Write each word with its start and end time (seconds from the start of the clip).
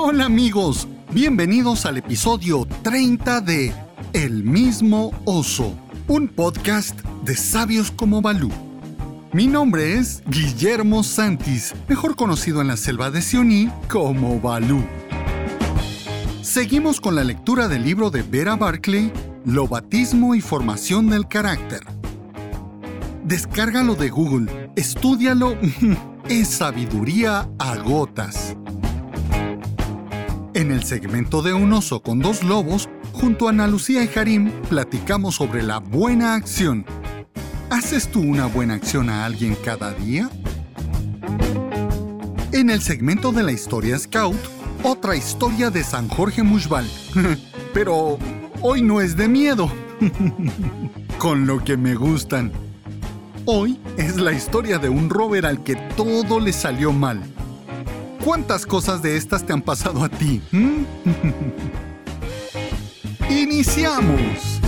Hola 0.00 0.26
amigos, 0.26 0.86
bienvenidos 1.10 1.84
al 1.84 1.96
episodio 1.96 2.68
30 2.82 3.40
de 3.40 3.74
El 4.12 4.44
mismo 4.44 5.10
oso, 5.24 5.76
un 6.06 6.28
podcast 6.28 7.00
de 7.24 7.34
sabios 7.34 7.90
como 7.90 8.22
Balú. 8.22 8.48
Mi 9.32 9.48
nombre 9.48 9.94
es 9.94 10.22
Guillermo 10.28 11.02
Santis, 11.02 11.74
mejor 11.88 12.14
conocido 12.14 12.60
en 12.60 12.68
la 12.68 12.76
selva 12.76 13.10
de 13.10 13.20
Sioní 13.20 13.70
como 13.90 14.38
Balú. 14.38 14.84
Seguimos 16.42 17.00
con 17.00 17.16
la 17.16 17.24
lectura 17.24 17.66
del 17.66 17.82
libro 17.82 18.10
de 18.10 18.22
Vera 18.22 18.54
Barclay, 18.54 19.12
Lobatismo 19.44 20.36
y 20.36 20.40
formación 20.40 21.10
del 21.10 21.26
carácter. 21.26 21.80
Descárgalo 23.24 23.96
de 23.96 24.10
Google, 24.10 24.70
estúdialo, 24.76 25.58
es 26.28 26.48
sabiduría 26.48 27.50
a 27.58 27.76
gotas. 27.78 28.54
En 30.58 30.72
el 30.72 30.82
segmento 30.82 31.40
de 31.40 31.54
Un 31.54 31.72
oso 31.72 32.02
con 32.02 32.18
dos 32.18 32.42
lobos, 32.42 32.88
junto 33.12 33.46
a 33.46 33.50
Ana 33.50 33.68
Lucía 33.68 34.02
y 34.02 34.18
Harim, 34.18 34.50
platicamos 34.68 35.36
sobre 35.36 35.62
la 35.62 35.78
buena 35.78 36.34
acción. 36.34 36.84
¿Haces 37.70 38.08
tú 38.08 38.22
una 38.22 38.46
buena 38.46 38.74
acción 38.74 39.08
a 39.08 39.24
alguien 39.24 39.56
cada 39.64 39.92
día? 39.92 40.28
En 42.50 42.70
el 42.70 42.82
segmento 42.82 43.30
de 43.30 43.44
la 43.44 43.52
historia 43.52 43.96
Scout, 44.00 44.36
otra 44.82 45.14
historia 45.14 45.70
de 45.70 45.84
San 45.84 46.08
Jorge 46.08 46.42
Mushbal. 46.42 46.90
Pero 47.72 48.18
hoy 48.60 48.82
no 48.82 49.00
es 49.00 49.16
de 49.16 49.28
miedo. 49.28 49.70
Con 51.18 51.46
lo 51.46 51.62
que 51.62 51.76
me 51.76 51.94
gustan. 51.94 52.50
Hoy 53.44 53.78
es 53.96 54.16
la 54.16 54.32
historia 54.32 54.78
de 54.78 54.88
un 54.88 55.08
rover 55.08 55.46
al 55.46 55.62
que 55.62 55.76
todo 55.96 56.40
le 56.40 56.52
salió 56.52 56.92
mal. 56.92 57.22
¿Cuántas 58.24 58.66
cosas 58.66 59.02
de 59.02 59.16
estas 59.16 59.44
te 59.44 59.52
han 59.52 59.62
pasado 59.62 60.04
a 60.04 60.08
ti? 60.08 60.42
¿Mm? 60.52 60.84
¡Iniciamos! 63.30 64.58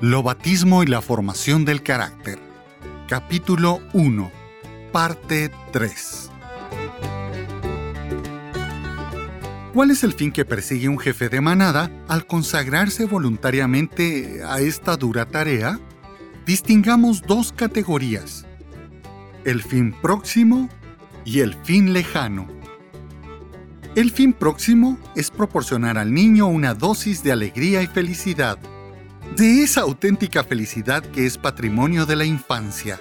Lobatismo 0.00 0.84
y 0.84 0.86
la 0.86 1.02
formación 1.02 1.64
del 1.64 1.82
carácter. 1.82 2.38
Capítulo 3.08 3.80
1. 3.92 4.45
Parte 4.96 5.50
3. 5.72 6.30
¿Cuál 9.74 9.90
es 9.90 10.02
el 10.02 10.14
fin 10.14 10.32
que 10.32 10.46
persigue 10.46 10.88
un 10.88 10.98
jefe 10.98 11.28
de 11.28 11.42
manada 11.42 11.90
al 12.08 12.26
consagrarse 12.26 13.04
voluntariamente 13.04 14.40
a 14.42 14.60
esta 14.60 14.96
dura 14.96 15.26
tarea? 15.26 15.78
Distingamos 16.46 17.20
dos 17.20 17.52
categorías, 17.52 18.46
el 19.44 19.62
fin 19.62 19.92
próximo 20.00 20.70
y 21.26 21.40
el 21.40 21.52
fin 21.52 21.92
lejano. 21.92 22.48
El 23.96 24.10
fin 24.10 24.32
próximo 24.32 24.98
es 25.14 25.30
proporcionar 25.30 25.98
al 25.98 26.14
niño 26.14 26.46
una 26.46 26.72
dosis 26.72 27.22
de 27.22 27.32
alegría 27.32 27.82
y 27.82 27.86
felicidad 27.86 28.56
de 29.36 29.62
esa 29.62 29.82
auténtica 29.82 30.42
felicidad 30.42 31.02
que 31.02 31.26
es 31.26 31.36
patrimonio 31.36 32.06
de 32.06 32.16
la 32.16 32.24
infancia. 32.24 32.98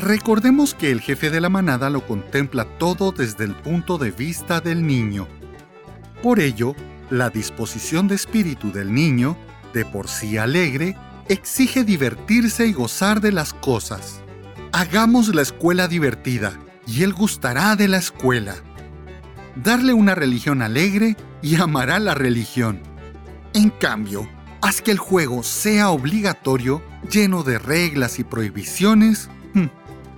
Recordemos 0.00 0.74
que 0.74 0.90
el 0.90 1.00
jefe 1.00 1.30
de 1.30 1.40
la 1.40 1.50
manada 1.50 1.90
lo 1.90 2.06
contempla 2.06 2.64
todo 2.78 3.12
desde 3.12 3.44
el 3.44 3.54
punto 3.54 3.98
de 3.98 4.10
vista 4.10 4.60
del 4.60 4.86
niño. 4.86 5.28
Por 6.22 6.40
ello, 6.40 6.74
la 7.10 7.28
disposición 7.28 8.08
de 8.08 8.14
espíritu 8.14 8.72
del 8.72 8.94
niño, 8.94 9.36
de 9.74 9.84
por 9.84 10.08
sí 10.08 10.38
alegre, 10.38 10.96
exige 11.28 11.84
divertirse 11.84 12.66
y 12.66 12.72
gozar 12.72 13.20
de 13.20 13.32
las 13.32 13.52
cosas. 13.52 14.22
Hagamos 14.72 15.34
la 15.34 15.42
escuela 15.42 15.86
divertida 15.86 16.58
y 16.86 17.02
él 17.02 17.12
gustará 17.12 17.76
de 17.76 17.88
la 17.88 17.98
escuela. 17.98 18.54
Darle 19.54 19.92
una 19.92 20.14
religión 20.14 20.62
alegre 20.62 21.16
y 21.42 21.56
amará 21.56 21.98
la 21.98 22.14
religión. 22.14 22.80
En 23.52 23.68
cambio, 23.68 24.28
Haz 24.62 24.82
que 24.82 24.90
el 24.90 24.98
juego 24.98 25.42
sea 25.42 25.88
obligatorio, 25.88 26.82
lleno 27.10 27.42
de 27.42 27.58
reglas 27.58 28.18
y 28.18 28.24
prohibiciones, 28.24 29.30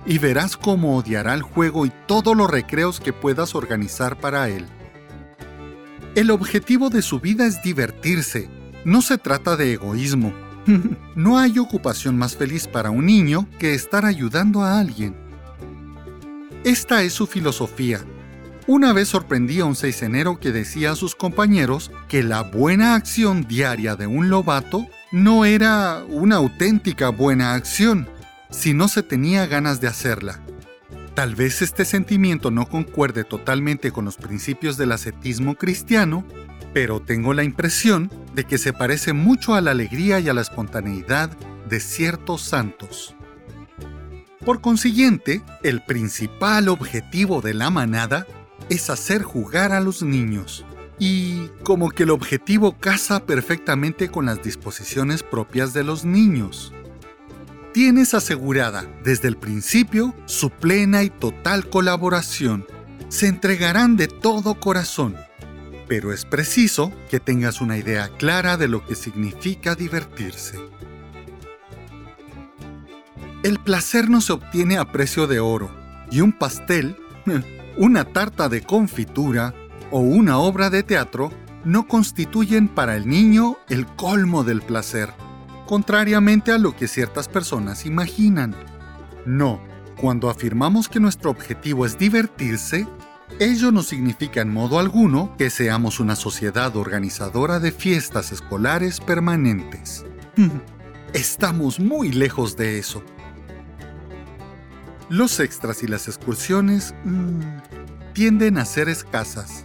y 0.05 0.17
verás 0.17 0.57
cómo 0.57 0.97
odiará 0.97 1.33
el 1.33 1.41
juego 1.41 1.85
y 1.85 1.91
todos 2.07 2.35
los 2.35 2.49
recreos 2.49 2.99
que 2.99 3.13
puedas 3.13 3.55
organizar 3.55 4.19
para 4.19 4.49
él. 4.49 4.65
El 6.15 6.31
objetivo 6.31 6.89
de 6.89 7.01
su 7.01 7.19
vida 7.19 7.45
es 7.45 7.61
divertirse, 7.63 8.49
no 8.85 9.01
se 9.01 9.17
trata 9.17 9.55
de 9.55 9.73
egoísmo. 9.73 10.33
No 11.15 11.37
hay 11.37 11.59
ocupación 11.59 12.17
más 12.17 12.35
feliz 12.35 12.67
para 12.67 12.89
un 12.89 13.05
niño 13.05 13.47
que 13.59 13.75
estar 13.75 14.03
ayudando 14.03 14.63
a 14.63 14.79
alguien. 14.79 15.15
Esta 16.63 17.03
es 17.03 17.13
su 17.13 17.27
filosofía 17.27 18.03
una 18.65 18.93
vez 18.93 19.09
sorprendí 19.09 19.59
a 19.59 19.65
un 19.65 19.75
seisenero 19.75 20.39
que 20.39 20.53
decía 20.53 20.91
a 20.91 20.95
sus 20.95 21.15
compañeros 21.15 21.91
que 22.07 22.23
la 22.23 22.43
buena 22.43 22.95
acción 22.95 23.45
diaria 23.45 23.97
de 23.97 24.07
un 24.07 24.29
lobato 24.29 24.87
no 25.11 25.43
era 25.43 26.01
una 26.07 26.37
auténtica 26.37 27.09
buena 27.09 27.55
acción, 27.55 28.07
si 28.53 28.73
no 28.73 28.87
se 28.87 29.03
tenía 29.03 29.47
ganas 29.47 29.81
de 29.81 29.87
hacerla. 29.87 30.39
Tal 31.15 31.35
vez 31.35 31.61
este 31.61 31.85
sentimiento 31.85 32.51
no 32.51 32.67
concuerde 32.67 33.23
totalmente 33.23 33.91
con 33.91 34.05
los 34.05 34.15
principios 34.15 34.77
del 34.77 34.91
ascetismo 34.91 35.55
cristiano, 35.55 36.23
pero 36.73 37.01
tengo 37.01 37.33
la 37.33 37.43
impresión 37.43 38.11
de 38.33 38.45
que 38.45 38.57
se 38.57 38.71
parece 38.71 39.13
mucho 39.13 39.53
a 39.55 39.61
la 39.61 39.71
alegría 39.71 40.19
y 40.19 40.29
a 40.29 40.33
la 40.33 40.41
espontaneidad 40.41 41.29
de 41.67 41.79
ciertos 41.79 42.41
santos. 42.41 43.15
Por 44.45 44.61
consiguiente, 44.61 45.41
el 45.63 45.83
principal 45.83 46.67
objetivo 46.69 47.41
de 47.41 47.53
la 47.53 47.69
manada 47.69 48.27
es 48.69 48.89
hacer 48.89 49.23
jugar 49.23 49.71
a 49.71 49.79
los 49.79 50.03
niños. 50.03 50.65
Y 50.99 51.47
como 51.63 51.89
que 51.89 52.03
el 52.03 52.11
objetivo 52.11 52.77
casa 52.77 53.25
perfectamente 53.25 54.09
con 54.09 54.25
las 54.25 54.43
disposiciones 54.43 55.23
propias 55.23 55.73
de 55.73 55.83
los 55.83 56.05
niños. 56.05 56.73
Tienes 57.73 58.13
asegurada 58.13 58.85
desde 59.03 59.27
el 59.27 59.35
principio 59.35 60.13
su 60.25 60.51
plena 60.51 61.01
y 61.01 61.09
total 61.09 61.71
colaboración. 61.71 62.67
Se 63.09 63.27
entregarán 63.27 63.97
de 63.97 64.07
todo 64.07 64.59
corazón. 64.59 65.15
Pero 65.87 66.13
es 66.13 66.23
preciso 66.23 66.93
que 67.09 67.19
tengas 67.19 67.61
una 67.61 67.77
idea 67.77 68.09
clara 68.09 68.57
de 68.57 68.67
lo 68.67 68.85
que 68.85 68.93
significa 68.93 69.73
divertirse. 69.73 70.59
El 73.41 73.57
placer 73.59 74.07
no 74.07 74.21
se 74.21 74.33
obtiene 74.33 74.77
a 74.77 74.91
precio 74.91 75.25
de 75.25 75.39
oro 75.39 75.71
y 76.11 76.21
un 76.21 76.31
pastel 76.31 76.95
una 77.77 78.05
tarta 78.05 78.49
de 78.49 78.61
confitura 78.61 79.55
o 79.89 79.99
una 79.99 80.37
obra 80.37 80.69
de 80.69 80.83
teatro 80.83 81.31
no 81.65 81.87
constituyen 81.87 82.67
para 82.67 82.95
el 82.95 83.07
niño 83.07 83.57
el 83.67 83.87
colmo 83.87 84.43
del 84.43 84.61
placer, 84.61 85.09
contrariamente 85.65 86.51
a 86.51 86.57
lo 86.57 86.75
que 86.75 86.87
ciertas 86.87 87.27
personas 87.27 87.85
imaginan. 87.85 88.55
No, 89.25 89.61
cuando 89.97 90.29
afirmamos 90.29 90.89
que 90.89 90.99
nuestro 90.99 91.31
objetivo 91.31 91.85
es 91.85 91.97
divertirse, 91.97 92.87
ello 93.39 93.71
no 93.71 93.83
significa 93.83 94.41
en 94.41 94.51
modo 94.51 94.79
alguno 94.79 95.35
que 95.37 95.49
seamos 95.49 95.99
una 95.99 96.15
sociedad 96.15 96.75
organizadora 96.75 97.59
de 97.59 97.71
fiestas 97.71 98.31
escolares 98.31 98.99
permanentes. 98.99 100.05
Estamos 101.13 101.79
muy 101.79 102.11
lejos 102.11 102.57
de 102.57 102.79
eso. 102.79 103.03
Los 105.09 105.39
extras 105.39 105.83
y 105.83 105.87
las 105.87 106.07
excursiones 106.07 106.93
mm, 107.03 107.41
tienden 108.13 108.57
a 108.57 108.65
ser 108.65 108.89
escasas. 108.89 109.63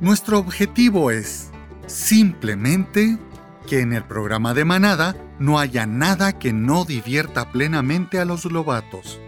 Nuestro 0.00 0.38
objetivo 0.38 1.10
es, 1.10 1.50
simplemente, 1.86 3.18
que 3.66 3.80
en 3.80 3.92
el 3.92 4.04
programa 4.04 4.54
de 4.54 4.64
manada 4.64 5.16
no 5.38 5.58
haya 5.58 5.86
nada 5.86 6.38
que 6.38 6.52
no 6.52 6.84
divierta 6.84 7.50
plenamente 7.52 8.18
a 8.18 8.24
los 8.24 8.44
lobatos. 8.44 9.20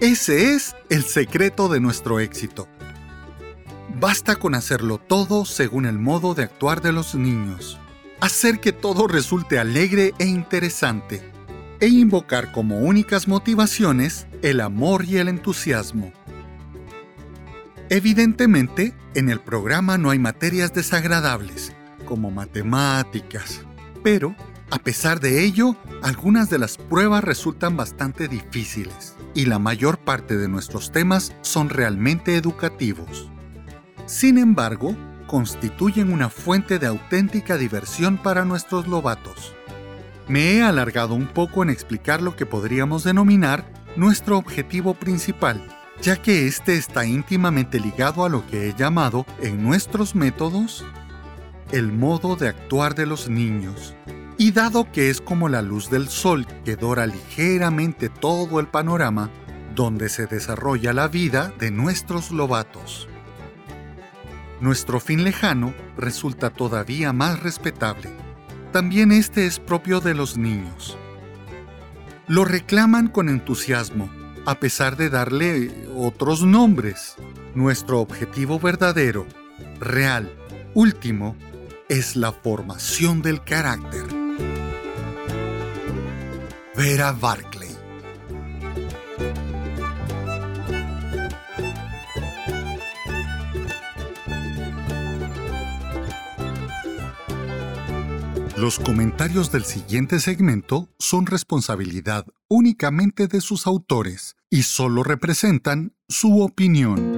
Ese 0.00 0.54
es 0.54 0.76
el 0.90 1.02
secreto 1.02 1.68
de 1.68 1.80
nuestro 1.80 2.20
éxito. 2.20 2.68
Basta 3.98 4.36
con 4.36 4.54
hacerlo 4.54 4.98
todo 4.98 5.44
según 5.44 5.86
el 5.86 5.98
modo 5.98 6.34
de 6.34 6.44
actuar 6.44 6.82
de 6.82 6.92
los 6.92 7.14
niños. 7.16 7.80
Hacer 8.20 8.60
que 8.60 8.72
todo 8.72 9.08
resulte 9.08 9.58
alegre 9.58 10.14
e 10.18 10.26
interesante 10.26 11.22
e 11.80 11.88
invocar 11.88 12.52
como 12.52 12.78
únicas 12.78 13.28
motivaciones 13.28 14.26
el 14.42 14.60
amor 14.60 15.04
y 15.04 15.16
el 15.18 15.28
entusiasmo. 15.28 16.12
Evidentemente, 17.88 18.94
en 19.14 19.30
el 19.30 19.40
programa 19.40 19.96
no 19.96 20.10
hay 20.10 20.18
materias 20.18 20.74
desagradables, 20.74 21.72
como 22.08 22.30
matemáticas, 22.30 23.60
pero 24.02 24.34
A 24.70 24.78
pesar 24.78 25.18
de 25.20 25.44
ello, 25.44 25.76
algunas 26.02 26.50
de 26.50 26.58
las 26.58 26.76
pruebas 26.76 27.24
resultan 27.24 27.76
bastante 27.76 28.28
difíciles 28.28 29.16
y 29.34 29.46
la 29.46 29.58
mayor 29.58 29.98
parte 29.98 30.36
de 30.36 30.46
nuestros 30.46 30.92
temas 30.92 31.32
son 31.40 31.70
realmente 31.70 32.36
educativos. 32.36 33.30
Sin 34.04 34.36
embargo, 34.36 34.94
constituyen 35.26 36.12
una 36.12 36.28
fuente 36.28 36.78
de 36.78 36.86
auténtica 36.86 37.56
diversión 37.56 38.18
para 38.18 38.44
nuestros 38.44 38.86
lobatos. 38.88 39.54
Me 40.28 40.52
he 40.52 40.62
alargado 40.62 41.14
un 41.14 41.28
poco 41.28 41.62
en 41.62 41.70
explicar 41.70 42.20
lo 42.20 42.36
que 42.36 42.44
podríamos 42.44 43.04
denominar 43.04 43.72
nuestro 43.96 44.36
objetivo 44.36 44.92
principal, 44.92 45.66
ya 46.02 46.20
que 46.20 46.46
este 46.46 46.76
está 46.76 47.06
íntimamente 47.06 47.80
ligado 47.80 48.26
a 48.26 48.28
lo 48.28 48.46
que 48.46 48.68
he 48.68 48.74
llamado 48.74 49.24
en 49.40 49.62
nuestros 49.62 50.14
métodos 50.14 50.84
el 51.72 51.92
modo 51.92 52.36
de 52.36 52.48
actuar 52.48 52.94
de 52.94 53.06
los 53.06 53.28
niños. 53.28 53.94
Y 54.36 54.52
dado 54.52 54.90
que 54.90 55.10
es 55.10 55.20
como 55.20 55.48
la 55.48 55.62
luz 55.62 55.90
del 55.90 56.08
sol 56.08 56.46
que 56.64 56.76
dora 56.76 57.06
ligeramente 57.06 58.08
todo 58.08 58.60
el 58.60 58.68
panorama, 58.68 59.30
donde 59.74 60.08
se 60.08 60.26
desarrolla 60.26 60.92
la 60.92 61.08
vida 61.08 61.52
de 61.58 61.70
nuestros 61.70 62.30
lobatos. 62.30 63.08
Nuestro 64.60 64.98
fin 64.98 65.24
lejano 65.24 65.72
resulta 65.96 66.50
todavía 66.50 67.12
más 67.12 67.40
respetable. 67.42 68.10
También 68.72 69.12
este 69.12 69.46
es 69.46 69.58
propio 69.58 70.00
de 70.00 70.14
los 70.14 70.36
niños. 70.36 70.96
Lo 72.26 72.44
reclaman 72.44 73.08
con 73.08 73.28
entusiasmo, 73.28 74.10
a 74.46 74.56
pesar 74.56 74.96
de 74.96 75.10
darle 75.10 75.72
otros 75.96 76.42
nombres. 76.42 77.14
Nuestro 77.54 78.00
objetivo 78.00 78.58
verdadero, 78.58 79.26
real, 79.80 80.30
último, 80.74 81.36
es 81.88 82.16
la 82.16 82.32
formación 82.32 83.22
del 83.22 83.42
carácter. 83.42 84.04
Vera 86.76 87.12
Barclay 87.12 87.68
Los 98.56 98.80
comentarios 98.80 99.52
del 99.52 99.64
siguiente 99.64 100.18
segmento 100.18 100.88
son 100.98 101.26
responsabilidad 101.26 102.26
únicamente 102.48 103.28
de 103.28 103.40
sus 103.40 103.68
autores 103.68 104.36
y 104.50 104.64
solo 104.64 105.04
representan 105.04 105.94
su 106.08 106.42
opinión. 106.42 107.17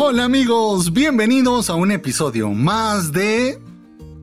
Hola 0.00 0.26
amigos, 0.26 0.92
bienvenidos 0.92 1.70
a 1.70 1.74
un 1.74 1.90
episodio 1.90 2.50
más 2.50 3.10
de 3.10 3.58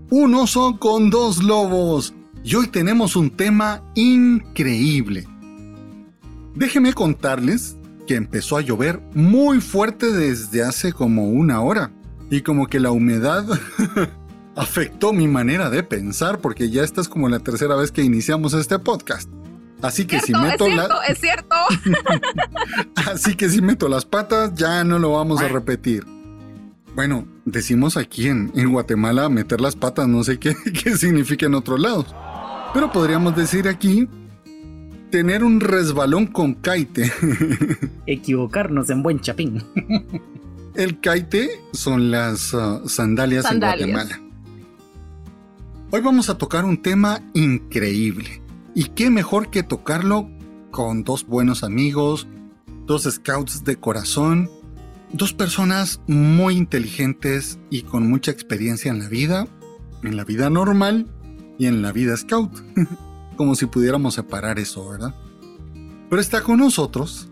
Un 0.09 0.33
oso 0.33 0.79
con 0.79 1.09
dos 1.09 1.43
lobos. 1.43 2.13
Y 2.45 2.55
hoy 2.55 2.67
tenemos 2.67 3.17
un 3.17 3.29
tema 3.29 3.83
increíble. 3.93 5.27
Déjenme 6.55 6.93
contarles 6.93 7.75
que 8.07 8.15
empezó 8.15 8.55
a 8.55 8.61
llover 8.61 9.01
muy 9.13 9.59
fuerte 9.59 10.13
desde 10.13 10.63
hace 10.63 10.93
como 10.93 11.27
una 11.27 11.59
hora. 11.59 11.91
Y 12.31 12.39
como 12.39 12.67
que 12.67 12.79
la 12.79 12.91
humedad 12.91 13.45
afectó 14.55 15.11
mi 15.11 15.27
manera 15.27 15.69
de 15.69 15.83
pensar 15.83 16.39
porque 16.39 16.69
ya 16.69 16.83
esta 16.85 17.01
es 17.01 17.09
como 17.09 17.27
la 17.27 17.39
tercera 17.39 17.75
vez 17.75 17.91
que 17.91 18.01
iniciamos 18.01 18.53
este 18.53 18.79
podcast. 18.79 19.29
Así 19.81 20.05
que 20.05 20.19
si 20.19 20.33
meto 20.33 20.65
es 20.65 20.73
cierto, 20.73 20.95
es 21.07 21.19
cierto. 21.19 21.55
Así 22.95 23.35
que 23.35 23.49
si 23.49 23.61
meto 23.61 23.87
las 23.87 24.05
patas, 24.05 24.53
ya 24.55 24.83
no 24.83 24.99
lo 24.99 25.13
vamos 25.13 25.41
a 25.41 25.47
repetir. 25.47 26.05
Bueno, 26.95 27.27
decimos 27.43 27.97
aquí 27.97 28.27
en, 28.27 28.51
Guatemala 28.71 29.27
meter 29.29 29.59
las 29.59 29.75
patas, 29.75 30.07
no 30.07 30.23
sé 30.23 30.39
qué, 30.39 30.55
qué 30.83 30.97
significa 30.97 31.45
en 31.45 31.55
otros 31.55 31.79
lados. 31.79 32.15
Pero 32.73 32.91
podríamos 32.91 33.35
decir 33.35 33.67
aquí 33.67 34.07
tener 35.11 35.43
un 35.43 35.59
resbalón 35.59 36.27
con 36.27 36.55
caite. 36.55 37.11
Equivocarnos 38.05 38.89
en 38.89 39.03
buen 39.03 39.19
chapín. 39.19 39.63
El 40.73 40.99
caite 40.99 41.49
son 41.73 42.11
las 42.11 42.53
uh, 42.53 42.87
sandalias 42.87 43.49
en 43.51 43.59
Guatemala. 43.59 44.21
Hoy 45.91 46.01
vamos 46.01 46.29
a 46.29 46.37
tocar 46.37 46.65
un 46.65 46.81
tema 46.81 47.21
increíble 47.33 48.44
y 48.75 48.89
qué 48.89 49.09
mejor 49.09 49.49
que 49.49 49.63
tocarlo 49.63 50.29
con 50.69 51.05
dos 51.05 51.25
buenos 51.25 51.63
amigos, 51.63 52.27
dos 52.85 53.03
scouts 53.03 53.63
de 53.63 53.77
corazón, 53.77 54.51
dos 55.13 55.33
personas 55.33 56.01
muy 56.07 56.57
inteligentes 56.57 57.57
y 57.69 57.83
con 57.83 58.09
mucha 58.09 58.31
experiencia 58.31 58.91
en 58.91 58.99
la 58.99 59.07
vida, 59.07 59.47
en 60.03 60.17
la 60.17 60.25
vida 60.25 60.49
normal 60.49 61.07
y 61.57 61.67
en 61.67 61.81
la 61.81 61.93
vida 61.93 62.17
scout. 62.17 62.51
Como 63.37 63.55
si 63.55 63.65
pudiéramos 63.65 64.15
separar 64.15 64.59
eso, 64.59 64.89
¿verdad? 64.89 65.15
Pero 66.09 66.21
está 66.21 66.41
con 66.41 66.59
nosotros. 66.59 67.29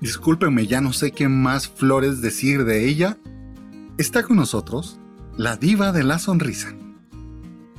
Discúlpenme, 0.00 0.66
ya 0.66 0.80
no 0.80 0.92
sé 0.92 1.10
qué 1.12 1.28
más 1.28 1.68
flores 1.68 2.20
decir 2.22 2.64
de 2.64 2.88
ella. 2.88 3.18
Está 3.98 4.22
con 4.22 4.36
nosotros 4.36 4.98
la 5.36 5.56
diva 5.56 5.92
de 5.92 6.04
la 6.04 6.18
sonrisa. 6.18 6.74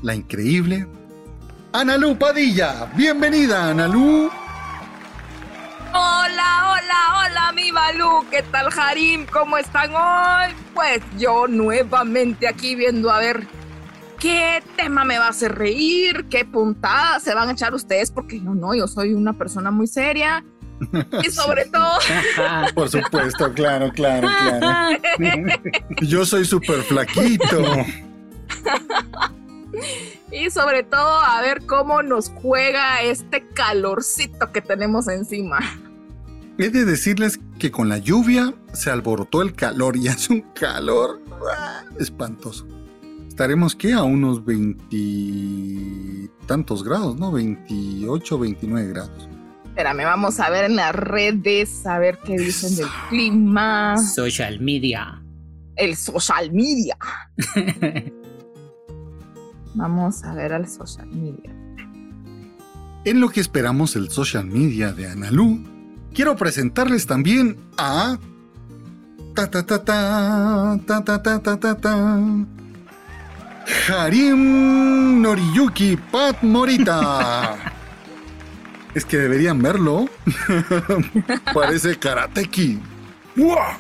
La 0.04 0.14
increíble 0.14 0.88
Analú 1.74 2.18
Padilla. 2.18 2.90
Bienvenida, 2.96 3.70
Analú. 3.70 4.30
Hola, 5.94 6.72
hola, 6.72 7.26
hola, 7.26 7.52
mi 7.54 7.72
Balú. 7.72 8.26
¿Qué 8.32 8.42
tal, 8.44 8.70
Harim? 8.78 9.26
¿Cómo 9.26 9.58
están 9.58 9.92
hoy? 9.94 10.56
Pues 10.74 11.02
yo 11.18 11.48
nuevamente 11.48 12.48
aquí 12.48 12.76
viendo 12.76 13.12
a 13.12 13.20
ver 13.20 13.48
qué 14.20 14.64
tema 14.76 15.04
me 15.04 15.20
va 15.20 15.28
a 15.28 15.30
hacer 15.30 15.56
reír, 15.56 16.26
qué 16.30 16.46
puntadas 16.46 17.24
se 17.24 17.34
van 17.34 17.50
a 17.50 17.52
echar 17.52 17.74
ustedes, 17.74 18.12
porque 18.12 18.40
yo 18.40 18.54
no, 18.54 18.74
yo 18.74 18.88
soy 18.88 19.14
una 19.14 19.34
persona 19.34 19.70
muy 19.72 19.88
seria. 19.88 20.44
Y 21.24 21.32
sobre 21.32 21.66
todo. 21.66 21.98
Por 22.76 22.90
supuesto, 22.90 23.52
claro, 23.54 23.92
claro, 23.92 24.30
claro. 24.40 25.00
Yo 26.02 26.24
soy 26.24 26.46
súper 26.46 26.84
flaquito. 26.84 27.84
Y 30.38 30.50
sobre 30.50 30.84
todo 30.84 31.20
a 31.20 31.42
ver 31.42 31.66
cómo 31.66 32.04
nos 32.04 32.30
juega 32.30 33.02
este 33.02 33.48
calorcito 33.50 34.52
que 34.52 34.62
tenemos 34.62 35.08
encima. 35.08 35.60
He 36.58 36.70
de 36.70 36.86
decirles 36.86 37.40
que 37.60 37.72
con 37.72 37.90
la 37.90 37.98
lluvia 37.98 38.54
se 38.74 38.90
alborotó 38.90 39.42
el 39.42 39.54
calor 39.54 39.98
y 39.98 40.08
hace 40.10 40.34
un 40.34 40.42
calor 40.54 41.22
ah, 41.56 41.84
espantoso. 42.00 42.68
Estaremos 43.28 43.76
que 43.76 43.94
a 43.94 44.02
unos 44.04 44.42
tantos 46.48 46.84
grados, 46.84 47.20
¿no? 47.20 47.32
28, 47.32 48.40
29 48.40 48.88
grados. 48.90 49.30
Espérame, 49.66 50.06
vamos 50.06 50.40
a 50.40 50.50
ver 50.50 50.66
en 50.66 50.76
las 50.76 50.96
redes, 50.96 51.86
a 51.86 52.00
ver 52.00 52.18
qué 52.26 52.36
dicen 52.36 52.76
del 52.76 52.88
clima. 53.10 53.96
Social 53.98 54.60
media. 54.60 55.22
El 55.76 55.96
social 55.96 56.52
media. 56.52 56.98
Vamos 59.78 60.24
a 60.24 60.34
ver 60.34 60.54
al 60.54 60.68
social 60.68 61.08
media. 61.08 61.56
En 63.06 63.22
lo 63.22 63.30
que 63.30 63.40
esperamos 63.40 63.96
el 63.96 64.10
social 64.10 64.46
media 64.48 64.92
de 64.92 65.08
Analu, 65.08 65.64
quiero 66.16 66.36
presentarles 66.36 67.06
también 67.06 67.58
a. 67.78 68.18
Ta 69.36 69.52
ta 69.52 69.64
ta 69.64 69.86
ta, 69.86 70.80
ta 70.84 71.04
ta 71.06 71.22
ta 71.22 71.58
ta 71.60 71.76
ta. 71.76 72.46
Harim 73.88 75.22
Noriyuki 75.22 75.96
Pat 76.12 76.42
Morita. 76.42 77.56
es 78.96 79.06
que 79.06 79.18
deberían 79.18 79.62
verlo. 79.62 80.08
Parece 81.54 82.00
karateki. 82.00 82.80
¡Buah! 83.36 83.78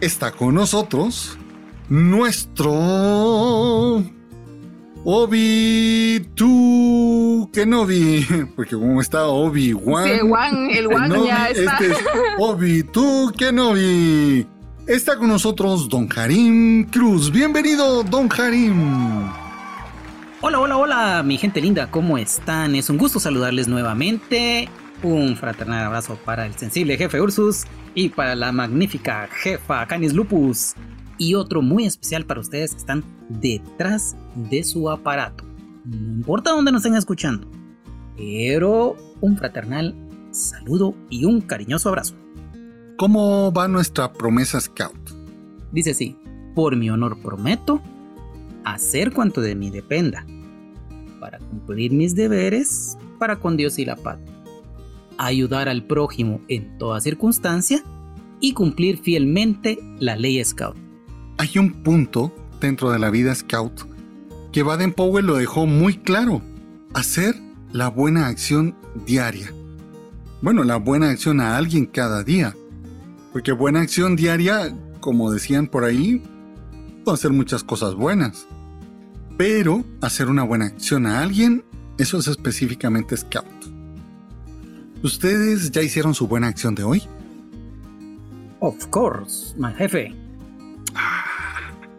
Está 0.00 0.32
con 0.32 0.54
nosotros 0.54 1.36
nuestro 1.90 2.72
Obi, 5.04 6.28
tú 6.34 7.48
que 7.52 7.64
no 7.64 7.86
vi, 7.86 8.26
porque 8.56 8.74
como 8.74 9.00
está 9.00 9.26
Obi 9.28 9.72
Wan. 9.72 10.04
Sí, 10.04 10.22
Wan, 10.22 10.70
el 10.70 10.86
Wan 10.88 11.24
ya 11.24 11.48
está. 11.48 11.72
Este 11.74 11.86
es 11.92 11.98
Obi, 12.38 12.82
tú 12.82 13.32
que 13.36 13.52
no 13.52 13.74
vi. 13.74 14.46
Está 14.86 15.16
con 15.16 15.28
nosotros 15.28 15.88
Don 15.88 16.08
Harim 16.14 16.84
Cruz. 16.84 17.30
Bienvenido, 17.30 18.02
Don 18.02 18.28
Harim. 18.36 19.28
Hola, 20.40 20.60
hola, 20.60 20.76
hola, 20.76 21.22
mi 21.22 21.38
gente 21.38 21.60
linda, 21.60 21.90
¿cómo 21.90 22.18
están? 22.18 22.74
Es 22.74 22.90
un 22.90 22.98
gusto 22.98 23.20
saludarles 23.20 23.68
nuevamente. 23.68 24.68
Un 25.02 25.36
fraternal 25.36 25.86
abrazo 25.86 26.18
para 26.24 26.44
el 26.44 26.54
sensible 26.54 26.96
jefe 26.96 27.20
Ursus 27.20 27.66
y 27.94 28.08
para 28.08 28.34
la 28.34 28.50
magnífica 28.50 29.28
jefa 29.30 29.86
Canis 29.86 30.12
Lupus 30.12 30.74
y 31.18 31.34
otro 31.34 31.60
muy 31.62 31.84
especial 31.84 32.24
para 32.24 32.40
ustedes 32.40 32.72
que 32.72 32.78
están 32.78 33.04
detrás 33.28 34.16
de 34.34 34.62
su 34.64 34.88
aparato. 34.88 35.44
No 35.84 35.96
importa 35.96 36.50
dónde 36.50 36.72
nos 36.72 36.80
estén 36.80 36.96
escuchando, 36.96 37.48
pero 38.16 38.96
un 39.20 39.36
fraternal 39.36 39.94
saludo 40.30 40.94
y 41.10 41.24
un 41.24 41.40
cariñoso 41.40 41.88
abrazo. 41.88 42.14
¿Cómo 42.96 43.52
va 43.52 43.68
nuestra 43.68 44.12
promesa 44.12 44.60
Scout? 44.60 45.10
Dice 45.72 45.90
así, 45.90 46.16
por 46.54 46.76
mi 46.76 46.90
honor 46.90 47.20
prometo 47.20 47.80
hacer 48.64 49.12
cuanto 49.12 49.40
de 49.40 49.54
mí 49.54 49.70
dependa, 49.70 50.26
para 51.20 51.38
cumplir 51.38 51.92
mis 51.92 52.14
deberes 52.14 52.98
para 53.18 53.36
con 53.36 53.56
Dios 53.56 53.78
y 53.78 53.84
la 53.84 53.96
patria, 53.96 54.32
ayudar 55.16 55.68
al 55.68 55.84
prójimo 55.84 56.40
en 56.48 56.78
toda 56.78 57.00
circunstancia 57.00 57.82
y 58.40 58.52
cumplir 58.52 58.98
fielmente 58.98 59.78
la 59.98 60.16
ley 60.16 60.42
Scout. 60.44 60.87
Hay 61.38 61.56
un 61.56 61.84
punto 61.84 62.34
dentro 62.60 62.90
de 62.90 62.98
la 62.98 63.10
vida 63.10 63.32
Scout 63.32 63.82
que 64.52 64.64
Baden 64.64 64.92
Powell 64.92 65.26
lo 65.26 65.36
dejó 65.36 65.66
muy 65.66 65.96
claro, 65.96 66.42
hacer 66.94 67.36
la 67.72 67.88
buena 67.88 68.26
acción 68.26 68.74
diaria. 69.06 69.52
Bueno, 70.42 70.64
la 70.64 70.76
buena 70.76 71.10
acción 71.10 71.40
a 71.40 71.56
alguien 71.56 71.86
cada 71.86 72.24
día. 72.24 72.56
Porque 73.32 73.52
buena 73.52 73.82
acción 73.82 74.16
diaria, 74.16 74.74
como 74.98 75.30
decían 75.30 75.68
por 75.68 75.84
ahí, 75.84 76.22
puede 77.04 77.14
hacer 77.14 77.32
muchas 77.32 77.62
cosas 77.62 77.94
buenas. 77.94 78.46
Pero 79.36 79.84
hacer 80.00 80.28
una 80.28 80.42
buena 80.42 80.66
acción 80.66 81.06
a 81.06 81.22
alguien, 81.22 81.62
eso 81.98 82.18
es 82.18 82.26
específicamente 82.26 83.16
Scout. 83.16 83.46
¿Ustedes 85.04 85.70
ya 85.70 85.82
hicieron 85.82 86.14
su 86.14 86.26
buena 86.26 86.48
acción 86.48 86.74
de 86.74 86.82
hoy? 86.82 87.02
Of 88.58 88.88
course, 88.88 89.54
my 89.56 89.72
jefe. 89.72 90.12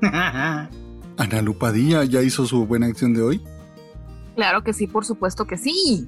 Ana 1.18 1.42
Lupadilla 1.42 2.04
ya 2.06 2.22
hizo 2.22 2.46
su 2.46 2.66
buena 2.66 2.88
acción 2.88 3.14
de 3.14 3.22
hoy. 3.22 3.44
Claro 4.36 4.64
que 4.64 4.74
sí, 4.74 4.88
por 4.88 5.06
supuesto 5.06 5.46
que 5.46 5.58
sí. 5.58 6.08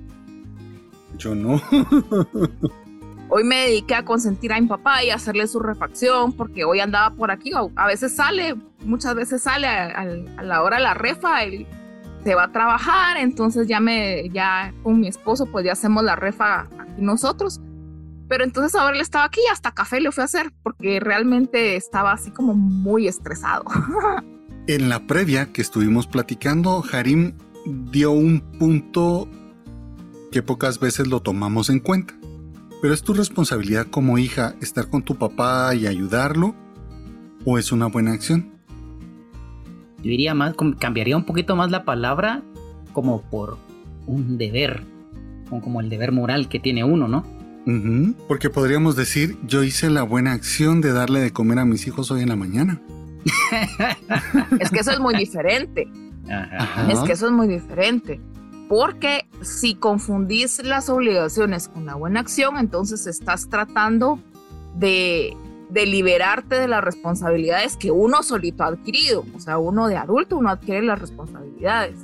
Yo 1.18 1.36
no. 1.36 1.62
hoy 3.32 3.46
me 3.46 3.56
dediqué 3.62 3.96
a 3.96 4.04
consentir 4.04 4.52
a 4.52 4.60
mi 4.60 4.68
papá 4.68 5.04
y 5.04 5.10
hacerle 5.10 5.48
su 5.48 5.60
refacción 5.60 6.34
porque 6.34 6.66
hoy 6.66 6.82
andaba 6.82 7.16
por 7.16 7.32
aquí. 7.32 7.52
A 7.76 7.88
veces 7.88 8.16
sale, 8.16 8.56
muchas 8.84 9.16
veces 9.16 9.42
sale 9.42 9.68
a, 9.68 10.06
la 10.44 10.62
hora 10.62 10.78
de 10.78 10.84
la 10.84 10.94
refa. 10.94 11.44
Él 11.44 11.66
se 12.24 12.36
va 12.36 12.44
a 12.46 12.52
trabajar, 12.52 13.18
entonces 13.18 13.68
ya 13.68 13.80
me, 13.80 14.30
ya 14.30 14.74
con 14.84 15.00
mi 15.00 15.08
esposo, 15.08 15.46
pues 15.46 15.66
ya 15.66 15.72
hacemos 15.72 16.04
la 16.04 16.16
refa 16.16 16.68
aquí 16.78 17.02
nosotros. 17.02 17.62
Pero 18.32 18.46
entonces 18.46 18.80
ahora 18.80 18.96
él 18.96 19.02
estaba 19.02 19.26
aquí, 19.26 19.42
hasta 19.52 19.74
café 19.74 20.00
le 20.00 20.10
fui 20.10 20.22
a 20.22 20.24
hacer 20.24 20.54
porque 20.64 21.02
realmente 21.02 21.76
estaba 21.76 22.14
así 22.14 22.32
como 22.32 22.54
muy 22.54 23.06
estresado. 23.06 23.66
en 24.68 24.88
la 24.88 25.06
previa 25.06 25.52
que 25.52 25.62
estuvimos 25.62 26.08
platicando, 26.08 26.82
Harim 26.94 27.34
dio 27.66 28.12
un 28.12 28.40
punto 28.58 29.28
que 30.32 30.42
pocas 30.42 30.80
veces 30.80 31.08
lo 31.08 31.20
tomamos 31.20 31.70
en 31.70 31.82
cuenta. 31.82 32.14
Pero 32.82 32.94
es 32.94 33.04
tu 33.04 33.14
responsabilidad 33.14 33.88
como 33.88 34.18
hija 34.18 34.56
estar 34.62 34.90
con 34.90 35.04
tu 35.04 35.16
papá 35.16 35.76
y 35.76 35.86
ayudarlo 35.86 36.56
o 37.44 37.58
es 37.58 37.74
una 37.74 37.88
buena 37.88 38.14
acción? 38.14 38.54
Yo 39.98 40.10
diría 40.10 40.34
más, 40.36 40.56
cambiaría 40.80 41.18
un 41.18 41.26
poquito 41.26 41.58
más 41.58 41.70
la 41.70 41.84
palabra 41.84 42.42
como 42.94 43.24
por 43.24 43.58
un 44.08 44.38
deber, 44.38 44.84
como 45.50 45.82
el 45.82 45.90
deber 45.90 46.14
moral 46.14 46.48
que 46.48 46.62
tiene 46.62 46.86
uno, 46.86 47.10
¿no? 47.10 47.41
Porque 48.28 48.50
podríamos 48.50 48.96
decir, 48.96 49.38
yo 49.46 49.64
hice 49.64 49.90
la 49.90 50.04
buena 50.04 50.34
acción 50.34 50.82
de 50.82 50.94
darle 50.94 51.20
de 51.20 51.32
comer 51.32 51.60
a 51.60 51.66
mis 51.66 51.88
hijos 51.88 52.12
hoy 52.12 52.22
en 52.22 52.30
la 52.30 52.36
mañana. 52.36 52.82
es 54.60 54.72
que 54.72 54.80
eso 54.80 54.92
es 54.92 55.00
muy 55.00 55.16
diferente. 55.16 55.88
Es 56.90 57.00
que 57.00 57.14
eso 57.14 57.28
es 57.28 57.32
muy 57.32 57.48
diferente. 57.48 58.20
Porque 58.68 59.28
si 59.42 59.76
confundís 59.76 60.64
las 60.64 60.90
obligaciones 60.90 61.68
con 61.68 61.86
la 61.86 61.96
buena 61.96 62.22
acción, 62.22 62.58
entonces 62.58 63.06
estás 63.06 63.50
tratando 63.50 64.20
de, 64.76 65.36
liberarte 65.74 66.56
de 66.56 66.68
las 66.68 66.84
responsabilidades 66.84 67.76
que 67.76 67.92
uno 67.92 68.24
solito 68.24 68.64
ha 68.64 68.68
adquirido. 68.68 69.26
O 69.36 69.40
sea, 69.40 69.58
uno 69.58 69.88
de 69.88 69.98
adulto, 69.98 70.38
uno 70.38 70.50
adquiere 70.50 70.84
las 70.84 71.00
responsabilidades. 71.00 71.98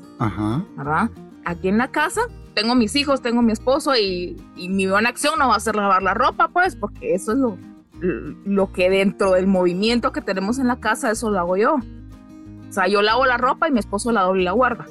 ¿Verdad? 0.76 1.10
Aquí 1.46 1.70
en 1.70 1.78
la 1.78 1.88
casa 1.90 2.22
tengo 2.58 2.74
mis 2.74 2.96
hijos, 2.96 3.22
tengo 3.22 3.44
mi 3.44 3.52
esposo 3.52 3.96
y, 3.96 4.36
mi 4.56 4.88
buena 4.88 5.10
acción 5.10 5.38
no 5.38 5.50
va 5.50 5.58
a 5.58 5.60
ser 5.60 5.76
lavar 5.76 6.02
la 6.02 6.16
ropa, 6.16 6.48
pues, 6.48 6.76
porque 6.76 7.14
eso 7.14 7.34
es 7.34 7.38
lo, 7.38 7.56
lo 8.46 8.74
que 8.74 8.90
dentro 8.90 9.34
del 9.34 9.46
movimiento 9.46 10.12
que 10.12 10.22
tenemos 10.22 10.58
en 10.58 10.66
la 10.66 10.80
casa, 10.80 11.12
eso 11.12 11.30
lo 11.30 11.38
hago 11.38 11.56
yo. 11.56 11.76
O 11.76 12.74
sea, 12.74 12.88
yo 12.88 13.04
lavo 13.04 13.28
la 13.28 13.38
ropa 13.38 13.68
y 13.68 13.72
mi 13.72 13.78
esposo 13.78 14.12
la 14.12 14.24
doble 14.24 14.42
y 14.42 14.46
la 14.46 14.54
guarda. 14.54 14.88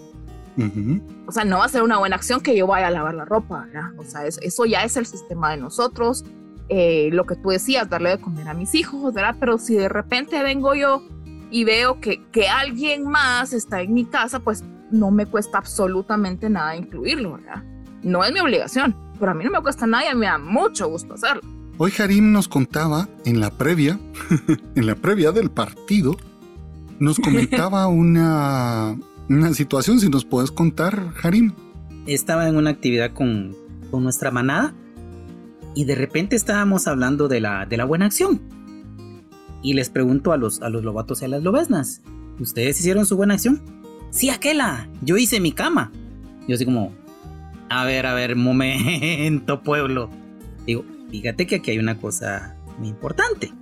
O 1.27 1.33
sea, 1.33 1.45
no 1.45 1.59
va 1.59 1.65
a 1.65 1.69
ser 1.69 1.83
una 1.83 1.99
buena 1.99 2.15
acción 2.15 2.41
que 2.41 2.57
yo 2.57 2.69
vaya 2.69 2.87
a 2.87 2.91
lavar 2.93 3.15
la 3.15 3.25
ropa, 3.25 3.67
¿verdad? 3.67 3.91
O 3.99 4.05
sea, 4.05 4.25
eso, 4.25 4.65
ya 4.65 4.85
es 4.85 4.97
el 4.97 5.05
sistema 5.05 5.51
de 5.51 5.57
nosotros. 5.57 6.25
Eh, 6.69 7.11
lo 7.13 7.27
que 7.27 7.35
tú 7.35 7.49
decías, 7.49 7.91
darle 7.91 8.11
de 8.11 8.19
comer 8.19 8.47
a 8.47 8.55
mis 8.55 8.77
hijos, 8.77 9.13
¿verdad? 9.13 9.35
Pero 9.41 9.59
si 9.59 9.75
de 9.75 9.89
repente 9.89 10.41
vengo 10.45 10.77
yo 10.77 11.03
y 11.51 11.65
veo 11.65 12.01
que, 12.01 12.25
que 12.31 12.49
alguien 12.49 13.09
más 13.09 13.53
está 13.53 13.83
en 13.83 13.93
mi 13.93 14.05
casa, 14.05 14.39
pues 14.39 14.63
no 14.91 15.11
me 15.11 15.27
cuesta 15.27 15.59
absolutamente 15.59 16.49
nada 16.51 16.77
incluirlo, 16.77 17.35
¿verdad? 17.35 17.65
No 18.03 18.25
es 18.25 18.33
mi 18.33 18.41
obligación, 18.41 18.95
pero 19.19 19.33
a 19.33 19.35
mí 19.35 19.45
no 19.45 19.51
me 19.51 19.63
cuesta 19.63 19.87
nada 19.87 20.11
y 20.11 20.15
me 20.15 20.27
da 20.27 20.39
mucho 20.39 20.89
gusto 20.89 21.15
hacerlo. 21.15 21.43
Hoy 21.79 21.93
Harim 21.99 22.33
nos 22.33 22.49
contaba 22.49 23.09
en 23.25 23.41
la 23.41 23.51
previa, 23.51 23.99
en 24.75 24.87
la 24.87 24.95
previa 24.95 25.33
del 25.33 25.51
partido, 25.51 26.17
nos 26.99 27.19
comentaba 27.19 27.87
una, 27.89 28.97
una 29.29 29.53
situación, 29.55 30.01
si 30.01 30.09
nos 30.09 30.25
puedes 30.25 30.51
contar, 30.51 31.13
Harim. 31.23 31.53
Estaba 32.07 32.49
en 32.49 32.57
una 32.57 32.71
actividad 32.71 33.13
con, 33.13 33.55
con 33.91 34.05
nuestra 34.05 34.31
manada 34.31 34.75
y 35.75 35.85
de 35.85 35.95
repente 35.95 36.37
estábamos 36.37 36.87
hablando 36.87 37.29
de 37.29 37.41
la, 37.41 37.67
de 37.67 37.77
la 37.77 37.85
buena 37.85 38.07
acción. 38.07 38.41
Y 39.63 39.75
les 39.75 39.91
pregunto 39.91 40.33
a 40.33 40.37
los, 40.37 40.63
a 40.63 40.71
los 40.71 40.85
lobatos 40.85 41.21
y 41.21 41.27
a 41.27 41.29
las 41.29 41.43
lobesnas, 41.43 42.01
¿ustedes 42.39 42.79
hicieron 42.81 43.05
su 43.05 43.17
buena 43.17 43.35
acción? 43.35 43.61
Sí, 44.11 44.31
aquela, 44.31 44.89
yo 45.03 45.17
hice 45.17 45.41
mi 45.41 45.53
cama. 45.53 45.93
Yo 46.49 46.55
así 46.55 46.65
como, 46.65 46.93
a 47.69 47.85
ver, 47.85 48.07
a 48.07 48.15
ver, 48.15 48.37
momento, 48.37 49.63
pueblo. 49.65 50.11
Digo, 50.67 50.85
fíjate 51.11 51.47
que 51.47 51.57
aquí 51.57 51.73
hay 51.73 51.79
una 51.79 51.99
cosa 51.99 52.57
muy 52.79 52.89
importante. 52.89 53.53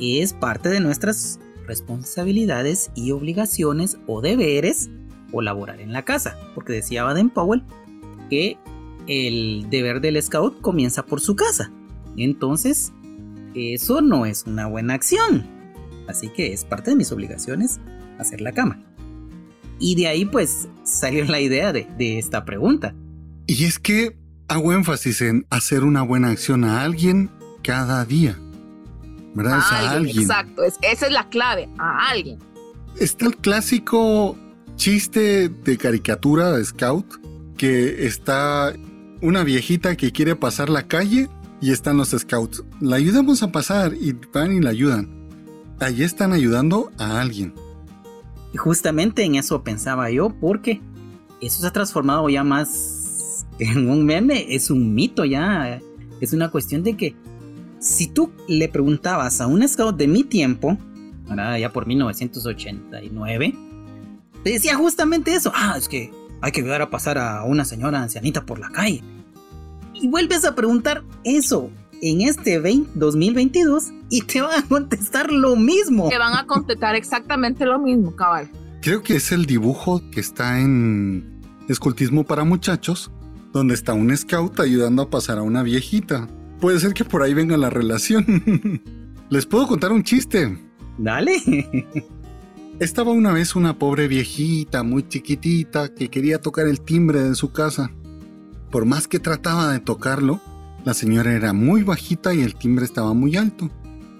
Es 0.00 0.32
parte 0.32 0.68
de 0.68 0.80
nuestras 0.80 1.38
responsabilidades 1.66 2.90
y 2.94 3.12
obligaciones 3.12 3.98
o 4.06 4.20
deberes 4.20 4.90
o 5.32 5.42
laborar 5.42 5.80
en 5.80 5.92
la 5.92 6.04
casa. 6.04 6.36
Porque 6.54 6.72
decía 6.72 7.04
Baden 7.04 7.30
Powell 7.30 7.62
que 8.30 8.58
el 9.06 9.66
deber 9.70 10.00
del 10.00 10.20
scout 10.22 10.60
comienza 10.60 11.04
por 11.04 11.20
su 11.20 11.36
casa. 11.36 11.72
Entonces, 12.16 12.92
eso 13.54 14.00
no 14.00 14.26
es 14.26 14.44
una 14.46 14.66
buena 14.66 14.94
acción. 14.94 15.46
Así 16.08 16.28
que 16.28 16.52
es 16.52 16.64
parte 16.64 16.90
de 16.90 16.96
mis 16.96 17.12
obligaciones 17.12 17.80
hacer 18.18 18.40
la 18.40 18.52
cama. 18.52 18.80
Y 19.82 19.96
de 19.96 20.06
ahí 20.06 20.24
pues 20.24 20.68
salió 20.84 21.24
la 21.24 21.40
idea 21.40 21.72
de, 21.72 22.18
esta 22.18 22.44
pregunta. 22.44 22.94
Y 23.48 23.64
es 23.64 23.80
que 23.80 24.16
hago 24.46 24.72
énfasis 24.72 25.20
en 25.22 25.44
hacer 25.50 25.82
una 25.82 26.02
buena 26.02 26.28
acción 26.28 26.64
a 26.64 26.82
alguien 26.82 27.30
cada 27.64 28.04
día. 28.04 28.38
¿Verdad? 29.34 29.60
a 29.60 29.90
alguien. 29.90 30.22
Exacto, 30.22 30.62
esa 30.62 31.06
es 31.06 31.12
la 31.12 31.28
clave, 31.30 31.68
a 31.78 32.10
alguien. 32.10 32.38
Está 33.00 33.26
el 33.26 33.36
clásico 33.36 34.38
chiste 34.76 35.48
de 35.48 35.76
caricatura 35.78 36.52
de 36.52 36.64
Scout, 36.64 37.06
que 37.56 38.06
está 38.06 38.72
una 39.20 39.42
viejita 39.42 39.96
que 39.96 40.12
quiere 40.12 40.36
pasar 40.36 40.68
la 40.68 40.86
calle 40.86 41.28
y 41.60 41.72
están 41.72 41.96
los 41.96 42.10
Scouts. 42.10 42.62
La 42.80 42.96
ayudamos 42.96 43.42
a 43.42 43.50
pasar 43.50 43.94
y 43.94 44.12
van 44.32 44.52
y 44.52 44.60
la 44.60 44.70
ayudan. 44.70 45.08
Allí 45.80 46.04
están 46.04 46.32
ayudando 46.32 46.92
a 46.98 47.20
alguien. 47.20 47.52
Y 48.52 48.58
justamente 48.58 49.24
en 49.24 49.36
eso 49.36 49.62
pensaba 49.62 50.10
yo, 50.10 50.30
porque 50.30 50.80
eso 51.40 51.60
se 51.60 51.66
ha 51.66 51.72
transformado 51.72 52.28
ya 52.28 52.44
más 52.44 53.46
en 53.58 53.88
un 53.88 54.04
meme, 54.04 54.54
es 54.54 54.70
un 54.70 54.94
mito 54.94 55.24
ya. 55.24 55.80
Es 56.20 56.32
una 56.32 56.50
cuestión 56.50 56.82
de 56.82 56.96
que 56.96 57.16
si 57.80 58.06
tú 58.06 58.30
le 58.46 58.68
preguntabas 58.68 59.40
a 59.40 59.46
un 59.46 59.66
scout 59.66 59.96
de 59.96 60.06
mi 60.06 60.22
tiempo, 60.22 60.78
ya 61.58 61.72
por 61.72 61.86
1989, 61.86 63.54
te 64.44 64.50
decía 64.50 64.76
justamente 64.76 65.34
eso. 65.34 65.52
Ah, 65.54 65.74
es 65.76 65.88
que 65.88 66.12
hay 66.40 66.52
que 66.52 66.60
ayudar 66.60 66.82
a 66.82 66.90
pasar 66.90 67.18
a 67.18 67.44
una 67.44 67.64
señora 67.64 68.02
ancianita 68.02 68.44
por 68.44 68.58
la 68.58 68.70
calle. 68.70 69.02
Y 69.94 70.08
vuelves 70.08 70.44
a 70.44 70.54
preguntar 70.54 71.04
eso 71.24 71.70
en 72.02 72.20
este 72.20 72.60
2022 72.94 73.92
y 74.10 74.22
te 74.22 74.42
van 74.42 74.58
a 74.58 74.68
contestar 74.68 75.32
lo 75.32 75.56
mismo. 75.56 76.08
Te 76.08 76.18
van 76.18 76.34
a 76.34 76.46
contestar 76.46 76.96
exactamente 76.96 77.64
lo 77.64 77.78
mismo, 77.78 78.14
cabal. 78.14 78.50
Creo 78.82 79.02
que 79.02 79.16
es 79.16 79.30
el 79.30 79.46
dibujo 79.46 80.02
que 80.10 80.20
está 80.20 80.60
en 80.60 81.40
Escultismo 81.68 82.24
para 82.24 82.42
Muchachos, 82.42 83.12
donde 83.52 83.74
está 83.74 83.94
un 83.94 84.14
scout 84.16 84.58
ayudando 84.58 85.02
a 85.02 85.10
pasar 85.10 85.38
a 85.38 85.42
una 85.42 85.62
viejita. 85.62 86.28
Puede 86.60 86.80
ser 86.80 86.92
que 86.92 87.04
por 87.04 87.22
ahí 87.22 87.34
venga 87.34 87.56
la 87.56 87.70
relación. 87.70 88.82
Les 89.30 89.46
puedo 89.46 89.68
contar 89.68 89.92
un 89.92 90.02
chiste. 90.02 90.58
Dale. 90.98 91.40
Estaba 92.80 93.12
una 93.12 93.32
vez 93.32 93.54
una 93.54 93.78
pobre 93.78 94.08
viejita 94.08 94.82
muy 94.82 95.06
chiquitita 95.06 95.94
que 95.94 96.08
quería 96.08 96.40
tocar 96.40 96.66
el 96.66 96.80
timbre 96.80 97.22
de 97.22 97.36
su 97.36 97.52
casa. 97.52 97.92
Por 98.72 98.86
más 98.86 99.06
que 99.06 99.20
trataba 99.20 99.72
de 99.72 99.78
tocarlo, 99.78 100.40
la 100.84 100.94
señora 100.94 101.32
era 101.32 101.52
muy 101.52 101.82
bajita 101.82 102.34
y 102.34 102.42
el 102.42 102.54
timbre 102.54 102.84
estaba 102.84 103.14
muy 103.14 103.36
alto. 103.36 103.70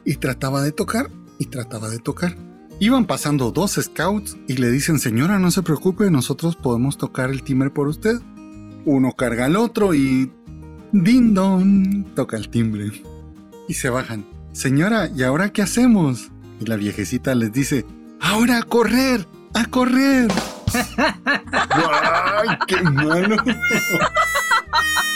y 0.04 0.16
trataba 0.16 0.62
de 0.62 0.73
tocar 0.73 1.11
y 1.38 1.47
trataba 1.47 1.88
de 1.88 2.00
tocar. 2.00 2.37
Iban 2.81 3.07
pasando 3.07 3.52
dos 3.52 3.78
scouts 3.81 4.37
y 4.49 4.54
le 4.54 4.73
dicen, 4.73 4.99
señora, 4.99 5.38
no 5.38 5.52
se 5.52 5.62
preocupe, 5.62 6.11
nosotros 6.11 6.57
podemos 6.57 6.99
tocar 6.99 7.31
el 7.31 7.45
timbre 7.45 7.71
por 7.71 7.87
usted. 7.87 8.21
Uno 8.85 9.12
carga 9.12 9.45
al 9.45 9.54
otro 9.57 9.95
y... 9.95 10.33
Ding 10.90 11.35
dong, 11.35 12.04
toca 12.14 12.37
el 12.37 12.49
timbre. 12.49 12.90
Y 13.69 13.75
se 13.75 13.90
bajan. 13.90 14.26
Señora, 14.52 15.09
¿y 15.14 15.23
ahora 15.23 15.52
qué 15.52 15.62
hacemos? 15.62 16.33
Y 16.61 16.66
la 16.66 16.75
viejecita 16.75 17.35
les 17.37 17.52
dice, 17.52 17.87
ahora 18.21 18.59
a 18.59 18.62
correr, 18.62 19.28
a 19.54 19.64
correr. 19.66 20.31
¡Ay, 21.71 22.59
qué 22.66 22.83
malo! 22.83 23.37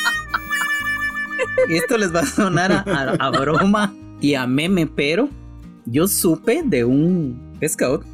Esto 1.68 1.96
les 1.98 2.14
va 2.14 2.20
a 2.20 2.26
sonar 2.26 2.72
a, 2.72 3.30
broma 3.30 3.94
y 4.20 4.34
a 4.34 4.46
meme, 4.46 4.86
pero 4.86 5.28
yo 5.84 6.08
supe 6.08 6.62
de 6.64 6.84
un 6.84 7.52
scout 7.66 8.04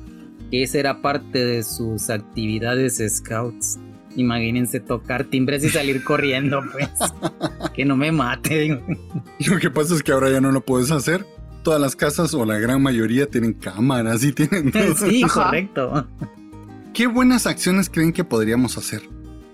que 0.51 0.63
esa 0.63 0.79
era 0.79 1.01
parte 1.01 1.45
de 1.45 1.63
sus 1.63 2.11
actividades 2.11 3.03
scouts. 3.09 3.79
Imagínense 4.17 4.81
tocar 4.81 5.25
timbres 5.25 5.65
y 5.65 5.71
salir 5.71 6.05
corriendo, 6.05 6.61
pues. 6.71 6.91
que 7.75 7.87
no 7.87 7.97
me 7.97 8.13
mate. 8.13 8.79
Lo 9.47 9.59
que 9.59 9.71
pasa 9.71 9.95
es 9.95 10.03
que 10.03 10.13
ahora 10.13 10.31
ya 10.31 10.43
no 10.43 10.53
lo 10.53 10.61
puedes 10.61 10.91
hacer. 10.91 11.25
Todas 11.63 11.81
las 11.81 11.97
casas 11.97 12.35
o 12.35 12.45
la 12.45 12.59
gran 12.59 12.83
mayoría 12.83 13.27
tienen 13.27 13.55
cámaras 13.55 14.23
y 14.25 14.33
tienen... 14.33 14.73
sí, 14.97 15.23
correcto. 15.23 16.07
¿Qué 16.93 17.07
buenas 17.07 17.47
acciones 17.47 17.89
creen 17.89 18.13
que 18.13 18.25
podríamos 18.25 18.77
hacer? 18.77 19.01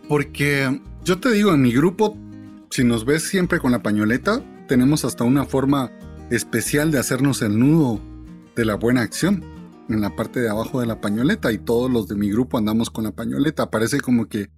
Porque 0.09 0.81
yo 1.05 1.21
te 1.21 1.31
digo, 1.31 1.55
en 1.55 1.63
mi 1.63 1.73
grupo, 1.73 2.19
si 2.79 2.85
nos 2.85 3.05
ves 3.05 3.25
siempre 3.25 3.59
con 3.59 3.73
la 3.73 3.83
pañoleta, 3.83 4.41
tenemos 4.69 5.05
hasta 5.05 5.25
una 5.25 5.45
forma 5.45 5.91
especial 6.31 6.93
de 6.93 7.01
hacernos 7.01 7.43
el 7.43 7.59
nudo 7.59 8.01
de 8.55 8.65
la 8.65 8.77
buena 8.77 9.01
acción 9.01 9.43
en 9.89 10.01
la 10.01 10.15
parte 10.15 10.39
de 10.39 10.49
abajo 10.49 10.79
de 10.79 10.87
la 10.87 11.01
pañoleta 11.01 11.51
y 11.51 11.59
todos 11.59 11.91
los 11.91 12.07
de 12.07 12.15
mi 12.15 12.31
grupo 12.31 12.57
andamos 12.57 12.89
con 12.89 13.03
la 13.03 13.11
pañoleta. 13.11 13.69
Parece 13.69 14.01
como 14.01 14.29
que 14.29 14.49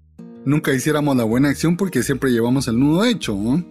nunca 0.45 0.75
hiciéramos 0.75 1.17
la 1.17 1.25
buena 1.25 1.49
acción 1.49 1.79
porque 1.79 2.03
siempre 2.03 2.31
llevamos 2.31 2.69
el 2.69 2.79
nudo 2.79 3.07
hecho. 3.07 3.39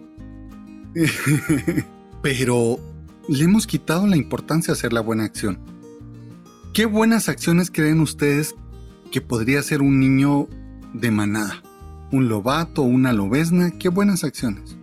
Pero 2.20 2.80
le 3.28 3.44
hemos 3.44 3.68
quitado 3.68 4.04
la 4.08 4.16
importancia 4.16 4.72
a 4.72 4.74
hacer 4.74 4.92
la 4.92 5.00
buena 5.00 5.22
acción. 5.22 5.60
¿Qué 6.72 6.86
buenas 6.86 7.28
acciones 7.28 7.70
creen 7.70 8.00
ustedes 8.00 8.56
que 9.12 9.20
podría 9.20 9.62
ser 9.62 9.80
un 9.80 10.00
niño 10.00 10.48
de 10.92 11.12
manada? 11.12 11.62
¿Un 12.12 12.28
lobato, 12.28 12.82
una 12.82 13.12
lobesna? 13.12 13.70
¿Qué 13.70 13.88
buenas 13.88 14.24
acciones? 14.24 14.76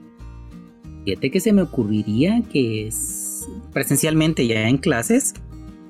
Fíjate 1.03 1.29
que 1.31 1.39
se 1.39 1.53
me 1.53 1.61
ocurriría 1.61 2.41
que 2.51 2.87
es 2.87 3.47
presencialmente 3.73 4.47
ya 4.47 4.67
en 4.67 4.77
clases, 4.77 5.33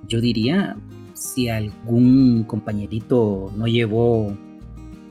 yo 0.08 0.22
diría, 0.22 0.77
si 1.13 1.50
algún 1.50 2.44
compañerito 2.44 3.51
no 3.56 3.67
llevó 3.67 4.36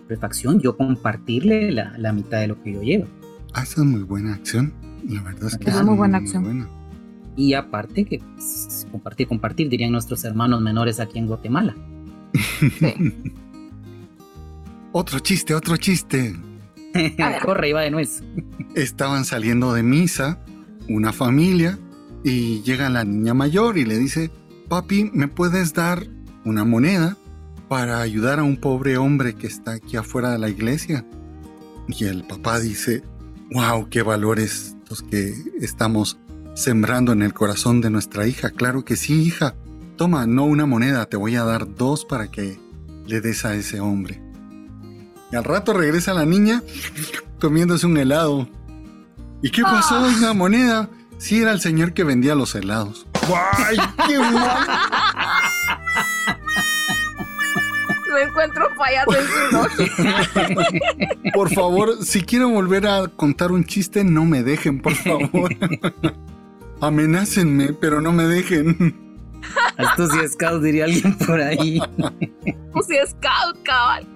refacción, 0.08 0.60
yo 0.60 0.76
compartirle 0.76 1.72
la, 1.72 2.12
mitad 2.12 2.40
de 2.40 2.48
lo 2.48 2.62
que 2.62 2.72
yo 2.72 2.82
llevo. 2.82 3.06
Ah, 3.52 3.62
esa 3.62 3.82
es 3.82 3.86
muy 3.86 4.02
buena 4.02 4.34
acción. 4.34 4.72
La 5.08 5.22
verdad 5.22 5.48
es 5.48 5.58
que 5.58 5.70
es 5.70 5.82
muy 5.84 5.96
buena 5.96 6.18
acción. 6.18 6.68
Y 7.36 7.54
aparte 7.54 8.04
que 8.04 8.18
pues, 8.18 8.86
compartir, 8.90 9.28
compartir, 9.28 9.68
dirían 9.68 9.92
nuestros 9.92 10.24
hermanos 10.24 10.60
menores 10.60 11.00
aquí 11.00 11.18
en 11.18 11.26
Guatemala. 11.26 11.74
otro 14.96 15.18
chiste, 15.18 15.54
otro 15.54 15.76
chiste. 15.76 16.34
Corre, 17.44 17.68
iba 17.68 17.82
de 17.82 17.90
nuez. 17.90 18.22
Estaban 18.74 19.26
saliendo 19.26 19.74
de 19.74 19.82
misa, 19.82 20.40
una 20.88 21.12
familia, 21.12 21.78
y 22.24 22.62
llega 22.62 22.88
la 22.88 23.04
niña 23.04 23.34
mayor 23.34 23.76
y 23.76 23.84
le 23.84 23.98
dice, 23.98 24.30
papi, 24.68 25.10
¿me 25.12 25.28
puedes 25.28 25.74
dar 25.74 26.06
una 26.44 26.64
moneda 26.64 27.16
para 27.68 28.00
ayudar 28.00 28.38
a 28.38 28.42
un 28.42 28.56
pobre 28.56 28.96
hombre 28.96 29.34
que 29.34 29.46
está 29.46 29.72
aquí 29.72 29.98
afuera 29.98 30.30
de 30.30 30.38
la 30.38 30.48
iglesia? 30.48 31.04
Y 31.88 32.06
el 32.06 32.26
papá 32.26 32.58
dice, 32.58 33.02
wow, 33.52 33.88
qué 33.90 34.02
valores 34.02 34.76
los 34.88 35.02
que 35.02 35.34
estamos 35.60 36.18
sembrando 36.54 37.12
en 37.12 37.20
el 37.20 37.34
corazón 37.34 37.82
de 37.82 37.90
nuestra 37.90 38.26
hija. 38.26 38.50
Claro 38.50 38.84
que 38.84 38.96
sí, 38.96 39.22
hija. 39.22 39.54
Toma, 39.96 40.26
no 40.26 40.44
una 40.44 40.64
moneda, 40.64 41.04
te 41.06 41.18
voy 41.18 41.36
a 41.36 41.44
dar 41.44 41.74
dos 41.74 42.06
para 42.06 42.30
que 42.30 42.58
le 43.06 43.20
des 43.20 43.44
a 43.44 43.54
ese 43.54 43.80
hombre. 43.80 44.25
Y 45.32 45.36
al 45.36 45.44
rato 45.44 45.72
regresa 45.72 46.14
la 46.14 46.24
niña 46.24 46.62
comiéndose 47.40 47.86
un 47.86 47.96
helado. 47.96 48.48
¿Y 49.42 49.50
qué 49.50 49.62
pasó? 49.62 49.96
Ah. 49.96 50.12
¿Una 50.18 50.32
moneda? 50.32 50.88
Sí, 51.18 51.40
era 51.40 51.52
el 51.52 51.60
señor 51.60 51.92
que 51.94 52.04
vendía 52.04 52.34
los 52.34 52.54
helados. 52.54 53.06
¡Ay, 53.52 53.76
qué 54.06 54.18
mal! 54.18 54.66
Me 58.14 58.22
encuentro 58.22 58.68
fallado 58.76 59.12
en 59.14 59.26
su 59.26 59.52
noche. 59.52 59.92
Por 61.34 61.52
favor, 61.52 62.02
si 62.02 62.22
quiero 62.22 62.48
volver 62.48 62.86
a 62.86 63.08
contar 63.08 63.52
un 63.52 63.64
chiste, 63.64 64.04
no 64.04 64.24
me 64.24 64.42
dejen, 64.42 64.80
por 64.80 64.94
favor. 64.94 65.54
Amenácenme, 66.80 67.74
pero 67.74 68.00
no 68.00 68.12
me 68.12 68.24
dejen. 68.24 68.96
Esto 69.76 70.08
sí 70.08 70.18
es 70.24 70.32
scout, 70.32 70.62
diría 70.62 70.84
alguien 70.84 71.16
por 71.18 71.40
ahí. 71.40 71.78
Sí 72.86 72.96
es 72.96 73.10
scout, 73.10 73.62
cabal. 73.62 74.06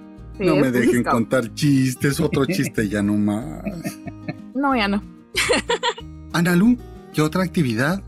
No 0.41 0.57
me 0.57 0.71
dejen 0.71 1.05
contar 1.05 1.53
chistes, 1.55 2.21
otro 2.21 2.45
chiste 2.47 2.89
ya 2.89 3.03
no 3.03 3.15
más. 3.15 3.63
No, 4.55 4.75
ya 4.75 4.89
no. 4.89 5.03
Analu, 6.33 6.77
¿qué 7.13 7.23
otra 7.23 7.43
actividad 7.43 8.03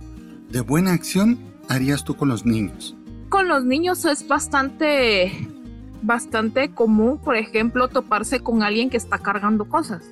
de 0.49 0.61
buena 0.61 0.93
acción 0.93 1.39
harías 1.69 2.05
tú 2.05 2.15
con 2.15 2.29
los 2.29 2.45
niños? 2.45 2.97
Con 3.29 3.49
los 3.49 3.65
niños 3.65 4.05
es 4.05 4.27
bastante, 4.29 5.49
bastante 6.03 6.71
común, 6.71 7.19
por 7.19 7.37
ejemplo, 7.37 7.89
toparse 7.89 8.41
con 8.41 8.63
alguien 8.63 8.91
que 8.91 8.97
está 8.97 9.19
cargando 9.19 9.65
cosas. 9.67 10.05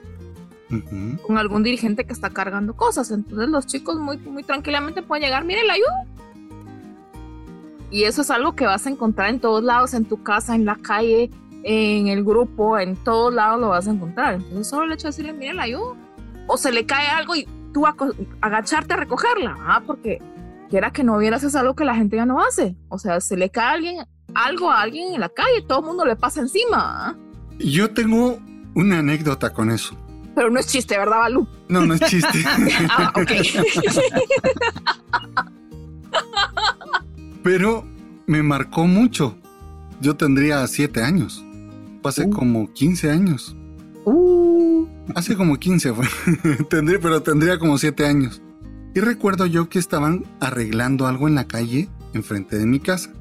Con 1.27 1.37
algún 1.37 1.65
dirigente 1.65 2.05
que 2.05 2.13
está 2.13 2.31
cargando 2.31 2.75
cosas. 2.77 3.11
Entonces 3.11 3.49
los 3.49 3.67
chicos 3.67 3.99
muy, 3.99 4.19
muy 4.19 4.45
tranquilamente 4.45 5.03
pueden 5.03 5.25
llegar, 5.25 5.45
mire, 5.45 5.65
la 5.65 5.73
ayuda. 5.73 6.07
Y 7.91 8.05
eso 8.05 8.23
es 8.23 8.31
algo 8.31 8.55
que 8.55 8.67
vas 8.67 8.87
a 8.87 8.91
encontrar 8.91 9.31
en 9.31 9.41
todos 9.41 9.65
lados, 9.65 9.95
en 9.95 10.05
tu 10.05 10.23
casa, 10.23 10.55
en 10.55 10.65
la 10.65 10.77
calle, 10.77 11.31
en 11.63 12.09
el 12.09 12.25
grupo, 12.25 12.79
en 12.79 12.97
todos 12.97 13.33
lados 13.33 13.61
lo 13.61 13.69
vas 13.69 13.87
a 13.87 13.91
encontrar. 13.91 14.35
Entonces 14.35 14.69
solo 14.69 14.85
el 14.85 14.93
hecho 14.93 15.05
de 15.05 15.11
decirle, 15.11 15.33
mire, 15.33 15.55
la 15.55 15.65
ayuda. 15.65 15.97
O 16.47 16.57
se 16.57 16.73
le 16.73 16.87
cae 16.87 17.09
algo 17.09 17.37
y 17.37 17.47
tú 17.73 17.85
agacharte 18.41 18.95
a 18.95 18.97
recogerla, 18.97 19.57
¿ah? 19.61 19.83
porque 19.87 20.21
quiera 20.69 20.93
que 20.93 21.05
no 21.05 21.19
vieras 21.19 21.45
es 21.45 21.55
algo 21.55 21.75
que 21.75 21.85
la 21.85 21.95
gente 21.95 22.17
ya 22.17 22.27
no 22.27 22.41
hace. 22.41 22.77
O 22.89 22.99
sea, 22.99 23.21
se 23.21 23.37
le 23.37 23.51
cae 23.51 23.65
a 23.65 23.73
alguien, 23.73 24.07
algo 24.35 24.71
a 24.71 24.81
alguien 24.81 25.15
en 25.15 25.21
la 25.21 25.29
calle, 25.29 25.63
todo 25.67 25.81
el 25.81 25.87
mundo 25.87 26.05
le 26.05 26.17
pasa 26.17 26.41
encima. 26.41 27.09
¿ah? 27.09 27.17
Yo 27.59 27.91
tengo 27.91 28.39
una 28.75 28.99
anécdota 28.99 29.53
con 29.53 29.71
eso. 29.71 29.97
Pero 30.35 30.51
no 30.51 30.61
es 30.61 30.67
chiste, 30.67 30.97
¿verdad, 30.97 31.19
Balú? 31.19 31.47
No, 31.69 31.85
no 31.85 31.95
es 31.95 32.01
chiste. 32.03 32.45
ah, 32.89 33.13
ok. 33.15 33.33
Pero 37.43 37.85
me 38.27 38.43
marcó 38.43 38.87
mucho. 38.87 39.37
Yo 40.01 40.17
tendría 40.17 40.67
siete 40.67 41.03
años. 41.03 41.45
Pasé 42.03 42.27
uh. 42.27 42.31
como 42.31 42.73
15 42.73 43.11
años. 43.11 43.57
Uh. 44.05 44.87
Hace 45.15 45.37
como 45.37 45.59
15 45.59 45.93
fue. 45.93 46.07
tendría, 46.71 47.01
pero 47.01 47.23
tendría 47.23 47.59
como 47.59 47.79
7 47.79 48.07
años. 48.07 48.43
Y 48.95 49.01
recuerdo 49.01 49.47
yo 49.47 49.69
que 49.69 49.79
estaban 49.79 50.25
arreglando 50.41 51.07
algo 51.07 51.29
en 51.29 51.35
la 51.35 51.47
calle 51.47 51.89
enfrente 52.13 52.59
de 52.59 52.67
mi 52.67 52.81
casa. 52.81 53.13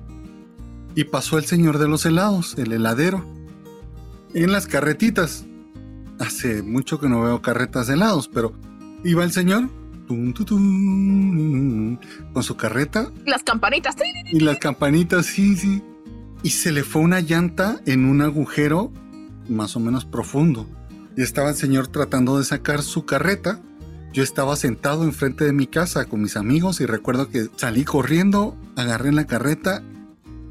Y 0.95 1.03
pasó 1.05 1.37
el 1.37 1.45
señor 1.45 1.77
de 1.77 1.87
los 1.87 2.05
helados, 2.05 2.57
el 2.57 2.71
heladero. 2.71 3.25
En 4.33 4.51
las 4.51 4.67
carretitas. 4.67 5.45
Hace 6.19 6.63
mucho 6.63 6.99
que 6.99 7.07
no 7.07 7.21
veo 7.21 7.41
carretas 7.41 7.87
de 7.87 7.93
helados, 7.93 8.27
pero 8.27 8.53
iba 9.05 9.23
el 9.23 9.31
señor 9.31 9.69
con 12.33 12.43
su 12.43 12.57
carreta. 12.57 13.11
Las 13.25 13.43
campanitas. 13.43 13.95
Y 14.31 14.39
las 14.39 14.57
campanitas, 14.57 15.27
sí, 15.27 15.55
sí. 15.55 15.83
Y 16.43 16.51
se 16.51 16.71
le 16.71 16.83
fue 16.83 17.01
una 17.01 17.19
llanta 17.19 17.81
en 17.85 18.05
un 18.05 18.21
agujero 18.21 18.91
más 19.47 19.75
o 19.75 19.79
menos 19.79 20.05
profundo 20.05 20.67
y 21.19 21.21
estaba 21.21 21.49
el 21.49 21.55
señor 21.55 21.87
tratando 21.87 22.37
de 22.37 22.45
sacar 22.45 22.81
su 22.81 23.05
carreta. 23.05 23.59
Yo 24.13 24.23
estaba 24.23 24.55
sentado 24.55 25.03
enfrente 25.03 25.43
de 25.43 25.51
mi 25.51 25.67
casa 25.67 26.05
con 26.05 26.21
mis 26.21 26.37
amigos 26.37 26.79
y 26.79 26.85
recuerdo 26.85 27.29
que 27.29 27.49
salí 27.57 27.83
corriendo, 27.83 28.55
agarré 28.77 29.11
la 29.11 29.27
carreta 29.27 29.83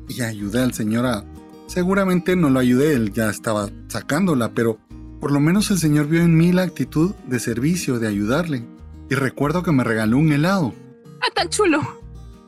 y 0.09 0.21
ayudé 0.21 0.63
al 0.63 0.75
señor 0.75 1.07
a... 1.07 1.25
Seguramente 1.69 2.37
no 2.37 2.51
lo 2.51 2.61
ayudé, 2.61 2.93
él 2.93 3.15
ya 3.15 3.31
estaba 3.31 3.71
sacándola, 3.89 4.53
pero 4.53 4.79
por 5.21 5.33
lo 5.33 5.41
menos 5.41 5.71
el 5.71 5.79
señor 5.79 6.07
vio 6.07 6.21
en 6.21 6.37
mí 6.37 6.53
la 6.53 6.65
actitud 6.65 7.15
de 7.27 7.41
servicio, 7.41 7.99
de 7.99 8.09
ayudarle. 8.09 8.63
Y 9.09 9.15
recuerdo 9.15 9.63
que 9.63 9.73
me 9.73 9.85
regaló 9.85 10.19
un 10.19 10.33
helado. 10.33 10.75
¡Ah, 11.23 11.33
tan 11.35 11.49
chulo! 11.49 11.81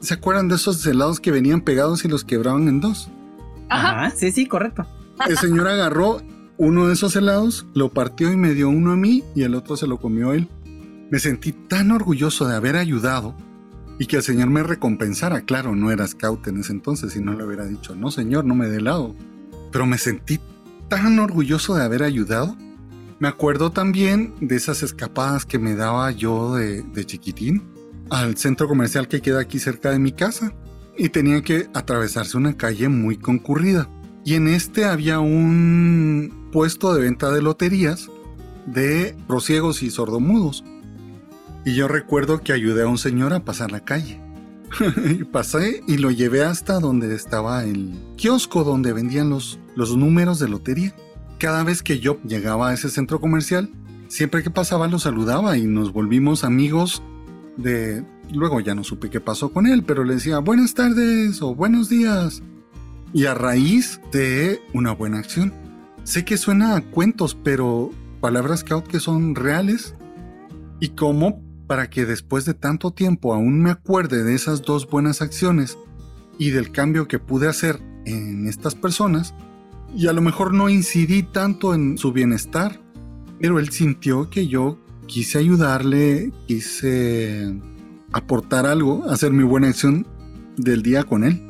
¿Se 0.01 0.13
acuerdan 0.13 0.49
de 0.49 0.57
esos 0.57 0.85
helados 0.85 1.21
que 1.21 1.31
venían 1.31 1.63
pegados 1.63 2.05
y 2.05 2.09
los 2.09 2.25
quebraban 2.25 2.69
en 2.69 2.83
dos? 2.83 3.11
Ajá, 3.71 4.11
sí, 4.11 4.33
sí, 4.33 4.47
correcto. 4.47 4.87
El 5.29 5.37
señor 5.37 5.69
agarró 5.69 6.21
uno 6.57 6.89
de 6.89 6.95
esos 6.95 7.17
helados, 7.17 7.67
lo 7.73 7.89
partió 7.91 8.33
y 8.33 8.37
me 8.37 8.53
dio 8.53 8.69
uno 8.69 8.93
a 8.93 8.97
mí 8.97 9.25
y 9.35 9.45
el 9.45 9.55
otro 9.55 9.77
se 9.77 9.87
lo 9.87 9.99
comió 9.99 10.33
él. 10.33 10.49
Me 11.11 11.19
sentí 11.19 11.53
tan 11.53 11.91
orgulloso 11.91 12.47
de 12.47 12.55
haber 12.55 12.77
ayudado 12.77 13.35
y 13.99 14.07
que 14.07 14.17
el 14.17 14.23
Señor 14.23 14.51
me 14.51 14.63
recompensara. 14.63 15.43
Claro, 15.43 15.75
no 15.75 15.91
era 15.91 16.07
scout 16.07 16.47
en 16.49 16.59
ese 16.61 16.73
entonces 16.73 17.17
y 17.17 17.21
no 17.21 17.33
le 17.33 17.45
hubiera 17.45 17.65
dicho, 17.65 17.95
no 17.95 18.11
Señor, 18.11 18.45
no 18.45 18.55
me 18.55 18.69
dé 18.69 18.81
lado. 18.81 19.15
Pero 19.73 19.87
me 19.87 19.99
sentí 19.99 20.41
tan 20.89 21.19
orgulloso 21.19 21.75
de 21.75 21.85
haber 21.85 22.03
ayudado. 22.03 22.57
Me 23.19 23.29
acuerdo 23.29 23.71
también 23.71 24.35
de 24.41 24.57
esas 24.57 24.83
escapadas 24.83 25.47
que 25.47 25.59
me 25.59 25.75
daba 25.77 26.11
yo 26.11 26.55
de, 26.55 26.83
de 26.83 27.05
chiquitín 27.07 27.63
al 28.11 28.37
centro 28.37 28.67
comercial 28.67 29.09
que 29.09 29.21
queda 29.21 29.41
aquí 29.41 29.59
cerca 29.59 29.91
de 29.91 29.99
mi 29.99 30.13
casa 30.13 30.53
y 31.01 31.09
tenía 31.09 31.41
que 31.41 31.67
atravesarse 31.73 32.37
una 32.37 32.59
calle 32.59 32.91
muy 32.91 33.17
concurrida. 33.17 33.89
Y 34.23 34.35
en 34.35 34.49
este 34.49 34.85
había 34.85 35.19
un 35.19 36.51
puesto 36.53 36.93
de 36.93 37.01
venta 37.01 37.31
de 37.31 37.41
loterías 37.41 38.11
de 38.67 39.17
prosiegos 39.27 39.83
y 39.83 39.91
sordomudos. 39.91 40.63
Y 41.65 41.75
yo 41.75 41.89
recuerdo 41.89 42.43
que 42.43 42.53
ayudé 42.53 42.83
a 42.83 42.87
un 42.87 42.99
señor 42.99 43.33
a 43.33 43.47
pasar 43.47 43.73
la 43.73 43.81
calle. 43.81 44.21
pasé 45.33 45.83
y 45.89 45.97
lo 45.97 46.11
llevé 46.11 46.45
hasta 46.45 46.79
donde 46.79 47.15
estaba 47.15 47.65
el 47.65 47.99
kiosco 48.19 48.63
donde 48.63 48.93
vendían 48.93 49.31
los, 49.31 49.59
los 49.75 49.97
números 49.97 50.39
de 50.39 50.51
lotería. 50.51 50.95
Cada 51.39 51.65
vez 51.65 51.83
que 51.83 51.99
yo 51.99 52.21
llegaba 52.25 52.69
a 52.69 52.75
ese 52.75 52.91
centro 52.91 53.23
comercial, 53.23 53.71
siempre 54.09 54.43
que 54.43 54.51
pasaba 54.51 54.87
lo 54.87 54.99
saludaba 54.99 55.57
y 55.57 55.63
nos 55.63 55.95
volvimos 55.95 56.45
amigos 56.45 57.03
de... 57.57 58.05
Luego 58.33 58.61
ya 58.61 58.75
no 58.75 58.85
supe 58.85 59.11
qué 59.11 59.21
pasó 59.21 59.53
con 59.53 59.67
él, 59.67 59.83
pero 59.85 60.05
le 60.05 60.15
decía 60.15 60.39
buenas 60.39 60.75
tardes 60.75 61.43
o 61.43 61.55
buenos 61.55 61.89
días. 61.89 62.43
Y 63.13 63.27
a 63.27 63.35
raíz 63.35 64.01
de 64.13 64.61
una 64.73 64.93
buena 64.93 65.19
acción. 65.19 65.53
Sé 66.05 66.25
que 66.25 66.37
suena 66.37 66.77
a 66.77 66.81
cuentos, 66.81 67.37
pero 67.43 67.91
palabras 68.21 68.61
scout 68.61 68.87
que 68.87 69.01
son 69.01 69.35
reales. 69.35 69.95
Y 70.79 70.91
cómo 70.91 71.43
para 71.67 71.89
que 71.89 72.05
después 72.05 72.45
de 72.45 72.55
tanto 72.55 72.91
tiempo 72.91 73.33
aún 73.35 73.63
me 73.63 73.71
acuerde 73.71 74.25
de 74.25 74.35
esas 74.35 74.63
dos 74.63 74.89
buenas 74.89 75.23
acciones 75.23 75.79
y 76.37 76.51
del 76.51 76.73
cambio 76.73 77.07
que 77.07 77.21
pude 77.21 77.47
hacer 77.47 77.81
en 78.07 78.49
estas 78.49 78.75
personas, 78.75 79.35
y 79.95 80.07
a 80.07 80.13
lo 80.13 80.21
mejor 80.21 80.55
no 80.55 80.69
incidí 80.69 81.23
tanto 81.23 81.75
en 81.75 81.99
su 81.99 82.13
bienestar, 82.13 82.81
pero 83.41 83.59
él 83.59 83.71
sintió 83.71 84.31
que 84.31 84.49
yo 84.49 84.79
quise 85.07 85.39
ayudarle, 85.39 86.33
quise 86.47 87.55
aportar 88.13 88.67
algo, 88.67 89.09
hacer 89.11 89.33
mi 89.33 89.45
buena 89.45 89.69
acción 89.69 90.07
del 90.57 90.83
día 90.83 91.05
con 91.05 91.25
él. 91.25 91.47